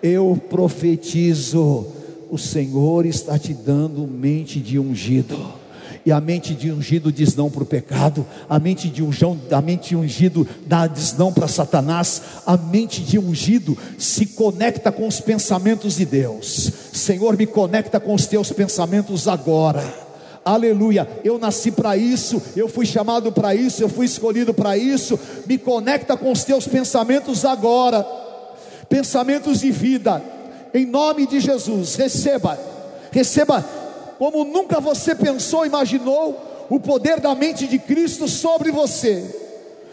Eu 0.02 0.40
profetizo, 0.50 1.88
o 2.30 2.38
Senhor 2.38 3.06
está 3.06 3.40
te 3.40 3.54
dando 3.54 4.08
mente 4.08 4.60
de 4.60 4.78
ungido 4.78 5.65
e 6.06 6.12
a 6.12 6.22
mente 6.22 6.54
de 6.54 6.72
ungido 6.72 7.12
diz 7.12 7.36
não 7.36 7.50
para 7.50 7.64
o 7.64 7.66
pecado, 7.66 8.26
a 8.50 8.60
mente 8.60 8.90
de 8.90 9.02
ungido, 9.04 9.40
a 9.52 9.62
mente 9.62 9.96
ungido 9.96 10.48
dá 10.66 10.88
diz 10.88 11.18
não 11.18 11.34
para 11.34 11.48
Satanás, 11.48 12.22
a 12.46 12.56
mente 12.56 13.02
de 13.02 13.18
ungido 13.18 13.78
se 13.98 14.26
conecta 14.26 14.92
com 14.92 15.08
os 15.08 15.20
pensamentos 15.20 15.96
de 15.96 16.06
Deus. 16.06 16.72
Senhor, 16.94 17.36
me 17.38 17.46
conecta 17.46 18.00
com 18.00 18.14
os 18.14 18.28
teus 18.28 18.52
pensamentos 18.52 19.28
agora 19.28 20.06
Aleluia. 20.46 21.10
Eu 21.24 21.40
nasci 21.40 21.72
para 21.72 21.98
isso, 21.98 22.40
eu 22.56 22.70
fui 22.70 22.86
chamado 22.86 23.32
para 23.32 23.56
isso, 23.56 23.82
eu 23.82 23.90
fui 23.90 24.06
escolhido 24.06 24.54
para 24.54 24.78
isso. 24.78 25.20
Me 25.48 25.58
conecta 25.58 26.16
com 26.16 26.32
os 26.32 26.44
teus 26.44 26.68
pensamentos 26.68 27.44
agora. 27.44 28.06
Pensamentos 28.88 29.62
de 29.62 29.72
vida. 29.72 30.22
Em 30.72 30.86
nome 30.86 31.26
de 31.26 31.40
Jesus, 31.40 31.96
receba. 31.96 32.60
Receba 33.12 33.66
como 34.18 34.44
nunca 34.44 34.80
você 34.80 35.14
pensou, 35.14 35.66
imaginou 35.66 36.68
o 36.70 36.80
poder 36.80 37.20
da 37.20 37.36
mente 37.36 37.68
de 37.68 37.78
Cristo 37.78 38.28
sobre 38.28 38.72
você. 38.72 39.44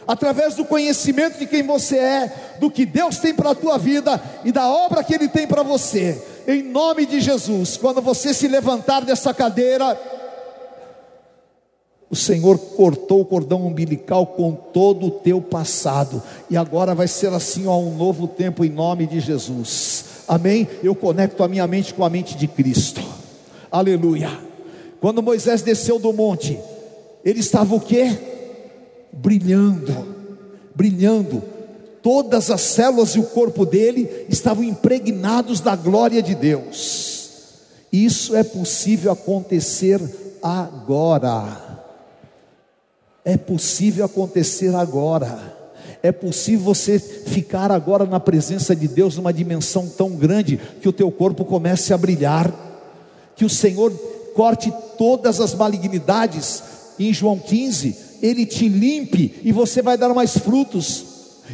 Através 0.06 0.54
do 0.56 0.64
conhecimento 0.64 1.38
de 1.38 1.46
quem 1.46 1.62
você 1.62 1.96
é, 1.96 2.56
do 2.58 2.70
que 2.70 2.84
Deus 2.84 3.18
tem 3.18 3.32
para 3.32 3.50
a 3.50 3.54
tua 3.54 3.78
vida 3.78 4.20
e 4.44 4.50
da 4.50 4.68
obra 4.68 5.04
que 5.04 5.14
ele 5.14 5.28
tem 5.28 5.46
para 5.46 5.62
você. 5.62 6.20
Em 6.46 6.62
nome 6.62 7.06
de 7.06 7.20
Jesus, 7.20 7.76
quando 7.76 8.02
você 8.02 8.34
se 8.34 8.48
levantar 8.48 9.04
dessa 9.04 9.32
cadeira, 9.32 9.96
o 12.10 12.16
Senhor 12.16 12.58
cortou 12.58 13.20
o 13.20 13.24
cordão 13.24 13.64
umbilical 13.64 14.26
com 14.26 14.52
todo 14.52 15.06
o 15.06 15.10
teu 15.10 15.40
passado, 15.40 16.22
e 16.50 16.56
agora 16.56 16.94
vai 16.94 17.08
ser 17.08 17.32
assim 17.32 17.66
a 17.66 17.74
um 17.74 17.96
novo 17.96 18.26
tempo 18.26 18.64
em 18.64 18.68
nome 18.68 19.06
de 19.06 19.20
Jesus. 19.20 20.04
Amém? 20.28 20.68
Eu 20.82 20.94
conecto 20.94 21.42
a 21.42 21.48
minha 21.48 21.66
mente 21.66 21.94
com 21.94 22.04
a 22.04 22.10
mente 22.10 22.36
de 22.36 22.46
Cristo. 22.46 23.21
Aleluia. 23.72 24.28
Quando 25.00 25.22
Moisés 25.22 25.62
desceu 25.62 25.98
do 25.98 26.12
monte, 26.12 26.60
ele 27.24 27.40
estava 27.40 27.74
o 27.74 27.80
quê? 27.80 28.18
Brilhando, 29.10 30.14
brilhando. 30.74 31.42
Todas 32.02 32.50
as 32.50 32.60
células 32.60 33.14
e 33.14 33.20
o 33.20 33.24
corpo 33.24 33.64
dele 33.64 34.26
estavam 34.28 34.62
impregnados 34.62 35.60
da 35.60 35.74
glória 35.74 36.22
de 36.22 36.34
Deus. 36.34 37.22
Isso 37.90 38.36
é 38.36 38.42
possível 38.44 39.10
acontecer 39.10 40.00
agora. 40.42 41.80
É 43.24 43.36
possível 43.38 44.04
acontecer 44.04 44.74
agora. 44.74 45.56
É 46.02 46.12
possível 46.12 46.64
você 46.64 46.98
ficar 46.98 47.70
agora 47.70 48.04
na 48.04 48.20
presença 48.20 48.74
de 48.74 48.88
Deus 48.88 49.16
numa 49.16 49.32
dimensão 49.32 49.88
tão 49.88 50.10
grande 50.10 50.60
que 50.80 50.88
o 50.88 50.92
teu 50.92 51.10
corpo 51.10 51.44
comece 51.44 51.94
a 51.94 51.98
brilhar, 51.98 52.71
que 53.42 53.46
o 53.46 53.50
Senhor 53.50 53.90
corte 54.36 54.72
todas 54.96 55.40
as 55.40 55.52
malignidades. 55.52 56.62
Em 56.96 57.12
João 57.12 57.36
15, 57.36 57.96
ele 58.22 58.46
te 58.46 58.68
limpe 58.68 59.34
e 59.42 59.50
você 59.50 59.82
vai 59.82 59.98
dar 59.98 60.14
mais 60.14 60.38
frutos. 60.38 61.04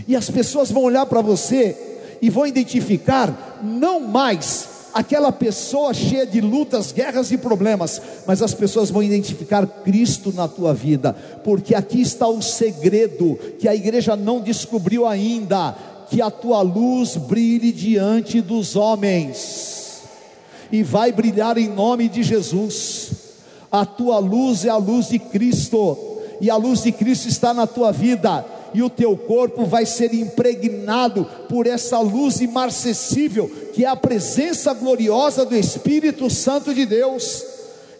E 0.06 0.14
as 0.14 0.28
pessoas 0.28 0.70
vão 0.70 0.82
olhar 0.82 1.06
para 1.06 1.22
você 1.22 1.74
e 2.20 2.28
vão 2.28 2.46
identificar 2.46 3.58
não 3.64 4.00
mais 4.00 4.68
aquela 4.92 5.32
pessoa 5.32 5.94
cheia 5.94 6.26
de 6.26 6.42
lutas, 6.42 6.92
guerras 6.92 7.32
e 7.32 7.38
problemas, 7.38 8.02
mas 8.26 8.42
as 8.42 8.52
pessoas 8.52 8.90
vão 8.90 9.02
identificar 9.02 9.66
Cristo 9.66 10.30
na 10.30 10.46
tua 10.46 10.74
vida, 10.74 11.16
porque 11.42 11.74
aqui 11.74 12.02
está 12.02 12.28
o 12.28 12.42
segredo 12.42 13.38
que 13.58 13.66
a 13.66 13.74
igreja 13.74 14.14
não 14.14 14.42
descobriu 14.42 15.06
ainda: 15.06 15.74
que 16.10 16.20
a 16.20 16.30
tua 16.30 16.60
luz 16.60 17.16
brilhe 17.16 17.72
diante 17.72 18.42
dos 18.42 18.76
homens, 18.76 19.87
e 20.70 20.82
vai 20.82 21.12
brilhar 21.12 21.58
em 21.58 21.68
nome 21.68 22.08
de 22.08 22.22
Jesus. 22.22 23.10
A 23.70 23.84
tua 23.84 24.18
luz 24.18 24.64
é 24.64 24.70
a 24.70 24.76
luz 24.76 25.08
de 25.08 25.18
Cristo, 25.18 25.96
e 26.40 26.50
a 26.50 26.56
luz 26.56 26.82
de 26.82 26.92
Cristo 26.92 27.28
está 27.28 27.52
na 27.52 27.66
tua 27.66 27.92
vida 27.92 28.44
e 28.74 28.82
o 28.82 28.90
teu 28.90 29.16
corpo 29.16 29.64
vai 29.64 29.86
ser 29.86 30.12
impregnado 30.14 31.26
por 31.48 31.66
essa 31.66 31.98
luz 32.00 32.40
imarcessível, 32.40 33.50
que 33.72 33.84
é 33.84 33.88
a 33.88 33.96
presença 33.96 34.72
gloriosa 34.74 35.44
do 35.44 35.56
Espírito 35.56 36.28
Santo 36.28 36.74
de 36.74 36.84
Deus. 36.84 37.44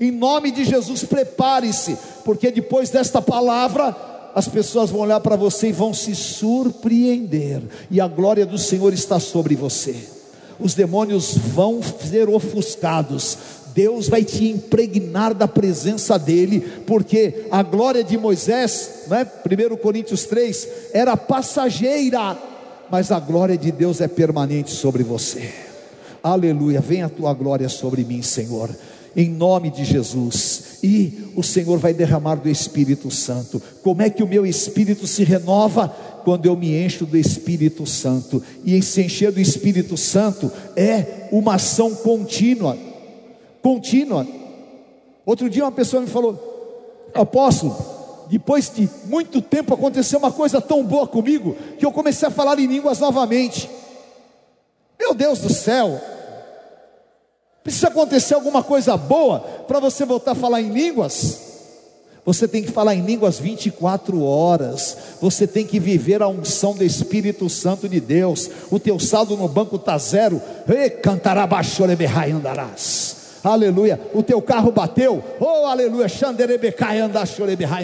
Em 0.01 0.11
nome 0.11 0.51
de 0.51 0.65
Jesus, 0.65 1.05
prepare-se, 1.05 1.97
porque 2.25 2.51
depois 2.51 2.91
desta 2.91 3.21
palavra, 3.21 3.97
as 4.35 4.47
pessoas 4.47 4.91
vão 4.91 5.01
olhar 5.01 5.21
para 5.21 5.37
você 5.37 5.69
e 5.69 5.73
vão 5.73 5.93
se 5.93 6.15
surpreender, 6.15 7.63
e 7.91 8.01
a 8.01 8.07
glória 8.07 8.47
do 8.47 8.59
Senhor 8.59 8.93
está 8.93 9.19
sobre 9.19 9.57
você. 9.57 10.18
Os 10.61 10.75
demônios 10.75 11.37
vão 11.37 11.81
ser 11.83 12.29
ofuscados, 12.29 13.39
Deus 13.75 14.09
vai 14.09 14.25
te 14.25 14.49
impregnar 14.49 15.33
da 15.33 15.47
presença 15.47 16.19
dEle, 16.19 16.61
porque 16.85 17.47
a 17.51 17.63
glória 17.63 18.03
de 18.03 18.19
Moisés, 18.19 19.05
né, 19.07 19.25
1 19.25 19.77
Coríntios 19.77 20.25
3, 20.25 20.69
era 20.93 21.17
passageira, 21.17 22.37
mas 22.91 23.13
a 23.13 23.21
glória 23.21 23.57
de 23.57 23.71
Deus 23.71 24.01
é 24.01 24.09
permanente 24.09 24.73
sobre 24.73 25.05
você. 25.05 25.53
Aleluia, 26.23 26.81
vem 26.81 27.03
a 27.03 27.09
tua 27.09 27.33
glória 27.33 27.69
sobre 27.69 28.03
mim, 28.05 28.21
Senhor, 28.21 28.69
em 29.15 29.29
nome 29.29 29.71
de 29.71 29.85
Jesus. 29.85 30.79
E 30.83 31.33
o 31.37 31.43
Senhor 31.43 31.79
vai 31.79 31.95
derramar 31.95 32.37
do 32.37 32.49
Espírito 32.49 33.11
Santo. 33.11 33.63
Como 33.83 34.03
é 34.03 34.11
que 34.11 34.23
o 34.23 34.29
meu 34.29 34.45
espírito 34.45 35.07
se 35.07 35.23
renova? 35.23 35.95
Quando 36.29 36.45
eu 36.45 36.55
me 36.55 36.77
encho 36.77 37.07
do 37.07 37.17
Espírito 37.17 37.87
Santo. 37.87 38.43
E 38.63 38.83
se 38.83 39.01
encher 39.01 39.33
do 39.33 39.41
Espírito 39.41 39.97
Santo 39.97 40.53
é 40.77 41.27
uma 41.33 41.55
ação 41.55 41.95
contínua 41.95 42.77
contínua. 43.63 44.27
Outro 45.25 45.49
dia 45.49 45.65
uma 45.65 45.73
pessoa 45.73 46.03
me 46.03 46.07
falou: 46.07 47.09
Apóstolo, 47.15 47.75
depois 48.29 48.71
de 48.71 48.87
muito 49.07 49.41
tempo 49.41 49.73
aconteceu 49.73 50.19
uma 50.19 50.31
coisa 50.31 50.61
tão 50.61 50.85
boa 50.85 51.09
comigo 51.09 51.57
que 51.79 51.87
eu 51.87 51.91
comecei 51.91 52.29
a 52.29 52.31
falar 52.31 52.59
em 52.59 52.67
línguas 52.67 52.99
novamente. 52.99 53.71
Meu 55.01 55.15
Deus 55.15 55.39
do 55.39 55.51
céu! 55.51 55.99
Precisa 57.65 57.89
acontecer 57.89 58.35
alguma 58.35 58.63
coisa 58.63 58.99
boa 58.99 59.41
para 59.67 59.81
você 59.81 60.05
voltar 60.05 60.33
a 60.33 60.35
falar 60.35 60.61
em 60.61 60.69
línguas? 60.69 61.48
Você 62.29 62.47
tem 62.47 62.63
que 62.63 62.71
falar 62.71 62.95
em 62.95 63.01
línguas 63.01 63.39
24 63.39 64.23
horas. 64.23 64.95
Você 65.19 65.47
tem 65.47 65.65
que 65.65 65.81
viver 65.81 66.21
a 66.21 66.29
unção 66.29 66.75
do 66.75 66.85
Espírito 66.85 67.49
Santo 67.49 67.89
de 67.89 67.99
Deus. 68.01 68.51
O 68.71 68.79
teu 68.79 69.01
saldo 69.01 69.35
no 69.35 69.49
banco 69.49 69.77
está 69.77 69.97
zero. 69.97 70.39
E 70.69 70.91
cantará 70.91 71.47
baixo 71.47 71.83
andarás 72.31 73.18
aleluia, 73.43 74.01
o 74.15 74.23
teu 74.23 74.41
carro 74.41 74.71
bateu, 74.73 75.23
oh 75.39 75.67
aleluia, 75.67 76.09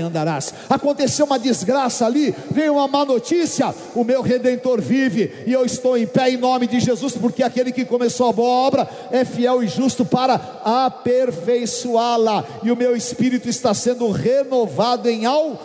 andarás. 0.01 0.55
Aconteceu 0.69 1.27
uma 1.27 1.39
desgraça 1.39 2.07
ali, 2.07 2.35
veio 2.51 2.75
uma 2.75 2.89
má 2.89 3.05
notícia, 3.05 3.75
o 3.95 4.03
meu 4.05 4.23
redentor 4.23 4.81
vive 4.81 5.45
e 5.47 5.53
eu 5.53 5.65
estou 5.65 5.97
em 5.97 6.07
pé 6.07 6.31
em 6.31 6.37
nome 6.37 6.67
de 6.67 6.81
Jesus, 6.81 7.15
porque 7.15 7.43
aquele 7.43 7.73
que 7.73 7.85
começou 7.85 8.29
a 8.29 8.33
boa 8.33 8.67
obra 8.67 8.89
é 9.11 9.25
fiel 9.25 9.63
e 9.63 9.69
justo 9.69 10.05
para 10.05 10.35
aperfeiçoá-la, 10.65 12.45
e 12.63 12.71
o 12.71 12.77
meu 12.77 12.97
espírito 12.97 13.49
está 13.49 13.75
sendo 13.75 14.11
renovado 14.11 15.09
em 15.09 15.25
autoridade, 15.27 15.59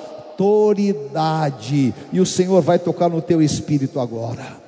e 2.11 2.19
o 2.19 2.25
Senhor 2.25 2.61
vai 2.61 2.79
tocar 2.79 3.09
no 3.09 3.21
teu 3.21 3.41
espírito 3.41 3.99
agora 3.99 4.58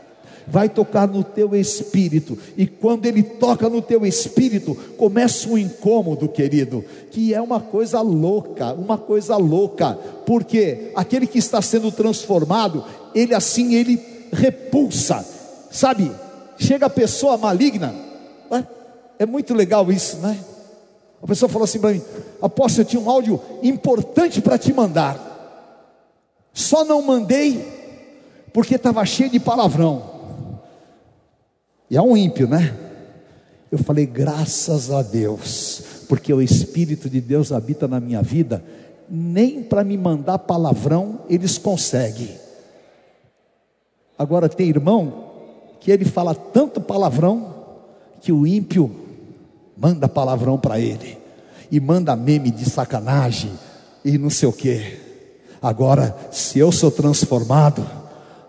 vai 0.51 0.67
tocar 0.67 1.07
no 1.07 1.23
teu 1.23 1.55
espírito, 1.55 2.37
e 2.57 2.67
quando 2.67 3.05
ele 3.05 3.23
toca 3.23 3.69
no 3.69 3.81
teu 3.81 4.05
espírito, 4.05 4.75
começa 4.97 5.47
um 5.47 5.57
incômodo, 5.57 6.27
querido, 6.27 6.83
que 7.09 7.33
é 7.33 7.41
uma 7.41 7.61
coisa 7.61 8.01
louca, 8.01 8.73
uma 8.73 8.97
coisa 8.97 9.37
louca, 9.37 9.97
porque 10.25 10.91
aquele 10.93 11.25
que 11.25 11.39
está 11.39 11.61
sendo 11.61 11.89
transformado, 11.91 12.83
ele 13.15 13.33
assim, 13.33 13.73
ele 13.73 13.99
repulsa, 14.31 15.25
sabe? 15.71 16.11
Chega 16.57 16.87
a 16.87 16.89
pessoa 16.89 17.37
maligna, 17.37 17.95
é 19.17 19.25
muito 19.25 19.53
legal 19.53 19.89
isso, 19.91 20.17
né? 20.17 20.37
A 21.23 21.27
pessoa 21.27 21.47
falou 21.47 21.63
assim 21.63 21.79
para 21.79 21.91
mim: 21.91 22.01
Apóstolo, 22.41 22.81
eu 22.81 22.89
tinha 22.89 23.01
um 23.01 23.09
áudio 23.09 23.39
importante 23.61 24.41
para 24.41 24.57
te 24.57 24.73
mandar, 24.73 25.31
só 26.53 26.83
não 26.83 27.01
mandei 27.01 27.79
porque 28.51 28.75
estava 28.75 29.05
cheio 29.05 29.29
de 29.29 29.39
palavrão. 29.39 30.10
E 31.91 31.97
é 31.97 32.01
um 32.01 32.15
ímpio, 32.15 32.47
né? 32.47 32.73
Eu 33.69 33.77
falei, 33.77 34.05
graças 34.05 34.89
a 34.89 35.01
Deus, 35.01 36.05
porque 36.07 36.33
o 36.33 36.41
Espírito 36.41 37.09
de 37.09 37.19
Deus 37.19 37.51
habita 37.51 37.85
na 37.85 37.99
minha 37.99 38.21
vida, 38.21 38.63
nem 39.09 39.61
para 39.61 39.83
me 39.83 39.97
mandar 39.97 40.39
palavrão 40.39 41.19
eles 41.29 41.57
conseguem. 41.57 42.29
Agora 44.17 44.47
tem 44.47 44.69
irmão 44.69 45.31
que 45.81 45.91
ele 45.91 46.05
fala 46.05 46.33
tanto 46.33 46.79
palavrão 46.79 47.53
que 48.21 48.31
o 48.31 48.47
ímpio 48.47 48.89
manda 49.75 50.07
palavrão 50.07 50.57
para 50.57 50.79
ele 50.79 51.17
e 51.69 51.77
manda 51.81 52.15
meme 52.15 52.51
de 52.51 52.69
sacanagem 52.69 53.51
e 54.05 54.17
não 54.17 54.29
sei 54.29 54.47
o 54.47 54.53
que. 54.53 54.97
Agora, 55.61 56.15
se 56.31 56.57
eu 56.57 56.71
sou 56.71 56.89
transformado, 56.89 57.85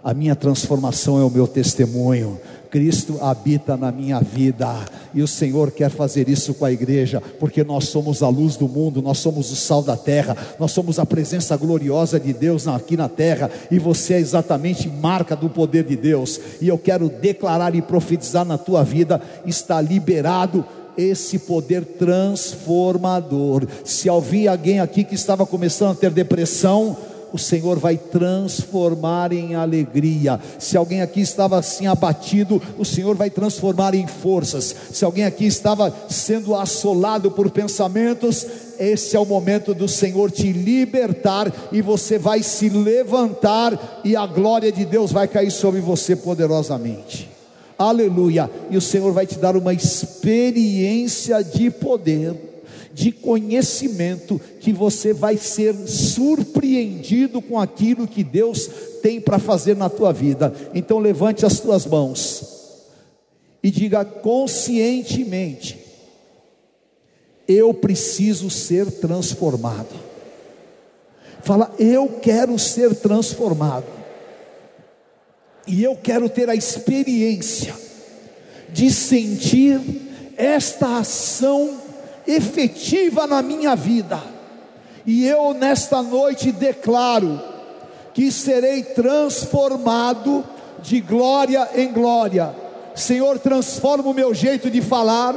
a 0.04 0.14
minha 0.14 0.36
transformação 0.36 1.20
é 1.20 1.24
o 1.24 1.30
meu 1.30 1.48
testemunho. 1.48 2.38
Cristo 2.72 3.18
habita 3.20 3.76
na 3.76 3.92
minha 3.92 4.18
vida, 4.18 4.66
e 5.12 5.20
o 5.20 5.28
Senhor 5.28 5.70
quer 5.70 5.90
fazer 5.90 6.26
isso 6.26 6.54
com 6.54 6.64
a 6.64 6.72
igreja, 6.72 7.22
porque 7.38 7.62
nós 7.62 7.88
somos 7.88 8.22
a 8.22 8.30
luz 8.30 8.56
do 8.56 8.66
mundo, 8.66 9.02
nós 9.02 9.18
somos 9.18 9.52
o 9.52 9.56
sal 9.56 9.82
da 9.82 9.94
terra, 9.94 10.34
nós 10.58 10.72
somos 10.72 10.98
a 10.98 11.04
presença 11.04 11.54
gloriosa 11.54 12.18
de 12.18 12.32
Deus 12.32 12.66
aqui 12.66 12.96
na 12.96 13.10
terra, 13.10 13.50
e 13.70 13.78
você 13.78 14.14
é 14.14 14.20
exatamente 14.20 14.88
marca 14.88 15.36
do 15.36 15.50
poder 15.50 15.84
de 15.84 15.96
Deus, 15.96 16.40
e 16.62 16.68
eu 16.68 16.78
quero 16.78 17.10
declarar 17.10 17.74
e 17.74 17.82
profetizar 17.82 18.46
na 18.46 18.56
tua 18.56 18.82
vida: 18.82 19.20
está 19.44 19.78
liberado 19.78 20.64
esse 20.96 21.40
poder 21.40 21.84
transformador. 21.84 23.66
Se 23.84 24.08
havia 24.08 24.50
alguém 24.50 24.80
aqui 24.80 25.04
que 25.04 25.14
estava 25.14 25.44
começando 25.44 25.92
a 25.92 25.94
ter 25.94 26.10
depressão, 26.10 26.96
o 27.32 27.38
Senhor 27.38 27.78
vai 27.78 27.96
transformar 27.96 29.32
em 29.32 29.54
alegria. 29.54 30.38
Se 30.58 30.76
alguém 30.76 31.00
aqui 31.00 31.20
estava 31.20 31.58
assim 31.58 31.86
abatido, 31.86 32.60
o 32.78 32.84
Senhor 32.84 33.16
vai 33.16 33.30
transformar 33.30 33.94
em 33.94 34.06
forças. 34.06 34.74
Se 34.92 35.04
alguém 35.04 35.24
aqui 35.24 35.46
estava 35.46 35.94
sendo 36.08 36.54
assolado 36.54 37.30
por 37.30 37.50
pensamentos, 37.50 38.46
esse 38.78 39.16
é 39.16 39.20
o 39.20 39.24
momento 39.24 39.74
do 39.74 39.88
Senhor 39.88 40.30
te 40.30 40.52
libertar 40.52 41.52
e 41.72 41.80
você 41.80 42.18
vai 42.18 42.42
se 42.42 42.68
levantar 42.68 44.00
e 44.04 44.14
a 44.16 44.26
glória 44.26 44.70
de 44.70 44.84
Deus 44.84 45.12
vai 45.12 45.26
cair 45.28 45.50
sobre 45.50 45.80
você 45.80 46.14
poderosamente. 46.14 47.30
Aleluia! 47.78 48.50
E 48.70 48.76
o 48.76 48.80
Senhor 48.80 49.12
vai 49.12 49.26
te 49.26 49.38
dar 49.38 49.56
uma 49.56 49.72
experiência 49.72 51.42
de 51.42 51.70
poder 51.70 52.51
de 52.92 53.10
conhecimento 53.10 54.40
que 54.60 54.72
você 54.72 55.12
vai 55.12 55.36
ser 55.36 55.74
surpreendido 55.86 57.40
com 57.40 57.58
aquilo 57.58 58.06
que 58.06 58.22
Deus 58.22 58.68
tem 59.02 59.20
para 59.20 59.38
fazer 59.38 59.76
na 59.76 59.88
tua 59.88 60.12
vida. 60.12 60.52
Então 60.74 60.98
levante 60.98 61.46
as 61.46 61.58
tuas 61.60 61.86
mãos 61.86 62.52
e 63.62 63.70
diga 63.70 64.04
conscientemente: 64.04 65.78
eu 67.46 67.72
preciso 67.72 68.50
ser 68.50 68.90
transformado. 68.90 70.12
Fala, 71.42 71.74
eu 71.78 72.08
quero 72.20 72.58
ser 72.58 72.94
transformado. 72.94 73.86
E 75.66 75.82
eu 75.82 75.96
quero 75.96 76.28
ter 76.28 76.48
a 76.48 76.54
experiência 76.54 77.74
de 78.72 78.90
sentir 78.90 79.80
esta 80.36 80.98
ação 80.98 81.81
efetiva 82.26 83.26
na 83.26 83.42
minha 83.42 83.74
vida. 83.74 84.20
E 85.06 85.26
eu 85.26 85.52
nesta 85.54 86.02
noite 86.02 86.52
declaro 86.52 87.40
que 88.14 88.30
serei 88.30 88.82
transformado 88.82 90.44
de 90.80 91.00
glória 91.00 91.68
em 91.74 91.92
glória. 91.92 92.54
Senhor, 92.94 93.38
transforma 93.38 94.10
o 94.10 94.14
meu 94.14 94.34
jeito 94.34 94.70
de 94.70 94.82
falar, 94.82 95.34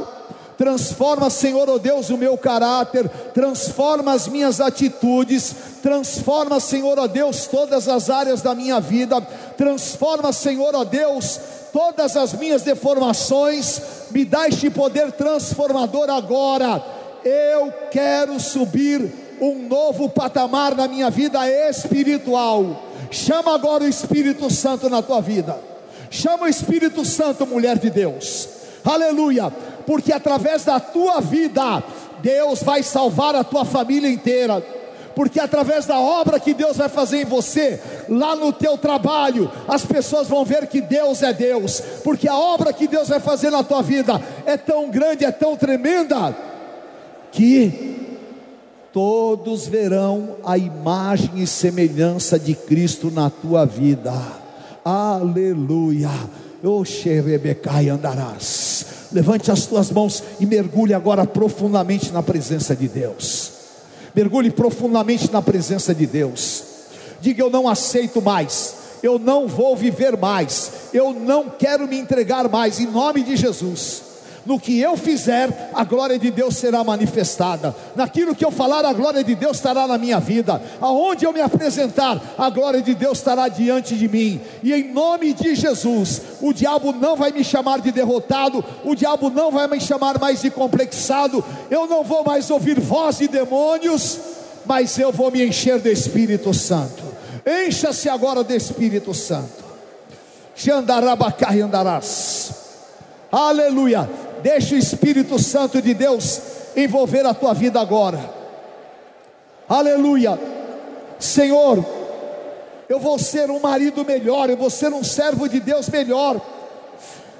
transforma, 0.58 1.30
Senhor, 1.30 1.68
oh 1.68 1.78
Deus, 1.78 2.10
o 2.10 2.16
meu 2.16 2.36
caráter, 2.36 3.08
transforma 3.32 4.12
as 4.12 4.28
minhas 4.28 4.60
atitudes, 4.60 5.54
transforma, 5.82 6.60
Senhor, 6.60 6.98
oh 6.98 7.08
Deus, 7.08 7.46
todas 7.46 7.88
as 7.88 8.10
áreas 8.10 8.42
da 8.42 8.54
minha 8.54 8.80
vida, 8.80 9.20
transforma, 9.56 10.32
Senhor, 10.32 10.74
oh 10.74 10.84
Deus, 10.84 11.40
todas 11.72 12.16
as 12.16 12.32
minhas 12.32 12.62
deformações, 12.62 13.80
me 14.10 14.24
dá 14.24 14.48
este 14.48 14.70
poder 14.70 15.12
transformador 15.12 16.10
agora. 16.10 16.82
Eu 17.24 17.72
quero 17.90 18.38
subir 18.38 19.12
um 19.40 19.68
novo 19.68 20.08
patamar 20.08 20.74
na 20.74 20.88
minha 20.88 21.10
vida 21.10 21.48
espiritual. 21.68 22.82
Chama 23.10 23.54
agora 23.54 23.84
o 23.84 23.88
Espírito 23.88 24.50
Santo 24.50 24.88
na 24.88 25.02
tua 25.02 25.20
vida. 25.20 25.58
Chama 26.10 26.44
o 26.44 26.48
Espírito 26.48 27.04
Santo, 27.04 27.46
mulher 27.46 27.78
de 27.78 27.90
Deus. 27.90 28.48
Aleluia, 28.84 29.50
porque 29.84 30.12
através 30.12 30.64
da 30.64 30.78
tua 30.78 31.20
vida, 31.20 31.82
Deus 32.20 32.62
vai 32.62 32.82
salvar 32.82 33.34
a 33.34 33.44
tua 33.44 33.64
família 33.64 34.08
inteira 34.08 34.64
porque 35.16 35.40
através 35.40 35.86
da 35.86 35.98
obra 35.98 36.38
que 36.38 36.52
Deus 36.52 36.76
vai 36.76 36.90
fazer 36.90 37.22
em 37.22 37.24
você, 37.24 37.80
lá 38.06 38.36
no 38.36 38.52
teu 38.52 38.76
trabalho, 38.76 39.50
as 39.66 39.82
pessoas 39.82 40.28
vão 40.28 40.44
ver 40.44 40.66
que 40.66 40.82
Deus 40.82 41.22
é 41.22 41.32
Deus, 41.32 41.82
porque 42.04 42.28
a 42.28 42.36
obra 42.36 42.70
que 42.70 42.86
Deus 42.86 43.08
vai 43.08 43.18
fazer 43.18 43.48
na 43.48 43.64
tua 43.64 43.80
vida 43.80 44.22
é 44.44 44.58
tão 44.58 44.90
grande, 44.90 45.24
é 45.24 45.32
tão 45.32 45.56
tremenda, 45.56 46.36
que 47.32 47.96
todos 48.92 49.66
verão 49.66 50.36
a 50.44 50.58
imagem 50.58 51.30
e 51.36 51.46
semelhança 51.46 52.38
de 52.38 52.54
Cristo 52.54 53.10
na 53.10 53.30
tua 53.30 53.64
vida. 53.64 54.12
Aleluia. 54.84 56.10
Oxerebecai 56.62 57.88
andarás. 57.88 59.08
Levante 59.10 59.50
as 59.50 59.64
tuas 59.64 59.90
mãos 59.90 60.22
e 60.38 60.44
mergulhe 60.44 60.92
agora 60.92 61.24
profundamente 61.24 62.12
na 62.12 62.22
presença 62.22 62.76
de 62.76 62.86
Deus 62.86 63.55
mergulhe 64.16 64.50
profundamente 64.50 65.30
na 65.30 65.42
presença 65.42 65.94
de 65.94 66.06
Deus. 66.06 66.64
Diga: 67.20 67.42
Eu 67.42 67.50
não 67.50 67.68
aceito 67.68 68.22
mais, 68.22 68.74
eu 69.02 69.18
não 69.18 69.46
vou 69.46 69.76
viver 69.76 70.16
mais, 70.16 70.72
eu 70.94 71.12
não 71.12 71.50
quero 71.50 71.86
me 71.86 71.98
entregar 71.98 72.48
mais, 72.48 72.80
em 72.80 72.86
nome 72.86 73.22
de 73.22 73.36
Jesus 73.36 74.15
no 74.46 74.60
que 74.60 74.78
eu 74.78 74.96
fizer, 74.96 75.70
a 75.74 75.82
glória 75.82 76.18
de 76.18 76.30
Deus 76.30 76.56
será 76.56 76.84
manifestada. 76.84 77.74
Naquilo 77.96 78.34
que 78.34 78.44
eu 78.44 78.50
falar, 78.50 78.84
a 78.84 78.92
glória 78.92 79.24
de 79.24 79.34
Deus 79.34 79.56
estará 79.56 79.86
na 79.86 79.98
minha 79.98 80.20
vida. 80.20 80.62
Aonde 80.80 81.24
eu 81.24 81.32
me 81.32 81.40
apresentar, 81.40 82.20
a 82.38 82.48
glória 82.48 82.80
de 82.80 82.94
Deus 82.94 83.18
estará 83.18 83.48
diante 83.48 83.96
de 83.96 84.08
mim. 84.08 84.40
E 84.62 84.72
em 84.72 84.92
nome 84.92 85.32
de 85.32 85.54
Jesus, 85.54 86.22
o 86.40 86.52
diabo 86.52 86.92
não 86.92 87.16
vai 87.16 87.32
me 87.32 87.42
chamar 87.42 87.80
de 87.80 87.90
derrotado, 87.90 88.64
o 88.84 88.94
diabo 88.94 89.30
não 89.30 89.50
vai 89.50 89.66
me 89.66 89.80
chamar 89.80 90.18
mais 90.20 90.42
de 90.42 90.50
complexado. 90.50 91.44
Eu 91.68 91.86
não 91.88 92.04
vou 92.04 92.24
mais 92.24 92.48
ouvir 92.48 92.78
voz 92.78 93.18
de 93.18 93.26
demônios, 93.26 94.18
mas 94.64 94.96
eu 94.98 95.10
vou 95.10 95.30
me 95.30 95.44
encher 95.44 95.80
do 95.80 95.88
Espírito 95.88 96.54
Santo. 96.54 97.02
Encha-se 97.44 98.08
agora 98.08 98.44
do 98.44 98.52
Espírito 98.52 99.12
Santo. 99.12 99.64
Andarás. 100.70 102.50
Aleluia. 103.30 104.08
Deixa 104.46 104.76
o 104.76 104.78
Espírito 104.78 105.40
Santo 105.40 105.82
de 105.82 105.92
Deus 105.92 106.40
envolver 106.76 107.26
a 107.26 107.34
tua 107.34 107.52
vida 107.52 107.80
agora. 107.80 108.32
Aleluia. 109.68 110.38
Senhor, 111.18 111.84
eu 112.88 113.00
vou 113.00 113.18
ser 113.18 113.50
um 113.50 113.58
marido 113.58 114.04
melhor, 114.04 114.48
eu 114.48 114.56
vou 114.56 114.70
ser 114.70 114.92
um 114.92 115.02
servo 115.02 115.48
de 115.48 115.58
Deus 115.58 115.88
melhor. 115.88 116.40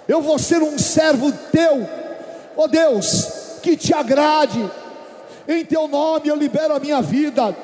Eu 0.09 0.21
vou 0.21 0.37
ser 0.37 0.61
um 0.61 0.77
servo 0.81 1.31
teu, 1.53 1.89
oh 2.57 2.67
Deus, 2.67 3.61
que 3.63 3.77
te 3.77 3.95
agrade. 3.95 4.69
Em 5.47 5.65
teu 5.65 5.87
nome 5.87 6.27
eu 6.27 6.35
libero 6.35 6.75
a 6.75 6.81
minha 6.81 7.01
vida. 7.01 7.57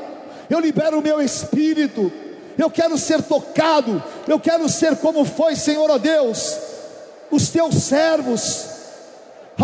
Eu 0.49 0.61
libero 0.61 1.01
o 1.01 1.03
meu 1.03 1.21
espírito. 1.21 2.13
Eu 2.57 2.71
quero 2.71 2.97
ser 2.97 3.21
tocado. 3.21 4.01
Eu 4.29 4.39
quero 4.39 4.69
ser 4.69 4.99
como 4.99 5.25
foi, 5.25 5.57
Senhor, 5.57 5.91
ó 5.91 5.95
oh 5.95 5.99
Deus, 5.99 6.59
os 7.29 7.49
teus 7.49 7.75
servos 7.75 8.82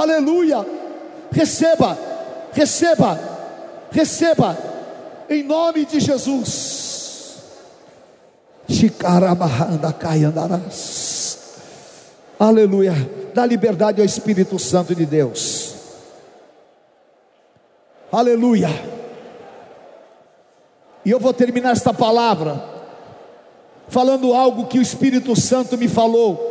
aleluia. 0.03 0.67
Receba, 1.31 1.99
receba, 2.53 3.19
receba, 3.91 4.57
em 5.29 5.43
nome 5.43 5.85
de 5.85 6.01
Jesus. 6.01 7.37
andarás. 10.25 11.39
Aleluia. 12.39 12.93
Dá 13.35 13.45
liberdade 13.45 14.01
ao 14.01 14.07
Espírito 14.07 14.59
Santo 14.59 14.95
de 14.95 15.05
Deus. 15.05 15.75
Aleluia. 18.13 18.69
E 21.05 21.11
eu 21.11 21.19
vou 21.19 21.33
terminar 21.33 21.73
esta 21.73 21.93
palavra 21.93 22.63
falando 23.89 24.35
algo 24.35 24.67
que 24.67 24.79
o 24.79 24.83
Espírito 24.83 25.35
Santo 25.35 25.77
me 25.79 25.89
falou 25.89 26.47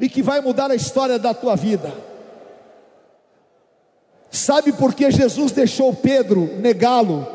e 0.00 0.08
que 0.08 0.22
vai 0.22 0.40
mudar 0.40 0.70
a 0.70 0.74
história 0.74 1.18
da 1.18 1.32
tua 1.32 1.54
vida. 1.54 2.09
Sabe 4.30 4.72
por 4.72 4.94
que 4.94 5.10
Jesus 5.10 5.50
deixou 5.50 5.94
Pedro 5.94 6.58
negá-lo? 6.58 7.26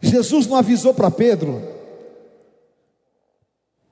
Jesus 0.00 0.46
não 0.46 0.56
avisou 0.56 0.94
para 0.94 1.10
Pedro: 1.10 1.60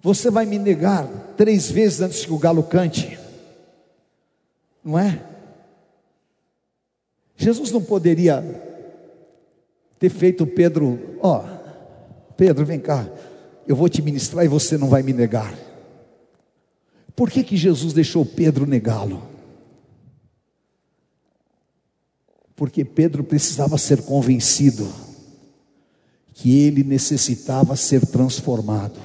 Você 0.01 0.31
vai 0.31 0.47
me 0.47 0.59
negar 0.59 1.09
três 1.36 1.70
vezes 1.70 2.01
antes 2.01 2.24
que 2.24 2.32
o 2.32 2.39
galo 2.39 2.62
cante, 2.62 3.19
não 4.85 4.99
é? 4.99 5.20
Jesus 7.36 7.70
não 7.70 7.82
poderia 7.82 8.43
ter 9.99 10.09
feito 10.09 10.47
Pedro, 10.47 11.19
ó, 11.20 11.45
Pedro, 12.36 12.65
vem 12.65 12.78
cá, 12.78 13.07
eu 13.66 13.74
vou 13.74 13.89
te 13.89 14.01
ministrar 14.01 14.45
e 14.45 14.49
você 14.49 14.78
não 14.78 14.89
vai 14.89 15.03
me 15.03 15.12
negar. 15.12 15.68
Por 17.19 17.32
que, 17.32 17.43
que 17.43 17.57
Jesus 17.57 17.93
deixou 17.93 18.24
Pedro 18.24 18.65
negá-lo? 18.65 19.20
Porque 22.55 22.85
Pedro 22.85 23.24
precisava 23.24 23.77
ser 23.77 24.03
convencido 24.03 24.89
que 26.32 26.61
ele 26.61 26.85
necessitava 26.85 27.74
ser 27.74 28.07
transformado. 28.07 29.01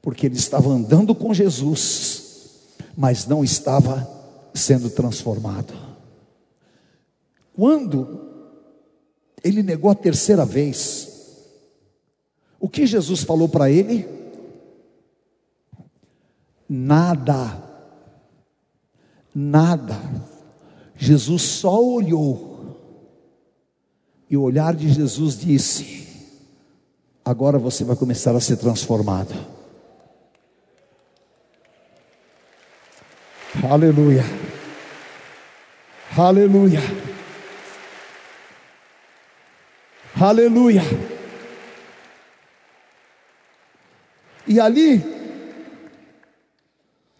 Porque 0.00 0.26
ele 0.26 0.36
estava 0.36 0.68
andando 0.70 1.12
com 1.12 1.34
Jesus, 1.34 2.68
mas 2.96 3.26
não 3.26 3.42
estava 3.42 4.08
sendo 4.54 4.90
transformado. 4.90 5.74
Quando 7.52 8.30
ele 9.42 9.60
negou 9.60 9.90
a 9.90 9.96
terceira 9.96 10.44
vez, 10.44 11.08
o 12.60 12.68
que 12.68 12.86
Jesus 12.86 13.24
falou 13.24 13.48
para 13.48 13.68
ele? 13.68 14.17
Nada, 16.68 17.62
nada. 19.34 19.96
Jesus 20.94 21.42
só 21.42 21.82
olhou, 21.82 22.76
e 24.28 24.36
o 24.36 24.42
olhar 24.42 24.74
de 24.74 24.92
Jesus 24.92 25.38
disse: 25.38 26.08
Agora 27.24 27.58
você 27.58 27.84
vai 27.84 27.96
começar 27.96 28.34
a 28.34 28.40
ser 28.40 28.56
transformado. 28.56 29.34
Aleluia. 33.70 34.24
Aleluia. 36.16 36.80
Aleluia. 40.20 40.82
E 44.46 44.58
ali, 44.58 45.17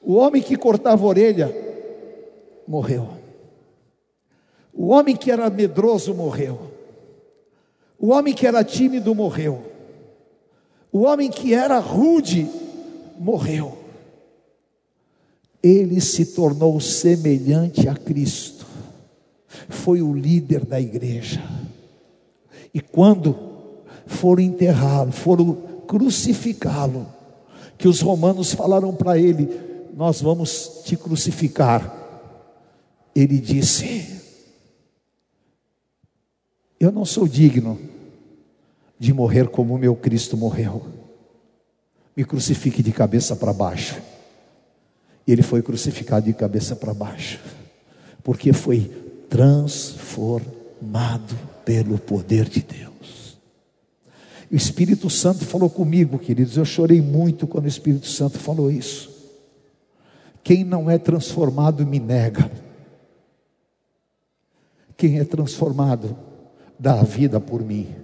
o 0.09 0.15
homem 0.15 0.41
que 0.41 0.57
cortava 0.57 1.05
a 1.05 1.07
orelha 1.07 1.55
morreu. 2.67 3.11
O 4.73 4.87
homem 4.87 5.15
que 5.15 5.31
era 5.31 5.51
medroso 5.51 6.15
morreu. 6.15 6.59
O 7.99 8.09
homem 8.09 8.33
que 8.33 8.47
era 8.47 8.65
tímido 8.65 9.15
morreu. 9.15 9.63
O 10.91 11.01
homem 11.01 11.29
que 11.29 11.53
era 11.53 11.79
rude 11.79 12.49
morreu. 13.19 13.77
Ele 15.63 16.01
se 16.01 16.25
tornou 16.25 16.81
semelhante 16.81 17.87
a 17.87 17.95
Cristo. 17.95 18.65
Foi 19.69 20.01
o 20.01 20.15
líder 20.15 20.65
da 20.65 20.81
igreja. 20.81 21.43
E 22.73 22.81
quando 22.81 23.37
foram 24.07 24.43
enterrá-lo, 24.43 25.13
foram 25.13 25.53
crucificá-lo, 25.87 27.07
que 27.77 27.87
os 27.87 28.01
romanos 28.01 28.55
falaram 28.55 28.95
para 28.95 29.19
ele: 29.19 29.69
Nós 29.99 30.23
vamos 30.23 30.83
te 30.85 30.97
crucificar. 30.97 31.93
Ele 33.13 33.41
disse: 33.41 34.23
Eu 36.79 36.93
não 36.93 37.05
sou 37.05 37.27
digno 37.27 37.77
de 38.97 39.13
morrer 39.13 39.49
como 39.49 39.75
o 39.75 39.79
meu 39.79 39.97
Cristo 39.97 40.37
morreu. 40.37 40.87
Me 42.17 42.25
crucifique 42.25 42.81
de 42.81 42.93
cabeça 42.93 43.35
para 43.35 43.53
baixo. 43.53 44.01
E 45.27 45.33
ele 45.33 45.43
foi 45.43 45.63
crucificado 45.63 46.27
de 46.27 46.33
cabeça 46.33 46.77
para 46.77 46.95
baixo, 46.95 47.41
porque 48.23 48.53
foi 48.53 48.83
transformado 49.29 51.37
pelo 51.65 51.99
poder 51.99 52.49
de 52.49 52.63
Deus. 52.63 53.37
O 54.49 54.55
Espírito 54.55 55.11
Santo 55.11 55.45
falou 55.45 55.69
comigo, 55.69 56.21
queridos. 56.21 56.57
Eu 56.57 56.65
chorei 56.65 57.03
muito 57.03 57.49
quando 57.49 57.65
o 57.65 57.69
Espírito 57.69 58.07
Santo 58.07 58.39
falou 58.39 58.71
isso. 58.71 59.18
Quem 60.49 60.65
não 60.65 60.89
é 60.89 60.97
transformado 60.97 61.85
me 61.85 62.01
nega. 62.01 62.51
Quem 64.97 65.19
é 65.19 65.25
transformado 65.25 66.17
dá 66.79 66.99
a 66.99 67.03
vida 67.03 67.39
por 67.39 67.63
mim. 67.63 67.95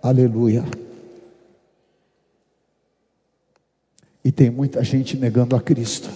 Aleluia. 0.00 0.64
E 4.24 4.32
tem 4.32 4.48
muita 4.48 4.82
gente 4.82 5.14
negando 5.14 5.54
a 5.54 5.60
Cristo. 5.60 6.08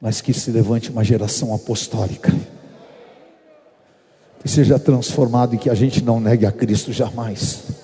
Mas 0.00 0.22
que 0.22 0.32
se 0.32 0.50
levante 0.50 0.88
uma 0.88 1.04
geração 1.04 1.54
apostólica. 1.54 2.32
Que 4.40 4.48
seja 4.48 4.78
transformado 4.78 5.56
e 5.56 5.58
que 5.58 5.68
a 5.68 5.74
gente 5.74 6.02
não 6.02 6.18
negue 6.18 6.46
a 6.46 6.52
Cristo 6.52 6.90
jamais. 6.90 7.81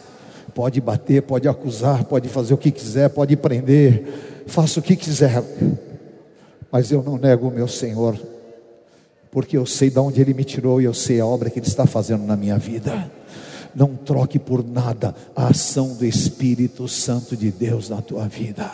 Pode 0.58 0.80
bater, 0.80 1.22
pode 1.22 1.46
acusar, 1.46 2.02
pode 2.02 2.28
fazer 2.28 2.52
o 2.52 2.58
que 2.58 2.72
quiser, 2.72 3.08
pode 3.10 3.36
prender, 3.36 4.42
faça 4.48 4.80
o 4.80 4.82
que 4.82 4.96
quiser. 4.96 5.40
Mas 6.68 6.90
eu 6.90 7.00
não 7.00 7.16
nego 7.16 7.46
o 7.46 7.50
meu 7.52 7.68
Senhor, 7.68 8.18
porque 9.30 9.56
eu 9.56 9.64
sei 9.64 9.88
de 9.88 10.00
onde 10.00 10.20
Ele 10.20 10.34
me 10.34 10.42
tirou 10.42 10.80
e 10.80 10.84
eu 10.84 10.92
sei 10.92 11.20
a 11.20 11.26
obra 11.26 11.48
que 11.48 11.60
Ele 11.60 11.66
está 11.68 11.86
fazendo 11.86 12.24
na 12.24 12.34
minha 12.34 12.58
vida. 12.58 13.08
Não 13.72 13.94
troque 13.94 14.36
por 14.36 14.68
nada 14.68 15.14
a 15.36 15.46
ação 15.46 15.94
do 15.94 16.04
Espírito 16.04 16.88
Santo 16.88 17.36
de 17.36 17.52
Deus 17.52 17.88
na 17.88 18.02
tua 18.02 18.26
vida. 18.26 18.68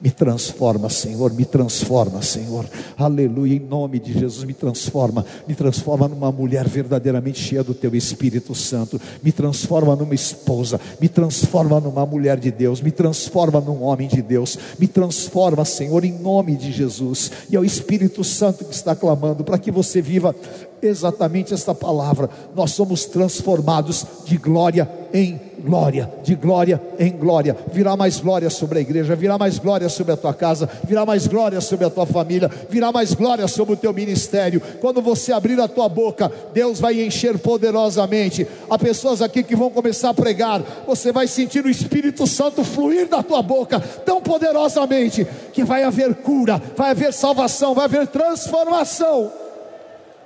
Me 0.00 0.10
transforma, 0.10 0.88
Senhor, 0.88 1.32
me 1.32 1.44
transforma, 1.44 2.22
Senhor. 2.22 2.66
Aleluia, 2.96 3.56
em 3.56 3.60
nome 3.60 3.98
de 3.98 4.12
Jesus, 4.12 4.44
me 4.44 4.54
transforma. 4.54 5.24
Me 5.46 5.54
transforma 5.54 6.08
numa 6.08 6.30
mulher 6.30 6.68
verdadeiramente 6.68 7.38
cheia 7.40 7.62
do 7.62 7.74
teu 7.74 7.94
Espírito 7.94 8.54
Santo. 8.54 9.00
Me 9.22 9.32
transforma 9.32 9.96
numa 9.96 10.14
esposa. 10.14 10.80
Me 11.00 11.08
transforma 11.08 11.80
numa 11.80 12.04
mulher 12.04 12.38
de 12.38 12.50
Deus. 12.50 12.80
Me 12.80 12.90
transforma 12.90 13.60
num 13.60 13.82
homem 13.82 14.08
de 14.08 14.22
Deus. 14.22 14.58
Me 14.78 14.86
transforma, 14.86 15.64
Senhor, 15.64 16.04
em 16.04 16.12
nome 16.12 16.56
de 16.56 16.72
Jesus. 16.72 17.30
E 17.50 17.56
é 17.56 17.60
o 17.60 17.64
Espírito 17.64 18.22
Santo 18.22 18.64
que 18.64 18.74
está 18.74 18.94
clamando 18.94 19.44
para 19.44 19.58
que 19.58 19.70
você 19.70 20.00
viva 20.00 20.34
exatamente 20.82 21.54
esta 21.54 21.74
palavra. 21.74 22.28
Nós 22.54 22.72
somos 22.72 23.06
transformados 23.06 24.06
de 24.24 24.36
glória 24.36 24.88
em 25.12 25.40
glória, 25.66 26.08
de 26.22 26.36
glória 26.36 26.80
em 26.96 27.10
glória. 27.10 27.56
Virá 27.72 27.96
mais 27.96 28.20
glória 28.20 28.48
sobre 28.48 28.78
a 28.78 28.80
igreja, 28.80 29.16
virá 29.16 29.36
mais 29.36 29.58
glória 29.58 29.88
sobre 29.88 30.12
a 30.12 30.16
tua 30.16 30.32
casa, 30.32 30.70
virá 30.84 31.04
mais 31.04 31.26
glória 31.26 31.60
sobre 31.60 31.84
a 31.84 31.90
tua 31.90 32.06
família, 32.06 32.48
virá 32.70 32.92
mais 32.92 33.12
glória 33.12 33.48
sobre 33.48 33.74
o 33.74 33.76
teu 33.76 33.92
ministério. 33.92 34.62
Quando 34.80 35.02
você 35.02 35.32
abrir 35.32 35.60
a 35.60 35.66
tua 35.66 35.88
boca, 35.88 36.30
Deus 36.54 36.78
vai 36.78 37.02
encher 37.02 37.36
poderosamente. 37.38 38.46
Há 38.70 38.78
pessoas 38.78 39.20
aqui 39.20 39.42
que 39.42 39.56
vão 39.56 39.68
começar 39.68 40.10
a 40.10 40.14
pregar, 40.14 40.62
você 40.86 41.10
vai 41.10 41.26
sentir 41.26 41.64
o 41.64 41.70
Espírito 41.70 42.26
Santo 42.26 42.62
fluir 42.62 43.08
da 43.08 43.22
tua 43.22 43.42
boca 43.42 43.80
tão 43.80 44.22
poderosamente 44.22 45.26
que 45.52 45.64
vai 45.64 45.82
haver 45.82 46.14
cura, 46.14 46.62
vai 46.76 46.92
haver 46.92 47.12
salvação, 47.12 47.74
vai 47.74 47.86
haver 47.86 48.06
transformação. 48.06 49.32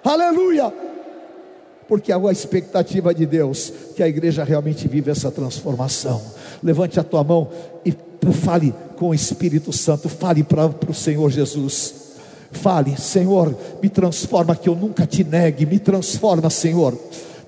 Aleluia! 0.04 0.90
Porque 1.90 2.12
há 2.12 2.16
a 2.16 2.30
expectativa 2.30 3.12
de 3.12 3.26
Deus 3.26 3.72
que 3.96 4.02
a 4.04 4.06
igreja 4.06 4.44
realmente 4.44 4.86
vive 4.86 5.10
essa 5.10 5.28
transformação. 5.28 6.22
Levante 6.62 7.00
a 7.00 7.02
tua 7.02 7.24
mão 7.24 7.48
e 7.84 7.92
fale 8.32 8.72
com 8.96 9.08
o 9.08 9.14
Espírito 9.14 9.72
Santo, 9.72 10.08
fale 10.08 10.44
para 10.44 10.70
o 10.88 10.94
Senhor 10.94 11.28
Jesus. 11.32 11.94
Fale, 12.52 12.96
Senhor, 12.96 13.56
me 13.82 13.88
transforma 13.88 14.54
que 14.54 14.68
eu 14.68 14.76
nunca 14.76 15.04
te 15.04 15.24
negue, 15.24 15.66
me 15.66 15.80
transforma, 15.80 16.48
Senhor. 16.48 16.96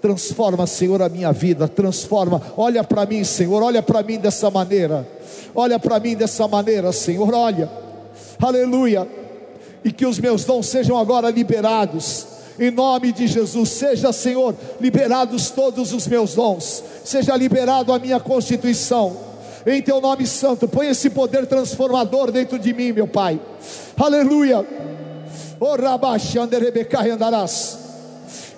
Transforma, 0.01 0.67
Senhor, 0.67 1.01
a 1.03 1.09
minha 1.09 1.31
vida, 1.31 1.69
transforma. 1.69 2.43
Olha 2.57 2.83
para 2.83 3.07
mim, 3.07 3.23
Senhor, 3.23 3.63
olha 3.63 3.81
para 3.81 4.03
mim 4.03 4.19
dessa 4.19 4.51
maneira. 4.51 5.07
Olha 5.55 5.79
para 5.79 6.01
mim 6.01 6.17
dessa 6.17 6.49
maneira, 6.49 6.91
Senhor, 6.91 7.33
olha. 7.33 7.71
Aleluia. 8.41 9.07
E 9.85 9.93
que 9.93 10.05
os 10.05 10.19
meus 10.19 10.45
dons 10.45 10.67
sejam 10.67 10.99
agora 10.99 11.31
liberados 11.31 12.32
em 12.59 12.71
nome 12.71 13.13
de 13.13 13.27
Jesus, 13.27 13.69
seja, 13.71 14.13
Senhor, 14.13 14.55
liberados 14.81 15.51
todos 15.51 15.93
os 15.93 16.07
meus 16.07 16.35
dons, 16.35 16.83
seja 17.05 17.37
liberado 17.37 17.93
a 17.93 17.99
minha 17.99 18.21
constituição, 18.21 19.17
em 19.67 19.81
Teu 19.81 20.01
nome 20.01 20.27
santo, 20.27 20.67
põe 20.67 20.89
esse 20.89 21.11
poder 21.11 21.47
transformador 21.47 22.31
dentro 22.31 22.59
de 22.59 22.73
mim, 22.73 22.93
meu 22.93 23.07
Pai, 23.07 23.41
aleluia. 23.97 24.67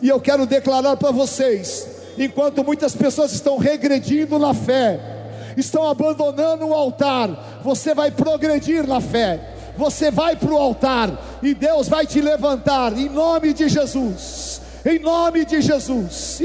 E 0.01 0.09
eu 0.09 0.21
quero 0.21 0.47
declarar 0.47 0.97
para 0.97 1.11
vocês, 1.11 1.87
enquanto 2.19 2.65
muitas 2.65 2.95
pessoas 2.97 3.33
estão 3.33 3.59
regredindo 3.59 4.39
na 4.39 4.55
fé, 4.55 4.99
estão 5.57 5.87
abandonando 5.89 6.67
o 6.67 6.75
altar, 6.75 7.61
você 7.63 7.95
vai 7.95 8.11
progredir 8.11 8.87
na 8.87 9.01
fé 9.01 9.54
você 9.77 10.11
vai 10.11 10.37
para 10.37 10.53
o 10.53 10.59
altar 10.59 11.11
e 11.43 11.55
Deus 11.55 11.89
vai 11.89 12.07
te 12.07 12.21
levantar 12.21 12.97
em 12.97 13.09
nome 13.09 13.53
de 13.53 13.69
Jesus. 13.69 14.61
Em 14.85 14.99
nome 14.99 15.45
de 15.45 15.61
Jesus. 15.61 16.41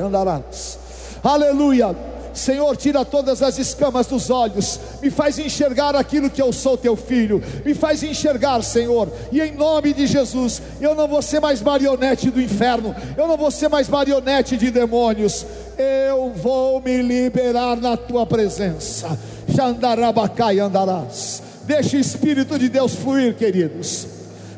Andarás. 0.00 0.78
Aleluia. 1.22 1.94
Senhor, 2.32 2.76
tira 2.76 3.04
todas 3.04 3.42
as 3.42 3.58
escamas 3.58 4.06
dos 4.06 4.30
olhos, 4.30 4.78
me 5.02 5.10
faz 5.10 5.38
enxergar 5.38 5.96
aquilo 5.96 6.30
que 6.30 6.40
eu 6.40 6.52
sou 6.52 6.76
teu 6.76 6.96
filho, 6.96 7.42
me 7.64 7.74
faz 7.74 8.02
enxergar, 8.02 8.62
Senhor, 8.62 9.08
e 9.32 9.40
em 9.40 9.52
nome 9.52 9.92
de 9.92 10.06
Jesus, 10.06 10.62
eu 10.80 10.94
não 10.94 11.08
vou 11.08 11.20
ser 11.22 11.40
mais 11.40 11.60
marionete 11.60 12.30
do 12.30 12.40
inferno, 12.40 12.94
eu 13.16 13.26
não 13.26 13.36
vou 13.36 13.50
ser 13.50 13.68
mais 13.68 13.88
marionete 13.88 14.56
de 14.56 14.70
demônios, 14.70 15.44
eu 15.76 16.30
vou 16.30 16.80
me 16.80 17.02
liberar 17.02 17.76
na 17.76 17.96
tua 17.96 18.24
presença. 18.24 19.18
Xandarabacai 19.54 20.60
andarás. 20.60 21.49
Deixa 21.70 21.96
o 21.96 22.00
Espírito 22.00 22.58
de 22.58 22.68
Deus 22.68 22.96
fluir, 22.96 23.36
queridos. 23.36 24.04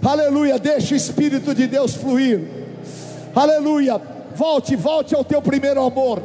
Aleluia, 0.02 0.58
deixa 0.58 0.94
o 0.94 0.96
Espírito 0.96 1.54
de 1.54 1.66
Deus 1.66 1.94
fluir. 1.94 2.40
Aleluia. 3.34 4.00
Volte, 4.34 4.74
volte 4.76 5.14
ao 5.14 5.22
teu 5.22 5.42
primeiro 5.42 5.84
amor. 5.84 6.22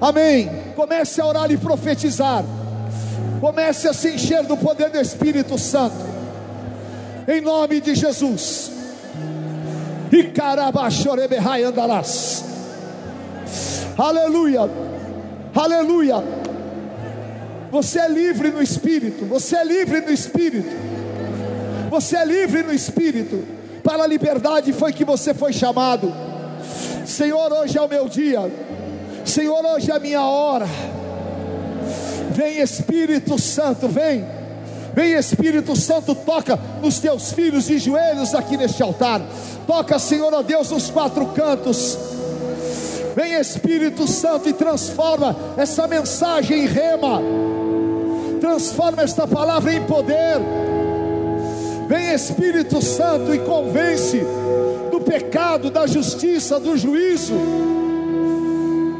Amém. 0.00 0.50
Comece 0.74 1.20
a 1.20 1.26
orar 1.26 1.48
e 1.52 1.56
profetizar. 1.56 2.44
Comece 3.40 3.86
a 3.86 3.92
se 3.92 4.16
encher 4.16 4.42
do 4.42 4.56
poder 4.56 4.90
do 4.90 5.00
Espírito 5.00 5.56
Santo. 5.56 5.94
Em 7.28 7.40
nome 7.40 7.80
de 7.80 7.94
Jesus. 7.94 8.72
E 10.10 10.24
carabachorebehai 10.24 11.62
andarás. 11.62 12.44
Aleluia. 13.96 14.68
Aleluia. 15.54 16.43
Você 17.74 17.98
é 17.98 18.08
livre 18.08 18.52
no 18.52 18.62
espírito. 18.62 19.24
Você 19.24 19.56
é 19.56 19.64
livre 19.64 20.00
no 20.00 20.12
espírito. 20.12 20.70
Você 21.90 22.16
é 22.16 22.24
livre 22.24 22.62
no 22.62 22.72
espírito. 22.72 23.42
Para 23.82 24.04
a 24.04 24.06
liberdade 24.06 24.72
foi 24.72 24.92
que 24.92 25.04
você 25.04 25.34
foi 25.34 25.52
chamado. 25.52 26.14
Senhor, 27.04 27.52
hoje 27.52 27.76
é 27.76 27.82
o 27.82 27.88
meu 27.88 28.08
dia. 28.08 28.48
Senhor, 29.24 29.66
hoje 29.66 29.90
é 29.90 29.96
a 29.96 29.98
minha 29.98 30.22
hora. 30.22 30.68
Vem 32.30 32.60
Espírito 32.60 33.36
Santo, 33.40 33.88
vem. 33.88 34.24
Vem 34.94 35.14
Espírito 35.14 35.74
Santo, 35.74 36.14
toca 36.14 36.56
nos 36.80 37.00
teus 37.00 37.32
filhos 37.32 37.66
de 37.66 37.78
joelhos 37.78 38.36
aqui 38.36 38.56
neste 38.56 38.84
altar. 38.84 39.20
Toca, 39.66 39.98
Senhor, 39.98 40.32
ó 40.32 40.42
Deus, 40.42 40.70
nos 40.70 40.90
quatro 40.90 41.26
cantos. 41.26 41.98
Vem 43.16 43.34
Espírito 43.34 44.06
Santo 44.06 44.48
e 44.48 44.52
transforma 44.52 45.34
essa 45.56 45.88
mensagem 45.88 46.62
em 46.62 46.66
rema. 46.66 47.53
Transforma 48.44 49.02
esta 49.02 49.26
palavra 49.26 49.72
em 49.72 49.82
poder. 49.86 50.38
Vem 51.88 52.12
Espírito 52.12 52.82
Santo 52.82 53.34
e 53.34 53.38
convence 53.38 54.20
do 54.90 55.00
pecado, 55.00 55.70
da 55.70 55.86
justiça, 55.86 56.60
do 56.60 56.76
juízo. 56.76 57.32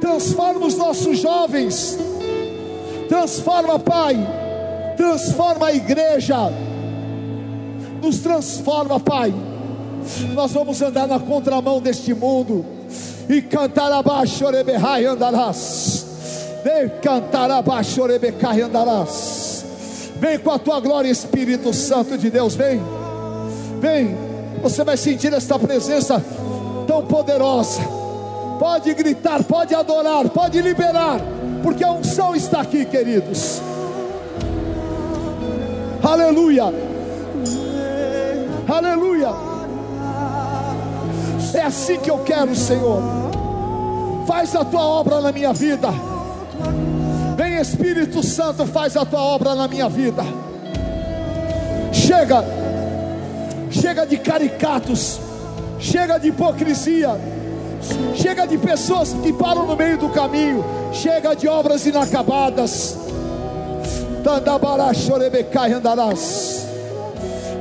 Transforma 0.01 0.65
os 0.65 0.79
nossos 0.79 1.19
jovens. 1.19 1.99
Transforma, 3.07 3.79
Pai. 3.79 4.16
Transforma 4.97 5.66
a 5.66 5.75
igreja. 5.75 6.51
Nos 8.01 8.21
transforma, 8.21 8.99
Pai. 8.99 9.35
Nós 10.33 10.53
vamos 10.53 10.81
andar 10.81 11.07
na 11.07 11.21
contramão 11.21 11.83
deste 11.83 12.15
mundo. 12.15 12.65
E 13.29 13.43
cantar 13.43 13.93
abaixo, 13.93 14.47
orebehai 14.47 15.05
andarás. 15.05 16.07
Vem 16.65 16.89
cantar 17.03 17.51
abaixo, 17.51 18.01
orebecai 18.01 18.62
andarás. 18.62 19.34
Vem 20.25 20.39
com 20.39 20.53
a 20.53 20.59
tua 20.59 20.81
glória, 20.81 21.11
Espírito 21.11 21.71
Santo 21.75 22.17
de 22.17 22.31
Deus. 22.31 22.55
Vem, 22.55 22.81
vem. 23.79 24.17
Você 24.63 24.83
vai 24.83 24.97
sentir 24.97 25.31
esta 25.35 25.59
presença 25.59 26.19
tão 26.87 27.05
poderosa. 27.05 27.83
Pode 28.59 28.95
gritar, 28.95 29.45
pode 29.45 29.75
adorar, 29.75 30.27
pode 30.31 30.63
liberar, 30.63 31.21
porque 31.63 31.85
a 31.85 31.93
unção 31.93 32.35
está 32.35 32.63
aqui, 32.63 32.87
queridos. 32.87 33.61
Aleluia. 36.03 36.73
Aleluia. 38.67 39.29
É 41.53 41.61
assim 41.65 41.99
que 41.99 42.11
eu 42.11 42.21
quero, 42.21 42.57
Senhor. 42.57 43.03
Faz 44.27 44.57
a 44.57 44.65
tua 44.65 44.81
obra 44.81 45.21
na 45.21 45.31
minha 45.33 45.53
vida. 45.53 45.91
Espírito 47.65 48.23
Santo, 48.23 48.66
faz 48.66 48.95
a 48.95 49.07
tua 49.07 49.23
obra 49.23 49.55
na 49.55 49.66
minha 49.66 49.89
vida. 49.89 50.23
Chega, 51.91 52.45
chega 53.70 54.05
de 54.07 54.19
caricatos, 54.19 55.19
chega 55.78 56.19
de 56.19 56.28
hipocrisia, 56.28 57.19
chega 58.15 58.47
de 58.47 58.59
pessoas 58.59 59.15
que 59.15 59.32
param 59.32 59.66
no 59.66 59.74
meio 59.74 59.97
do 59.97 60.11
caminho, 60.11 60.62
chega 60.93 61.35
de 61.35 61.49
obras 61.49 61.86
inacabadas. 61.86 62.99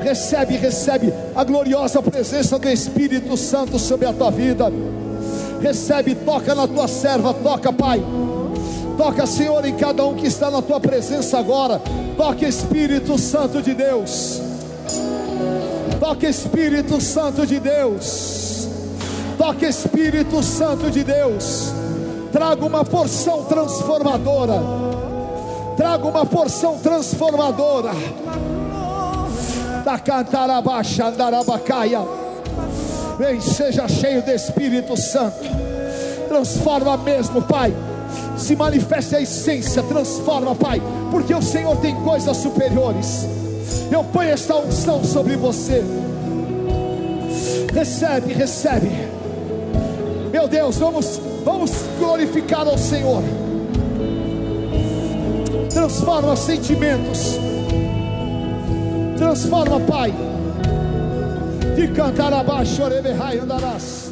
Recebe, 0.03 0.57
recebe 0.57 1.13
a 1.33 1.45
gloriosa 1.45 2.01
presença 2.01 2.59
do 2.59 2.67
Espírito 2.67 3.37
Santo 3.37 3.79
sobre 3.79 4.05
a 4.05 4.11
tua 4.11 4.29
vida. 4.31 4.69
Recebe, 5.61 6.13
toca 6.13 6.53
na 6.53 6.67
tua 6.67 6.89
serva, 6.89 7.33
toca, 7.33 7.71
Pai. 7.71 8.03
Toca, 8.97 9.25
Senhor, 9.25 9.65
em 9.65 9.75
cada 9.75 10.05
um 10.05 10.15
que 10.15 10.27
está 10.27 10.51
na 10.51 10.61
tua 10.61 10.79
presença 10.79 11.39
agora. 11.39 11.81
Toca, 12.15 12.47
Espírito 12.47 13.17
Santo 13.17 13.61
de 13.61 13.73
Deus. 13.73 14.41
Toca, 15.99 16.27
Espírito 16.27 17.01
Santo 17.01 17.45
de 17.45 17.59
Deus. 17.59 18.67
Toca, 19.37 19.67
Espírito 19.67 20.43
Santo 20.43 20.91
de 20.91 21.03
Deus. 21.03 21.73
Traga 22.31 22.65
uma 22.65 22.85
porção 22.85 23.43
transformadora. 23.45 24.61
Traga 25.75 26.07
uma 26.07 26.25
porção 26.25 26.77
transformadora 26.77 27.91
da 29.83 29.99
andarabacaia. 31.07 31.99
Vem, 33.17 33.41
seja 33.41 33.87
cheio 33.87 34.21
do 34.23 34.31
Espírito 34.31 34.95
Santo. 34.95 35.43
Transforma 36.27 36.97
mesmo, 36.97 37.41
Pai. 37.41 37.73
Se 38.37 38.55
manifeste 38.55 39.15
a 39.15 39.21
essência, 39.21 39.83
transforma, 39.83 40.55
Pai, 40.55 40.81
porque 41.11 41.33
o 41.33 41.41
Senhor 41.41 41.75
tem 41.77 41.95
coisas 41.95 42.37
superiores. 42.37 43.27
Eu 43.91 44.03
ponho 44.03 44.29
esta 44.29 44.55
unção 44.55 45.03
sobre 45.03 45.35
você. 45.35 45.83
Recebe, 47.73 48.33
recebe. 48.33 48.89
Meu 50.31 50.47
Deus, 50.47 50.77
vamos, 50.77 51.19
vamos 51.43 51.71
glorificar 51.99 52.67
ao 52.67 52.77
Senhor. 52.77 53.23
Transforma 55.69 56.35
sentimentos 56.35 57.39
Transforma, 59.23 59.79
Pai. 59.79 60.13
De 61.75 61.87
cantar 61.93 62.33
abaixo, 62.33 62.83
oreberrai 62.83 63.39
andarás. 63.39 64.02